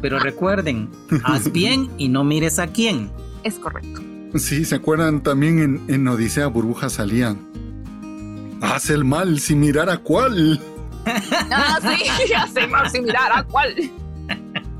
Pero 0.03 0.19
recuerden, 0.19 0.91
haz 1.25 1.51
bien 1.51 1.91
y 1.97 2.09
no 2.09 2.25
mires 2.25 2.59
a 2.59 2.67
quién. 2.67 3.11
Es 3.43 3.59
correcto. 3.59 4.03
Sí, 4.35 4.65
¿se 4.65 4.75
acuerdan 4.75 5.23
también 5.23 5.59
en, 5.59 5.83
en 5.89 6.07
Odisea 6.07 6.49
Burbuja 6.49 6.91
salían? 6.91 7.39
Haz 8.61 8.91
el 8.91 9.05
mal 9.05 9.41
sin 9.41 9.61
mirar 9.61 9.89
a 9.89 9.99
cuál. 9.99 10.61
Ah, 11.51 11.79
sí, 11.81 12.33
hace 12.37 12.67
mal 12.67 12.91
sin 12.91 13.05
mirar 13.05 13.33
a 13.33 13.45
cuál. 13.45 13.75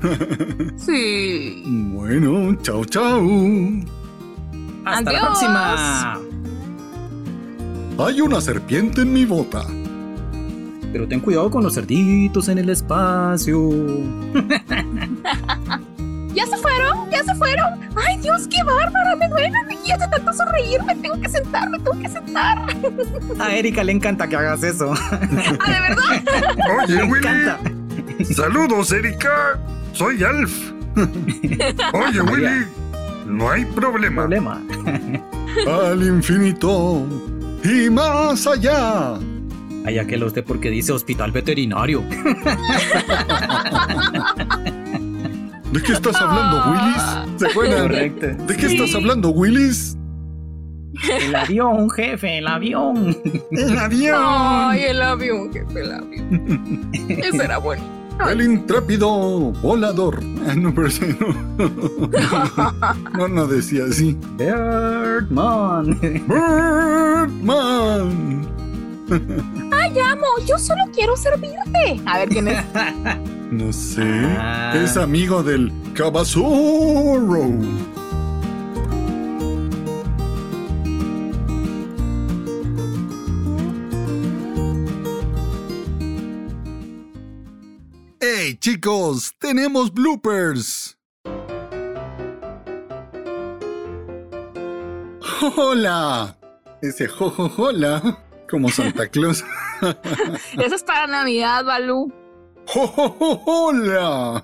Sí. 0.77 1.63
Bueno, 1.93 2.55
chao, 2.61 2.85
chao. 2.85 3.27
Hasta 4.85 5.11
la 5.11 5.21
próxima. 5.21 6.19
Hay 7.99 8.21
una 8.21 8.39
serpiente 8.39 9.01
en 9.01 9.11
mi 9.13 9.25
bota. 9.25 9.65
Pero 10.91 11.07
ten 11.07 11.19
cuidado 11.19 11.51
con 11.51 11.63
los 11.63 11.75
cerditos 11.75 12.47
en 12.49 12.57
el 12.59 12.69
espacio. 12.69 13.69
¿Ya 16.33 16.45
se 16.45 16.57
fueron? 16.57 17.09
¿Ya 17.11 17.23
se 17.23 17.35
fueron? 17.35 17.79
¡Ay, 17.95 18.17
Dios, 18.21 18.47
qué 18.47 18.63
bárbara! 18.63 19.15
Me 19.17 19.27
duele 19.27 19.51
y 19.83 19.91
de 19.91 20.07
tanto 20.07 20.33
sonreír. 20.33 20.81
Me 20.83 20.95
tengo 20.95 21.19
que 21.19 21.29
sentar, 21.29 21.69
me 21.69 21.77
tengo 21.79 21.99
que 21.99 22.09
sentar. 22.09 22.65
A 23.39 23.55
Erika 23.55 23.83
le 23.83 23.91
encanta 23.91 24.27
que 24.27 24.35
hagas 24.35 24.63
eso. 24.63 24.93
¿Ah, 25.11 25.71
de 25.71 25.79
verdad? 25.81 26.23
Oye, 26.83 27.03
Willy. 27.03 27.29
Saludos, 28.33 28.91
Erika. 28.91 29.59
Soy 29.99 30.23
Alf. 30.23 30.71
Oye, 31.93 32.21
Willy. 32.21 32.65
No 33.25 33.51
hay 33.51 33.65
problema. 33.65 34.21
problema. 34.21 34.61
Al 35.91 36.01
infinito 36.01 37.05
y 37.65 37.89
más 37.89 38.47
allá. 38.47 39.15
Hay 39.85 39.97
aquel 39.99 40.23
usted 40.23 40.45
porque 40.45 40.69
dice 40.69 40.93
hospital 40.93 41.33
veterinario. 41.33 41.99
¿De 45.73 45.81
qué 45.81 45.91
estás 45.91 46.15
hablando, 46.15 46.63
Willis? 46.71 47.03
¿Se 47.35 47.47
acuerdan? 47.47 47.81
Correcto. 47.81 48.27
¿De 48.45 48.55
qué 48.55 48.67
estás 48.67 48.95
hablando, 48.95 49.31
Willis? 49.31 49.97
El 51.11 51.35
avión, 51.35 51.89
jefe, 51.89 52.37
el 52.37 52.47
avión. 52.47 53.17
¡El 53.51 53.77
avión! 53.77 54.15
Ay, 54.17 54.83
el 54.83 55.01
avión, 55.01 55.51
jefe, 55.51 55.81
el 55.81 55.91
avión. 55.91 56.89
Ese 57.09 57.43
era 57.43 57.57
bueno. 57.57 57.98
El 58.27 58.41
intrépido 58.41 59.09
volador. 59.61 60.19
Ah, 60.47 60.55
no, 60.55 60.73
pero. 60.73 60.89
No, 63.17 63.27
no 63.27 63.47
decía 63.47 63.85
así. 63.89 64.17
Birdman. 64.37 65.99
Birdman. 67.41 68.47
Ay, 69.71 69.99
amo, 69.99 70.27
yo 70.47 70.57
solo 70.57 70.81
quiero 70.93 71.15
servirte. 71.17 72.01
A 72.05 72.19
ver 72.19 72.29
quién 72.29 72.47
es. 72.49 72.63
No 73.51 73.73
sé. 73.73 74.03
Ah. 74.37 74.73
Es 74.75 74.95
amigo 74.95 75.41
del 75.41 75.71
Cabazorro. 75.95 77.47
¡Hey 88.49 88.57
chicos! 88.57 89.35
¡Tenemos 89.37 89.93
bloopers! 89.93 90.97
¡Hola! 95.55 96.35
Ese 96.81 97.07
jojojola, 97.07 98.17
como 98.49 98.69
Santa 98.69 99.07
Claus. 99.07 99.45
Eso 100.57 100.75
es 100.75 100.83
para 100.83 101.05
Navidad, 101.05 101.63
Balú. 101.63 102.11
¡Hola! 102.73 104.43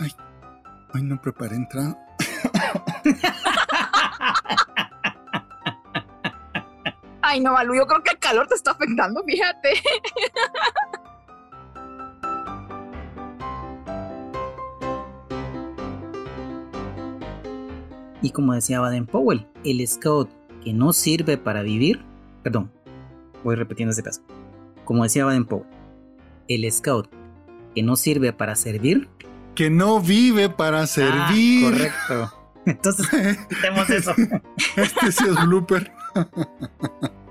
Ay, 0.00 0.10
ay, 0.94 1.02
no 1.04 1.20
preparé 1.22 1.54
entrada. 1.54 1.96
Ay, 7.22 7.38
no, 7.38 7.52
Balú, 7.52 7.76
yo 7.76 7.86
creo 7.86 8.02
que 8.02 8.10
el 8.10 8.18
calor 8.18 8.48
te 8.48 8.56
está 8.56 8.72
afectando, 8.72 9.22
fíjate. 9.22 9.74
Y 18.22 18.30
como 18.30 18.54
decía 18.54 18.80
Baden 18.80 19.06
Powell, 19.06 19.46
el 19.64 19.86
scout 19.86 20.30
que 20.62 20.72
no 20.72 20.92
sirve 20.92 21.36
para 21.36 21.62
vivir, 21.62 22.00
perdón, 22.42 22.70
voy 23.42 23.56
repitiendo 23.56 23.92
ese 23.92 24.02
caso. 24.02 24.22
Como 24.84 25.02
decía 25.02 25.24
Baden 25.24 25.44
Powell, 25.44 25.66
el 26.48 26.70
scout 26.70 27.08
que 27.74 27.82
no 27.82 27.96
sirve 27.96 28.32
para 28.32 28.54
servir. 28.54 29.08
Que 29.54 29.70
no 29.70 30.00
vive 30.00 30.48
para 30.48 30.86
servir. 30.86 31.66
Ah, 31.66 31.70
correcto. 31.70 32.38
Entonces, 32.66 33.38
quitemos 33.48 33.90
eso. 33.90 34.12
Este 34.76 35.12
sí 35.12 35.24
es 35.28 35.46
blooper. 35.46 35.90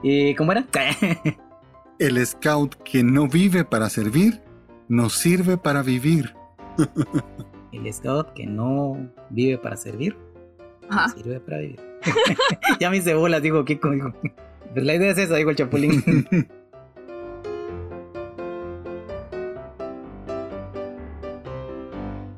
¿Y 0.03 0.35
cómo 0.35 0.51
era? 0.51 0.65
El 1.99 2.25
scout 2.25 2.75
que 2.83 3.03
no 3.03 3.27
vive 3.27 3.63
para 3.63 3.89
servir, 3.89 4.41
no 4.87 5.09
sirve 5.09 5.57
para 5.57 5.83
vivir. 5.83 6.35
El 7.71 7.93
scout 7.93 8.33
que 8.33 8.47
no 8.47 9.11
vive 9.29 9.57
para 9.57 9.77
servir, 9.77 10.17
Ajá. 10.91 11.07
no 11.07 11.13
sirve 11.13 11.39
para 11.39 11.57
vivir. 11.59 11.79
ya 12.79 12.89
me 12.89 12.97
hice 12.97 13.13
bolas, 13.13 13.41
digo 13.41 13.63
Kiko, 13.63 13.89
dijo. 13.91 14.13
Pues 14.73 14.85
la 14.85 14.95
idea 14.95 15.11
es 15.11 15.17
esa, 15.17 15.35
digo 15.35 15.51
el 15.51 15.55
chapulín. 15.55 16.03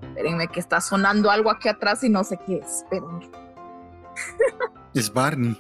Espérenme 0.02 0.48
que 0.48 0.60
está 0.60 0.80
sonando 0.82 1.32
algo 1.32 1.50
aquí 1.50 1.68
atrás 1.68 2.04
y 2.04 2.10
no 2.10 2.24
sé 2.24 2.40
qué 2.46 2.58
es. 2.58 2.84
Espérenme. 2.84 3.30
Es 4.94 5.12
Barney. 5.12 5.60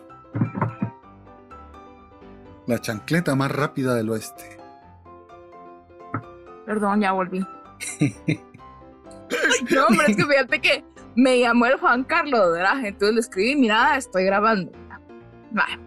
La 2.67 2.79
chancleta 2.79 3.35
más 3.35 3.51
rápida 3.51 3.95
del 3.95 4.09
oeste. 4.11 4.59
Perdón, 6.65 7.01
ya 7.01 7.11
volví. 7.11 7.39
no, 9.71 9.87
hombre, 9.87 10.05
es 10.07 10.15
que 10.15 10.23
fíjate 10.23 10.61
que 10.61 10.85
me 11.15 11.39
llamó 11.39 11.65
el 11.65 11.77
Juan 11.77 12.03
Carlos, 12.03 12.53
¿verdad? 12.53 12.85
Entonces 12.85 13.15
le 13.15 13.21
escribí, 13.21 13.55
mira, 13.55 13.97
estoy 13.97 14.25
grabando. 14.25 14.71
Vale. 15.51 15.79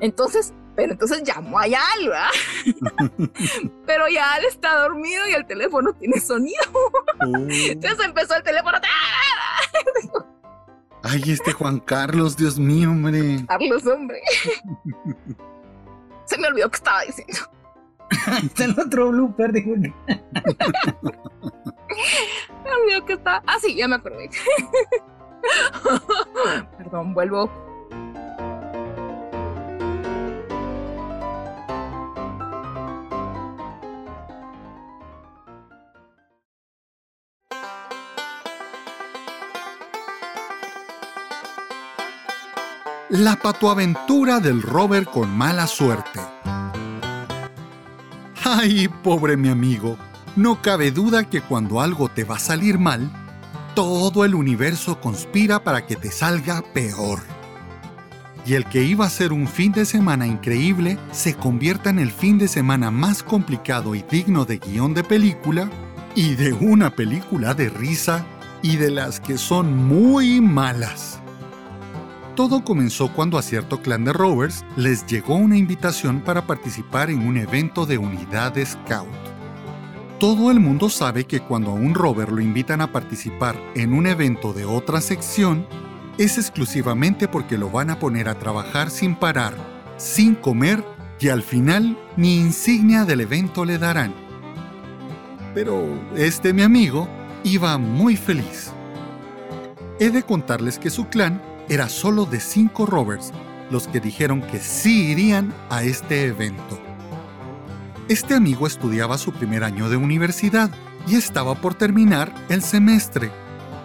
Entonces, 0.00 0.52
pero 0.76 0.92
entonces 0.92 1.22
llamó 1.22 1.58
a 1.58 1.66
Yal, 1.66 2.08
¿verdad? 2.08 3.30
pero 3.86 4.08
Yal 4.08 4.44
está 4.44 4.76
dormido 4.82 5.28
y 5.28 5.32
el 5.34 5.46
teléfono 5.46 5.92
tiene 5.94 6.20
sonido. 6.20 6.62
Oh. 6.74 7.46
Entonces 7.48 8.04
empezó 8.04 8.36
el 8.36 8.42
teléfono. 8.42 8.78
Ay, 11.02 11.22
este 11.26 11.52
Juan 11.52 11.80
Carlos, 11.80 12.36
Dios 12.36 12.58
mío, 12.58 12.90
hombre. 12.90 13.44
Carlos, 13.46 13.86
hombre. 13.86 14.20
Se 16.24 16.38
me 16.38 16.48
olvidó 16.48 16.70
que 16.70 16.76
estaba 16.76 17.02
diciendo. 17.02 17.38
Está 18.42 18.64
el 18.64 18.78
otro 18.78 19.10
blooper, 19.10 19.52
digo. 19.52 19.74
Me 19.76 19.92
olvidó 22.82 23.04
que 23.04 23.14
estaba. 23.14 23.42
Ah, 23.46 23.58
sí, 23.60 23.74
ya 23.74 23.88
me 23.88 23.96
acordé. 23.96 24.30
Perdón, 26.78 27.14
vuelvo. 27.14 27.50
La 43.10 43.36
patoaventura 43.36 44.40
del 44.40 44.60
Robert 44.60 45.08
con 45.08 45.30
mala 45.30 45.68
suerte. 45.68 46.33
Ay, 48.56 48.86
pobre 48.86 49.36
mi 49.36 49.48
amigo. 49.48 49.98
No 50.36 50.62
cabe 50.62 50.92
duda 50.92 51.28
que 51.28 51.40
cuando 51.40 51.80
algo 51.80 52.08
te 52.08 52.22
va 52.22 52.36
a 52.36 52.38
salir 52.38 52.78
mal, 52.78 53.10
todo 53.74 54.24
el 54.24 54.36
universo 54.36 55.00
conspira 55.00 55.64
para 55.64 55.86
que 55.86 55.96
te 55.96 56.12
salga 56.12 56.62
peor. 56.72 57.18
Y 58.46 58.54
el 58.54 58.64
que 58.66 58.84
iba 58.84 59.06
a 59.06 59.10
ser 59.10 59.32
un 59.32 59.48
fin 59.48 59.72
de 59.72 59.84
semana 59.84 60.28
increíble 60.28 60.98
se 61.10 61.34
convierta 61.34 61.90
en 61.90 61.98
el 61.98 62.12
fin 62.12 62.38
de 62.38 62.46
semana 62.46 62.92
más 62.92 63.24
complicado 63.24 63.96
y 63.96 64.04
digno 64.08 64.44
de 64.44 64.58
guion 64.58 64.94
de 64.94 65.02
película, 65.02 65.68
y 66.14 66.36
de 66.36 66.52
una 66.52 66.90
película 66.90 67.54
de 67.54 67.70
risa, 67.70 68.24
y 68.62 68.76
de 68.76 68.92
las 68.92 69.18
que 69.18 69.36
son 69.36 69.76
muy 69.76 70.40
malas. 70.40 71.18
Todo 72.36 72.64
comenzó 72.64 73.12
cuando 73.12 73.38
a 73.38 73.42
cierto 73.42 73.80
clan 73.80 74.04
de 74.04 74.12
rovers 74.12 74.64
les 74.76 75.06
llegó 75.06 75.36
una 75.36 75.56
invitación 75.56 76.20
para 76.20 76.48
participar 76.48 77.08
en 77.08 77.24
un 77.24 77.36
evento 77.36 77.86
de 77.86 77.96
unidad 77.96 78.54
scout. 78.64 79.06
Todo 80.18 80.50
el 80.50 80.58
mundo 80.58 80.88
sabe 80.90 81.26
que 81.26 81.38
cuando 81.38 81.70
a 81.70 81.74
un 81.74 81.94
rover 81.94 82.32
lo 82.32 82.40
invitan 82.40 82.80
a 82.80 82.90
participar 82.90 83.56
en 83.76 83.92
un 83.92 84.08
evento 84.08 84.52
de 84.52 84.64
otra 84.64 85.00
sección, 85.00 85.64
es 86.18 86.36
exclusivamente 86.36 87.28
porque 87.28 87.56
lo 87.56 87.70
van 87.70 87.90
a 87.90 88.00
poner 88.00 88.28
a 88.28 88.36
trabajar 88.36 88.90
sin 88.90 89.14
parar, 89.14 89.54
sin 89.96 90.34
comer 90.34 90.84
y 91.20 91.28
al 91.28 91.42
final 91.42 91.96
ni 92.16 92.40
insignia 92.40 93.04
del 93.04 93.20
evento 93.20 93.64
le 93.64 93.78
darán. 93.78 94.12
Pero 95.54 95.86
este 96.16 96.52
mi 96.52 96.62
amigo 96.62 97.08
iba 97.44 97.78
muy 97.78 98.16
feliz. 98.16 98.72
He 100.00 100.10
de 100.10 100.24
contarles 100.24 100.80
que 100.80 100.90
su 100.90 101.06
clan 101.06 101.40
era 101.68 101.88
solo 101.88 102.26
de 102.26 102.40
cinco 102.40 102.86
rovers 102.86 103.32
los 103.70 103.88
que 103.88 104.00
dijeron 104.00 104.42
que 104.42 104.60
sí 104.60 105.10
irían 105.10 105.52
a 105.70 105.82
este 105.82 106.26
evento. 106.26 106.78
Este 108.08 108.34
amigo 108.34 108.66
estudiaba 108.66 109.16
su 109.16 109.32
primer 109.32 109.64
año 109.64 109.88
de 109.88 109.96
universidad 109.96 110.70
y 111.06 111.16
estaba 111.16 111.54
por 111.54 111.74
terminar 111.74 112.34
el 112.48 112.62
semestre, 112.62 113.30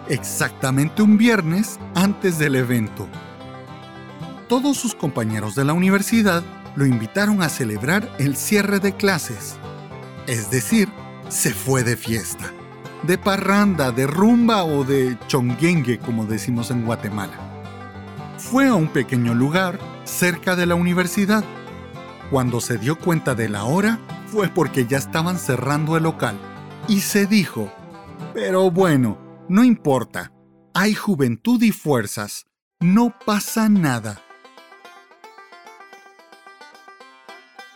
exactamente 0.08 1.02
un 1.02 1.16
viernes 1.16 1.78
antes 1.94 2.38
del 2.38 2.56
evento. 2.56 3.08
Todos 4.48 4.76
sus 4.76 4.94
compañeros 4.94 5.54
de 5.54 5.64
la 5.64 5.72
universidad 5.72 6.42
lo 6.76 6.84
invitaron 6.84 7.42
a 7.42 7.48
celebrar 7.48 8.08
el 8.18 8.36
cierre 8.36 8.78
de 8.78 8.94
clases, 8.94 9.56
es 10.26 10.50
decir, 10.50 10.88
se 11.28 11.54
fue 11.54 11.82
de 11.82 11.96
fiesta, 11.96 12.52
de 13.04 13.16
parranda, 13.16 13.90
de 13.92 14.06
rumba 14.06 14.64
o 14.64 14.84
de 14.84 15.16
chonguengue, 15.28 15.98
como 15.98 16.26
decimos 16.26 16.70
en 16.70 16.84
Guatemala 16.84 17.49
fue 18.50 18.66
a 18.66 18.74
un 18.74 18.88
pequeño 18.88 19.32
lugar 19.32 19.78
cerca 20.02 20.56
de 20.56 20.66
la 20.66 20.74
universidad. 20.74 21.44
Cuando 22.32 22.60
se 22.60 22.78
dio 22.78 22.98
cuenta 22.98 23.36
de 23.36 23.48
la 23.48 23.62
hora 23.62 24.00
fue 24.26 24.48
porque 24.48 24.86
ya 24.86 24.98
estaban 24.98 25.38
cerrando 25.38 25.96
el 25.96 26.02
local 26.02 26.36
y 26.88 27.02
se 27.02 27.26
dijo, 27.26 27.72
pero 28.34 28.68
bueno, 28.72 29.18
no 29.48 29.62
importa, 29.62 30.32
hay 30.74 30.94
juventud 30.94 31.62
y 31.62 31.70
fuerzas, 31.70 32.46
no 32.80 33.14
pasa 33.24 33.68
nada. 33.68 34.20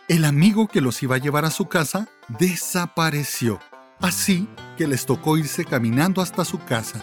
El 0.09 0.25
amigo 0.25 0.67
que 0.67 0.81
los 0.81 1.01
iba 1.03 1.15
a 1.15 1.19
llevar 1.19 1.45
a 1.45 1.51
su 1.51 1.69
casa 1.69 2.09
desapareció, 2.27 3.61
así 4.01 4.49
que 4.77 4.87
les 4.87 5.05
tocó 5.05 5.37
irse 5.37 5.63
caminando 5.63 6.21
hasta 6.21 6.43
su 6.43 6.59
casa, 6.65 7.01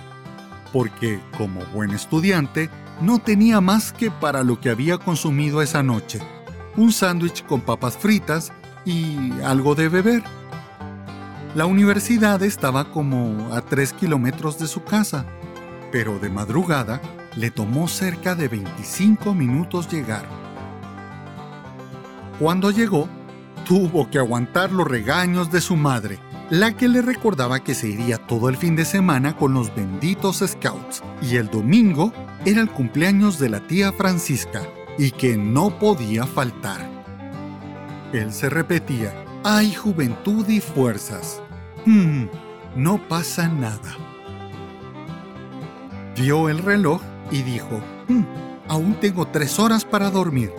porque 0.75 1.20
como 1.39 1.64
buen 1.66 1.93
estudiante, 1.93 2.68
no 3.03 3.18
tenía 3.18 3.61
más 3.61 3.92
que 3.92 4.11
para 4.11 4.44
lo 4.44 4.61
que 4.61 4.70
había 4.70 4.96
consumido 4.96 5.61
esa 5.61 5.82
noche. 5.82 6.20
Un 6.76 6.92
sándwich 6.92 7.44
con 7.44 7.61
papas 7.61 7.96
fritas 7.96 8.53
y 8.84 9.32
algo 9.44 9.74
de 9.74 9.88
beber. 9.88 10.22
La 11.57 11.66
universidad 11.66 12.42
estaba 12.42 12.90
como 12.90 13.53
a 13.53 13.61
tres 13.61 13.92
kilómetros 13.92 14.59
de 14.59 14.68
su 14.68 14.84
casa, 14.84 15.26
pero 15.90 16.18
de 16.20 16.30
madrugada 16.30 17.03
le 17.36 17.50
tomó 17.50 17.88
cerca 17.88 18.34
de 18.34 18.48
25 18.48 19.34
minutos 19.34 19.90
llegar. 19.90 20.24
Cuando 22.38 22.70
llegó, 22.70 23.09
tuvo 23.66 24.09
que 24.11 24.18
aguantar 24.18 24.70
los 24.70 24.86
regaños 24.86 25.50
de 25.50 25.61
su 25.61 25.76
madre, 25.76 26.18
la 26.53 26.76
que 26.76 26.86
le 26.86 27.00
recordaba 27.00 27.64
que 27.64 27.74
se 27.74 27.88
iría 27.88 28.18
todo 28.18 28.50
el 28.50 28.59
fin 28.59 28.76
de 28.76 28.84
semana 28.84 29.34
con 29.38 29.55
los 29.55 29.74
benditos 29.74 30.44
scouts 30.46 31.03
y 31.22 31.36
el 31.36 31.48
domingo 31.48 32.12
era 32.44 32.61
el 32.61 32.68
cumpleaños 32.68 33.38
de 33.38 33.48
la 33.48 33.66
tía 33.66 33.90
Francisca 33.90 34.61
y 34.98 35.12
que 35.12 35.38
no 35.38 35.78
podía 35.78 36.26
faltar. 36.26 36.86
Él 38.12 38.34
se 38.34 38.50
repetía, 38.50 39.14
hay 39.42 39.72
juventud 39.72 40.46
y 40.46 40.61
fuerzas. 40.61 41.40
Hmm, 41.86 42.26
no 42.76 43.00
pasa 43.09 43.48
nada. 43.48 43.96
Vio 46.18 46.50
el 46.50 46.59
reloj 46.59 47.00
y 47.30 47.40
dijo, 47.44 47.80
hmm, 48.09 48.24
aún 48.68 49.00
tengo 49.00 49.26
tres 49.26 49.59
horas 49.59 49.86
para 49.86 50.11
dormir. 50.11 50.53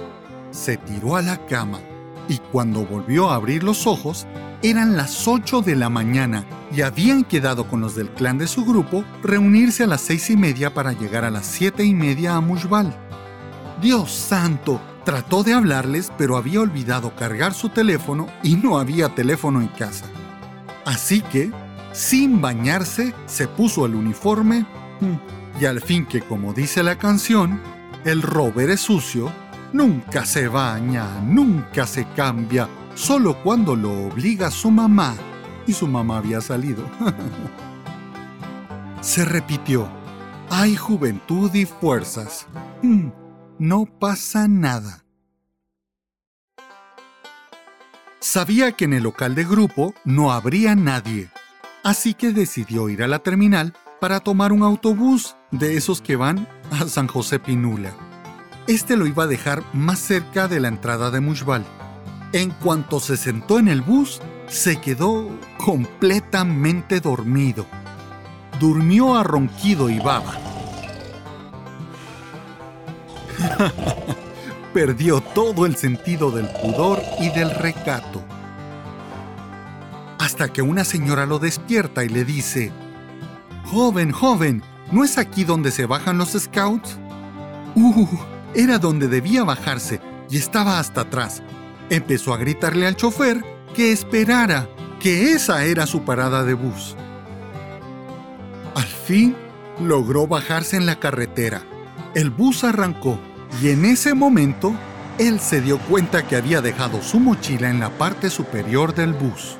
Se 0.49 0.75
tiró 0.75 1.17
a 1.17 1.21
la 1.21 1.45
cama 1.45 1.81
y 2.27 2.39
cuando 2.51 2.83
volvió 2.83 3.29
a 3.29 3.35
abrir 3.35 3.63
los 3.63 3.85
ojos, 3.85 4.25
eran 4.63 4.95
las 4.95 5.27
8 5.27 5.61
de 5.61 5.75
la 5.75 5.89
mañana 5.89 6.45
y 6.73 6.81
habían 6.81 7.25
quedado 7.25 7.67
con 7.67 7.81
los 7.81 7.95
del 7.95 8.09
clan 8.09 8.37
de 8.37 8.47
su 8.47 8.63
grupo 8.63 9.03
reunirse 9.21 9.83
a 9.83 9.87
las 9.87 10.01
seis 10.01 10.29
y 10.29 10.37
media 10.37 10.73
para 10.73 10.93
llegar 10.93 11.25
a 11.25 11.29
las 11.29 11.45
siete 11.45 11.83
y 11.83 11.93
media 11.93 12.37
a 12.37 12.41
Mushbal. 12.41 12.95
Dios 13.81 14.11
santo, 14.11 14.81
trató 15.03 15.43
de 15.43 15.53
hablarles 15.53 16.13
pero 16.17 16.37
había 16.37 16.61
olvidado 16.61 17.13
cargar 17.13 17.53
su 17.53 17.69
teléfono 17.69 18.27
y 18.41 18.55
no 18.55 18.79
había 18.79 19.09
teléfono 19.09 19.61
en 19.61 19.67
casa. 19.67 20.05
Así 20.85 21.19
que, 21.19 21.51
sin 21.91 22.39
bañarse, 22.39 23.13
se 23.25 23.49
puso 23.49 23.85
el 23.85 23.95
uniforme 23.95 24.65
mm, 25.01 25.61
y 25.61 25.65
al 25.65 25.81
fin 25.81 26.05
que 26.05 26.21
como 26.21 26.53
dice 26.53 26.83
la 26.83 26.97
canción, 26.97 27.59
el 28.05 28.21
rover 28.21 28.69
es 28.69 28.79
sucio, 28.79 29.29
nunca 29.73 30.25
se 30.25 30.47
baña, 30.47 31.19
nunca 31.21 31.85
se 31.85 32.07
cambia, 32.15 32.69
solo 32.95 33.41
cuando 33.43 33.75
lo 33.75 34.07
obliga 34.07 34.51
su 34.51 34.71
mamá. 34.71 35.15
Y 35.65 35.73
su 35.73 35.87
mamá 35.87 36.17
había 36.17 36.41
salido. 36.41 36.83
Se 39.01 39.25
repitió, 39.25 39.89
hay 40.49 40.75
juventud 40.75 41.53
y 41.53 41.65
fuerzas. 41.65 42.47
Hmm, 42.81 43.09
no 43.59 43.85
pasa 43.85 44.47
nada. 44.47 45.03
Sabía 48.19 48.71
que 48.71 48.85
en 48.85 48.93
el 48.93 49.03
local 49.03 49.35
de 49.35 49.43
grupo 49.43 49.93
no 50.05 50.31
habría 50.31 50.75
nadie, 50.75 51.29
así 51.83 52.13
que 52.13 52.31
decidió 52.31 52.87
ir 52.87 53.03
a 53.03 53.07
la 53.07 53.19
terminal 53.19 53.73
para 53.99 54.21
tomar 54.21 54.53
un 54.53 54.63
autobús 54.63 55.35
de 55.51 55.75
esos 55.75 56.01
que 56.01 56.15
van 56.15 56.47
a 56.71 56.87
San 56.87 57.07
José 57.07 57.39
Pinula. 57.39 57.93
Este 58.67 58.95
lo 58.95 59.07
iba 59.07 59.23
a 59.23 59.27
dejar 59.27 59.61
más 59.73 59.99
cerca 59.99 60.47
de 60.47 60.61
la 60.61 60.69
entrada 60.69 61.11
de 61.11 61.19
Mushbal. 61.19 61.65
En 62.33 62.49
cuanto 62.49 62.99
se 62.99 63.15
sentó 63.15 63.59
en 63.59 63.67
el 63.67 63.81
bus, 63.81 64.19
se 64.47 64.81
quedó 64.81 65.29
completamente 65.63 66.99
dormido. 66.99 67.67
Durmió 68.59 69.15
a 69.15 69.23
ronquido 69.23 69.87
y 69.91 69.99
baba. 69.99 70.33
Perdió 74.73 75.21
todo 75.21 75.67
el 75.67 75.75
sentido 75.75 76.31
del 76.31 76.47
pudor 76.49 77.03
y 77.19 77.29
del 77.29 77.51
recato. 77.51 78.23
Hasta 80.17 80.51
que 80.51 80.63
una 80.63 80.83
señora 80.85 81.27
lo 81.27 81.37
despierta 81.37 82.03
y 82.03 82.09
le 82.09 82.25
dice, 82.25 82.71
Joven, 83.65 84.11
joven, 84.11 84.63
¿no 84.91 85.03
es 85.03 85.19
aquí 85.19 85.43
donde 85.43 85.69
se 85.69 85.85
bajan 85.85 86.17
los 86.17 86.31
scouts? 86.31 86.97
Uh, 87.75 88.07
era 88.55 88.79
donde 88.79 89.07
debía 89.07 89.43
bajarse 89.43 90.01
y 90.31 90.37
estaba 90.37 90.79
hasta 90.79 91.01
atrás 91.01 91.43
empezó 91.89 92.33
a 92.33 92.37
gritarle 92.37 92.87
al 92.87 92.95
chofer 92.95 93.43
que 93.75 93.91
esperara, 93.91 94.67
que 94.99 95.33
esa 95.33 95.65
era 95.65 95.85
su 95.85 96.03
parada 96.03 96.43
de 96.43 96.53
bus. 96.53 96.95
Al 98.75 98.83
fin 98.83 99.35
logró 99.79 100.27
bajarse 100.27 100.77
en 100.77 100.85
la 100.85 100.99
carretera. 100.99 101.63
El 102.15 102.29
bus 102.29 102.63
arrancó 102.63 103.19
y 103.61 103.69
en 103.69 103.85
ese 103.85 104.13
momento 104.13 104.73
él 105.17 105.39
se 105.39 105.61
dio 105.61 105.77
cuenta 105.79 106.27
que 106.27 106.35
había 106.35 106.61
dejado 106.61 107.01
su 107.01 107.19
mochila 107.19 107.69
en 107.69 107.79
la 107.79 107.89
parte 107.89 108.29
superior 108.29 108.95
del 108.95 109.13
bus. 109.13 109.57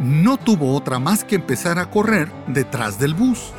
No 0.00 0.36
tuvo 0.36 0.74
otra 0.74 0.98
más 0.98 1.24
que 1.24 1.34
empezar 1.34 1.78
a 1.78 1.90
correr 1.90 2.30
detrás 2.46 2.98
del 2.98 3.14
bus. 3.14 3.52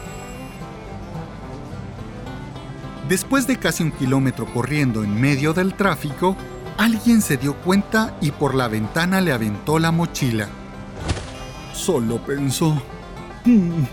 Después 3.10 3.46
de 3.48 3.58
casi 3.58 3.84
un 3.84 3.92
kilómetro 3.92 4.46
corriendo 4.46 5.04
en 5.04 5.20
medio 5.20 5.54
del 5.54 5.74
tráfico, 5.74 6.38
Alguien 6.80 7.22
se 7.22 7.36
dio 7.36 7.56
cuenta 7.56 8.16
y 8.22 8.32
por 8.32 8.56
la 8.56 8.70
ventana 8.70 9.20
le 9.20 9.34
aventó 9.34 9.80
la 9.80 9.92
mochila. 9.92 10.48
Solo 11.74 12.20
pensó, 12.26 12.82
mm, 13.44 13.84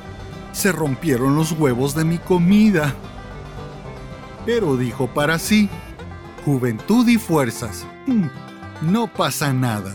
se 0.52 0.70
rompieron 0.70 1.34
los 1.34 1.50
huevos 1.50 1.96
de 1.96 2.04
mi 2.04 2.18
comida. 2.18 2.94
Pero 4.44 4.76
dijo 4.76 5.08
para 5.08 5.40
sí, 5.40 5.68
juventud 6.44 7.08
y 7.08 7.18
fuerzas, 7.18 7.84
mm, 8.06 8.26
no 8.82 9.12
pasa 9.12 9.52
nada. 9.52 9.92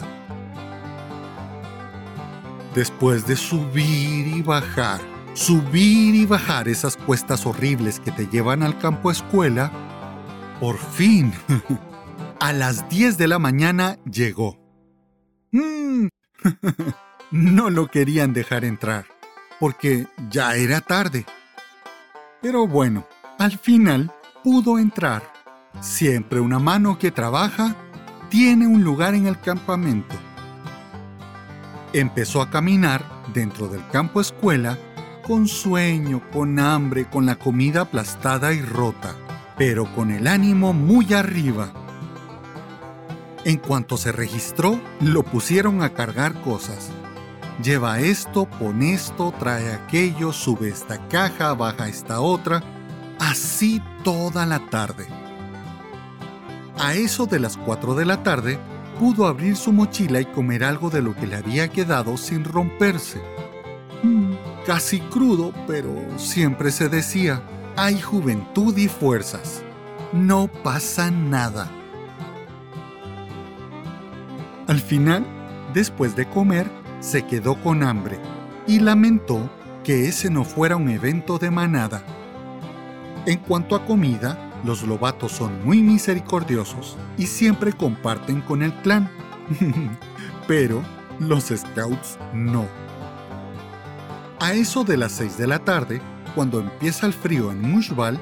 Después 2.76 3.26
de 3.26 3.38
subir 3.38 4.28
y 4.28 4.42
bajar, 4.42 5.00
subir 5.34 6.14
y 6.14 6.26
bajar 6.26 6.68
esas 6.68 6.98
cuestas 6.98 7.46
horribles 7.46 8.02
que 8.02 8.12
te 8.12 8.28
llevan 8.28 8.64
al 8.64 8.78
campo 8.78 9.12
escuela, 9.12 9.72
por 10.60 10.78
fin 10.78 11.32
a 12.42 12.54
las 12.54 12.90
10 12.90 13.20
de 13.20 13.28
la 13.28 13.38
mañana 13.38 14.00
llegó. 14.04 14.58
Mm. 15.52 16.08
no 17.32 17.70
lo 17.70 17.88
querían 17.88 18.34
dejar 18.34 18.66
entrar, 18.66 19.06
porque 19.60 20.08
ya 20.32 20.56
era 20.56 20.82
tarde. 20.82 21.24
Pero 22.42 22.66
bueno, 22.66 23.08
al 23.38 23.60
final 23.60 24.12
pudo 24.44 24.80
entrar. 24.80 25.22
Siempre 25.82 26.40
una 26.40 26.58
mano 26.58 26.98
que 26.98 27.12
trabaja 27.12 27.76
tiene 28.30 28.66
un 28.66 28.84
lugar 28.84 29.14
en 29.14 29.28
el 29.28 29.40
campamento. 29.40 30.16
Empezó 31.94 32.42
a 32.42 32.50
caminar 32.50 33.06
dentro 33.36 33.68
del 33.68 33.88
campo 33.90 34.20
escuela 34.20 34.80
con 35.28 35.48
sueño, 35.48 36.24
con 36.32 36.58
hambre, 36.58 37.06
con 37.06 37.28
la 37.28 37.36
comida 37.36 37.82
aplastada 37.82 38.52
y 38.52 38.64
rota, 38.64 39.16
pero 39.60 39.94
con 39.94 40.10
el 40.10 40.26
ánimo 40.26 40.74
muy 40.74 41.14
arriba 41.14 41.72
en 43.46 43.58
cuanto 43.58 43.98
se 43.98 44.12
registró, 44.12 44.80
lo 45.00 45.24
pusieron 45.24 45.82
a 45.82 45.94
cargar 45.94 46.42
cosas. 46.42 46.90
Lleva 47.64 48.00
esto, 48.00 48.46
pon 48.46 48.82
esto, 48.82 49.34
trae 49.38 49.74
aquello, 49.74 50.32
sube 50.32 50.70
esta 50.70 51.08
caja, 51.08 51.54
baja 51.54 51.88
esta 51.88 52.22
otra, 52.22 52.64
así 53.20 53.82
toda 54.04 54.46
la 54.46 54.60
tarde. 54.70 55.06
A 56.80 56.96
eso 56.96 57.26
de 57.26 57.40
las 57.40 57.58
4 57.58 57.94
de 57.96 58.06
la 58.06 58.24
tarde, 58.24 58.60
pudo 59.00 59.28
abrir 59.28 59.56
su 59.56 59.72
mochila 59.72 60.22
y 60.22 60.26
comer 60.26 60.64
algo 60.64 60.90
de 60.90 61.02
lo 61.02 61.16
que 61.16 61.28
le 61.28 61.36
había 61.36 61.68
quedado 61.68 62.18
sin 62.18 62.44
romperse. 62.44 63.22
Mm, 64.04 64.34
casi 64.66 65.00
crudo, 65.00 65.54
pero 65.68 65.94
siempre 66.18 66.72
se 66.72 66.90
decía, 66.90 67.44
hay 67.76 68.00
juventud 68.02 68.76
y 68.78 68.88
fuerzas. 68.88 69.64
No 70.14 70.48
pasa 70.48 71.12
nada. 71.12 71.72
Al 74.72 74.80
final, 74.80 75.26
después 75.74 76.16
de 76.16 76.30
comer, 76.30 76.72
se 77.02 77.26
quedó 77.26 77.62
con 77.62 77.84
hambre 77.84 78.18
y 78.66 78.80
lamentó 78.80 79.52
que 79.84 80.08
ese 80.08 80.30
no 80.30 80.46
fuera 80.46 80.78
un 80.78 80.88
evento 80.88 81.38
de 81.38 81.52
manada. 81.52 82.02
En 83.26 83.40
cuanto 83.40 83.76
a 83.76 83.86
comida, 83.86 84.38
los 84.64 84.84
lobatos 84.84 85.34
son 85.34 85.66
muy 85.66 85.82
misericordiosos 85.82 86.96
y 87.18 87.26
siempre 87.26 87.74
comparten 87.74 88.40
con 88.40 88.64
el 88.64 88.74
clan. 88.76 89.12
Pero 90.48 90.82
los 91.20 91.50
scouts 91.54 92.18
no. 92.34 92.66
A 94.40 94.54
eso 94.54 94.86
de 94.86 94.96
las 94.96 95.12
6 95.12 95.38
de 95.38 95.48
la 95.48 95.60
tarde, 95.60 96.02
cuando 96.34 96.62
empieza 96.62 97.08
el 97.08 97.14
frío 97.14 97.52
en 97.52 97.62
Mushbal, 97.62 98.18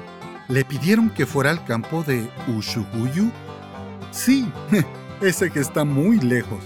le 0.48 0.64
pidieron 0.64 1.10
que 1.10 1.26
fuera 1.26 1.50
al 1.52 1.64
campo 1.64 2.02
de 2.02 2.28
Ushuguyu. 2.48 3.30
Sí, 4.10 4.50
ese 5.20 5.50
que 5.50 5.60
está 5.60 5.84
muy 5.84 6.18
lejos. 6.18 6.62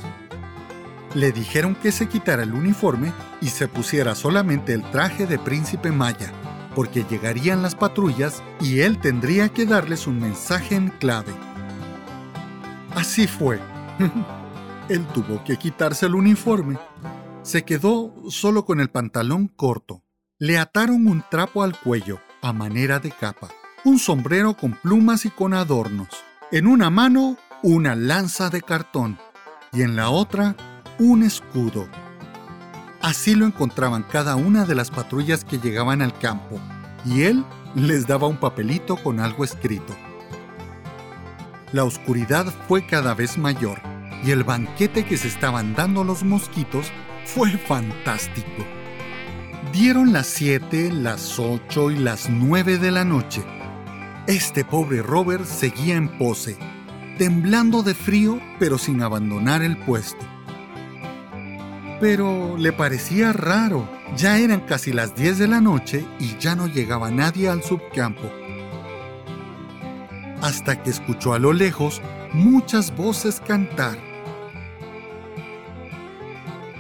Le 1.15 1.33
dijeron 1.33 1.75
que 1.75 1.93
se 1.93 2.09
quitara 2.09 2.43
el 2.43 2.55
uniforme 2.55 3.13
y 3.41 3.49
se 3.49 3.69
pusiera 3.69 4.15
solamente 4.15 4.73
el 4.73 4.83
traje 4.91 5.27
de 5.27 5.39
príncipe 5.39 5.93
maya. 5.93 6.33
porque 6.75 7.05
llegarían 7.05 7.63
las 7.63 7.77
patrullas 7.77 8.43
y 8.61 8.81
él 8.81 8.99
tendría 8.99 9.49
que 9.49 9.65
darles 9.65 10.09
un 10.09 10.19
mensaje 10.19 10.75
en 10.75 10.89
clave. 10.89 11.33
Así 12.97 13.29
fue. 13.29 13.61
él 14.89 15.07
tuvo 15.15 15.45
que 15.45 15.57
quitarse 15.57 16.07
el 16.07 16.17
uniforme. 16.17 16.77
Se 17.43 17.65
quedó 17.65 18.13
solo 18.29 18.65
con 18.65 18.81
el 18.81 18.91
pantalón 18.91 19.47
corto. 19.47 20.03
Le 20.39 20.59
ataron 20.59 21.07
un 21.07 21.23
trapo 21.31 21.63
al 21.63 21.79
cuello, 21.79 22.19
a 22.43 22.53
manera 22.53 22.99
de 22.99 23.13
capa, 23.13 23.51
un 23.85 24.01
sombrero 24.01 24.57
con 24.57 24.73
plumas 24.73 25.25
y 25.27 25.31
con 25.31 25.55
adornos. 25.55 26.09
En 26.51 26.67
una 26.67 26.91
mano, 26.91 27.37
una 27.67 27.95
lanza 27.95 28.51
de 28.51 28.61
cartón 28.61 29.19
y 29.73 29.81
en 29.81 29.97
la 29.97 30.11
otra, 30.11 30.55
un 30.99 31.23
escudo. 31.23 31.89
Así 33.01 33.35
lo 33.35 33.47
encontraban 33.47 34.03
cada 34.03 34.37
una 34.37 34.67
de 34.67 34.75
las 34.75 34.91
patrullas 34.91 35.47
que 35.47 35.59
llegaban 35.59 36.03
al 36.03 36.17
campo, 36.19 36.61
y 37.07 37.23
él 37.23 37.43
les 37.75 38.07
daba 38.07 38.29
un 38.29 38.37
papelito 38.37 38.97
con 38.97 39.19
algo 39.19 39.45
escrito. 39.45 39.97
La 41.73 41.85
oscuridad 41.85 42.45
fue 42.69 42.87
cada 42.87 43.15
vez 43.15 43.39
mayor, 43.39 43.81
y 44.23 44.31
el 44.31 44.45
banquete 44.45 45.07
que 45.07 45.17
se 45.17 45.29
estaban 45.29 45.75
dando 45.75 46.05
los 46.05 46.23
mosquitos 46.23 46.93
fue 47.25 47.51
fantástico. 47.53 48.63
Dieron 49.73 50.13
las 50.13 50.27
7, 50.27 50.93
las 50.93 51.39
8 51.39 51.93
y 51.93 51.97
las 51.97 52.29
9 52.29 52.77
de 52.77 52.91
la 52.91 53.07
noche. 53.07 53.43
Este 54.27 54.67
pobre 54.67 55.01
Robert 55.01 55.47
seguía 55.47 55.97
en 55.97 56.19
pose, 56.19 56.59
temblando 57.17 57.83
de 57.83 57.95
frío 57.95 58.41
pero 58.59 58.79
sin 58.79 59.03
abandonar 59.03 59.63
el 59.63 59.77
puesto 59.77 60.25
pero 62.05 62.59
le 62.59 62.71
parecía 62.71 63.33
raro. 63.33 63.89
Ya 64.15 64.39
eran 64.39 64.61
casi 64.61 64.93
las 64.93 65.15
10 65.15 65.39
de 65.39 65.49
la 65.49 65.63
noche 65.63 66.07
y 66.19 66.37
ya 66.39 66.55
no 66.55 66.67
llegaba 66.67 67.11
nadie 67.11 67.49
al 67.49 67.63
subcampo. 67.63 68.31
Hasta 70.43 70.83
que 70.83 70.91
escuchó 70.91 71.33
a 71.33 71.39
lo 71.39 71.55
lejos 71.55 72.03
muchas 72.35 72.95
voces 72.95 73.41
cantar. 73.41 73.97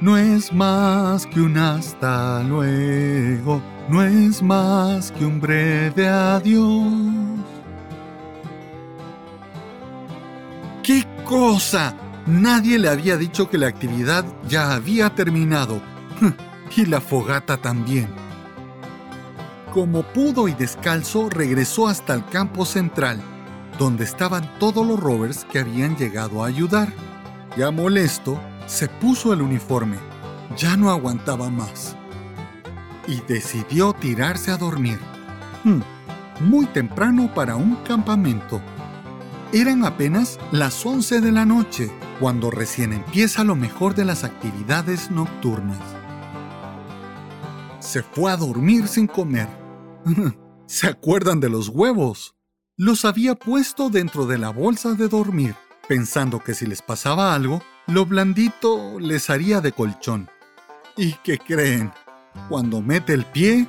No 0.03 0.19
es 0.19 0.53
más 0.53 1.27
que 1.27 1.41
un 1.41 1.57
hasta 1.57 2.43
luego, 2.43 3.63
no 3.89 4.03
es 4.03 4.43
más 4.43 5.11
que 5.11 5.25
un 5.25 5.41
breve 5.41 6.07
adiós. 6.07 7.24
Cosa! 11.25 11.95
Nadie 12.27 12.79
le 12.79 12.89
había 12.89 13.17
dicho 13.17 13.51
que 13.51 13.59
la 13.59 13.67
actividad 13.67 14.25
ya 14.49 14.75
había 14.75 15.11
terminado. 15.15 15.83
y 16.77 16.87
la 16.87 17.01
fogata 17.01 17.57
también. 17.57 18.09
Como 19.73 20.03
pudo 20.03 20.49
y 20.49 20.55
descalzo, 20.55 21.29
regresó 21.29 21.89
hasta 21.89 22.15
el 22.15 22.25
campo 22.27 22.65
central, 22.65 23.21
donde 23.79 24.05
estaban 24.05 24.49
todos 24.59 24.87
los 24.87 24.99
rovers 24.99 25.45
que 25.45 25.59
habían 25.59 25.97
llegado 25.97 26.43
a 26.43 26.47
ayudar. 26.47 26.93
Ya 27.57 27.71
molesto, 27.71 28.41
se 28.67 28.89
puso 28.89 29.33
el 29.33 29.43
uniforme. 29.43 29.97
Ya 30.57 30.77
no 30.77 30.91
aguantaba 30.91 31.51
más. 31.51 31.97
Y 33.07 33.21
decidió 33.23 33.93
tirarse 33.93 34.51
a 34.51 34.57
dormir. 34.57 34.99
Hmm, 35.65 35.81
muy 36.41 36.67
temprano 36.67 37.33
para 37.35 37.57
un 37.57 37.77
campamento. 37.77 38.61
Eran 39.55 39.85
apenas 39.85 40.41
las 40.51 40.85
11 40.85 41.21
de 41.21 41.31
la 41.31 41.45
noche 41.45 41.89
cuando 42.19 42.51
recién 42.51 42.93
empieza 42.93 43.45
lo 43.45 43.55
mejor 43.55 43.95
de 43.95 44.05
las 44.05 44.25
actividades 44.25 45.13
nocturnas. 45.13 45.79
Se 47.79 48.03
fue 48.03 48.33
a 48.33 48.37
dormir 48.37 48.89
sin 48.89 49.07
comer. 49.07 49.47
¿Se 50.67 50.89
acuerdan 50.89 51.39
de 51.39 51.51
los 51.51 51.69
huevos? 51.69 52.35
Los 52.77 53.05
había 53.05 53.37
puesto 53.37 53.91
dentro 53.91 54.27
de 54.27 54.39
la 54.39 54.51
bolsa 54.51 54.95
de 54.95 55.07
dormir, 55.07 55.55
pensando 55.87 56.41
que 56.41 56.55
si 56.55 56.67
les 56.67 56.83
pasaba 56.83 57.33
algo, 57.33 57.63
lo 57.87 58.07
blandito 58.07 58.99
les 58.99 59.31
haría 59.31 59.61
de 59.61 59.71
colchón. 59.71 60.29
¿Y 60.97 61.13
qué 61.23 61.39
creen? 61.39 61.93
Cuando 62.49 62.83
mete 62.83 63.13
el 63.13 63.25
pie, 63.25 63.69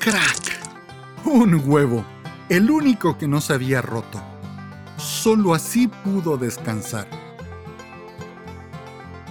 ¡crack! 0.00 1.24
Un 1.24 1.62
huevo, 1.64 2.04
el 2.50 2.70
único 2.70 3.16
que 3.16 3.26
no 3.26 3.40
se 3.40 3.54
había 3.54 3.80
roto. 3.80 4.22
Solo 4.98 5.54
así 5.54 5.88
pudo 5.88 6.36
descansar. 6.36 7.06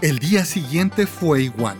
El 0.01 0.19
día 0.19 0.45
siguiente 0.45 1.05
fue 1.05 1.43
igual. 1.43 1.77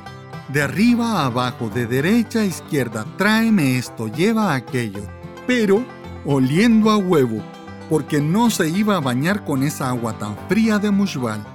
De 0.49 0.61
arriba 0.61 1.21
a 1.21 1.25
abajo, 1.25 1.69
de 1.69 1.87
derecha 1.87 2.39
a 2.39 2.45
izquierda, 2.45 3.05
tráeme 3.17 3.77
esto, 3.77 4.07
lleva 4.07 4.53
aquello. 4.53 5.03
Pero 5.45 5.83
oliendo 6.25 6.91
a 6.91 6.97
huevo, 6.97 7.41
porque 7.89 8.19
no 8.19 8.49
se 8.49 8.67
iba 8.67 8.97
a 8.97 9.01
bañar 9.01 9.45
con 9.45 9.63
esa 9.63 9.89
agua 9.89 10.17
tan 10.17 10.35
fría 10.49 10.79
de 10.79 10.91
Mushbal. 10.91 11.45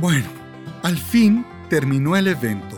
Bueno, 0.00 0.28
al 0.82 0.96
fin 0.96 1.44
terminó 1.68 2.14
el 2.16 2.28
evento. 2.28 2.76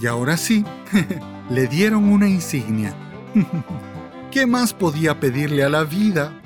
Y 0.00 0.06
ahora 0.06 0.36
sí, 0.36 0.64
le 1.50 1.66
dieron 1.66 2.04
una 2.04 2.28
insignia. 2.28 2.94
¿Qué 4.30 4.46
más 4.46 4.72
podía 4.72 5.20
pedirle 5.20 5.64
a 5.64 5.68
la 5.68 5.84
vida? 5.84 6.41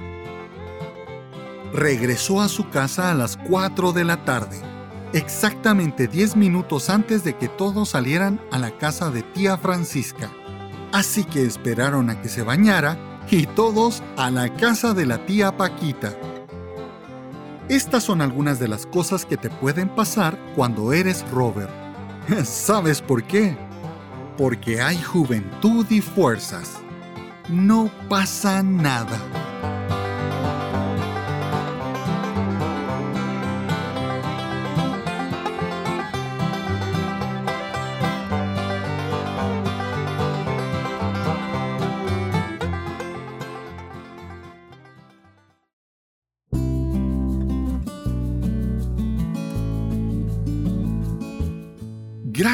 Regresó 1.73 2.41
a 2.41 2.49
su 2.49 2.69
casa 2.71 3.11
a 3.11 3.15
las 3.15 3.37
4 3.37 3.93
de 3.93 4.05
la 4.05 4.25
tarde, 4.25 4.61
exactamente 5.13 6.09
10 6.09 6.37
minutos 6.37 6.91
antes 6.91 7.25
de 7.25 7.37
que 7.37 7.49
todos 7.49 7.91
salieran 7.91 8.41
a 8.51 8.59
la 8.59 8.77
casa 8.77 9.11
de 9.11 9.23
tía 9.23 9.57
Francisca. 9.57 10.31
Así 10.93 11.25
que 11.25 11.45
esperaron 11.45 12.11
a 12.11 12.21
que 12.23 12.29
se 12.29 12.43
bañara 12.43 12.97
y 13.31 13.47
todos 13.47 14.03
a 14.17 14.31
la 14.31 14.49
casa 14.55 14.95
de 14.95 15.07
la 15.07 15.25
tía 15.27 15.57
Paquita. 15.57 16.15
Estas 17.69 18.05
son 18.05 18.21
algunas 18.21 18.61
de 18.61 18.69
las 18.69 18.87
cosas 18.87 19.25
que 19.25 19.37
te 19.37 19.51
pueden 19.51 19.89
pasar 19.89 20.39
cuando 20.55 20.93
eres 20.93 21.29
Robert. 21.31 21.71
¿Sabes 22.45 23.03
por 23.03 23.25
qué? 23.25 23.57
Porque 24.39 24.81
hay 24.81 25.01
juventud 25.03 25.85
y 25.91 26.01
fuerzas. 26.01 26.75
No 27.49 27.91
pasa 28.09 28.63
nada. 28.63 29.19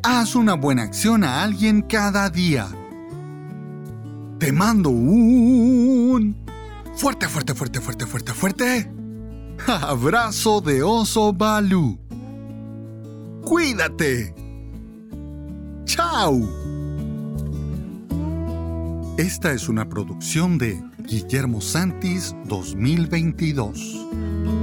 haz 0.03 0.35
una 0.35 0.55
buena 0.55 0.83
acción 0.83 1.25
a 1.25 1.45
alguien 1.45 1.83
cada 1.83 2.29
día. 2.29 2.69
Te 4.39 4.53
mando 4.53 4.91
un 4.91 6.37
fuerte, 6.97 7.29
fuerte, 7.29 7.55
fuerte, 7.55 7.81
fuerte, 7.81 8.07
fuerte, 8.07 8.33
fuerte 8.35 9.03
abrazo 9.67 10.61
de 10.61 10.83
oso 10.83 11.33
Balú. 11.33 11.99
Cuídate. 13.43 14.35
Chao. 15.85 16.41
Esta 19.19 19.53
es 19.53 19.69
una 19.69 19.89
producción 19.89 20.59
de 20.59 20.83
Guillermo 21.07 21.61
Santis 21.61 22.35
2022. 22.49 24.62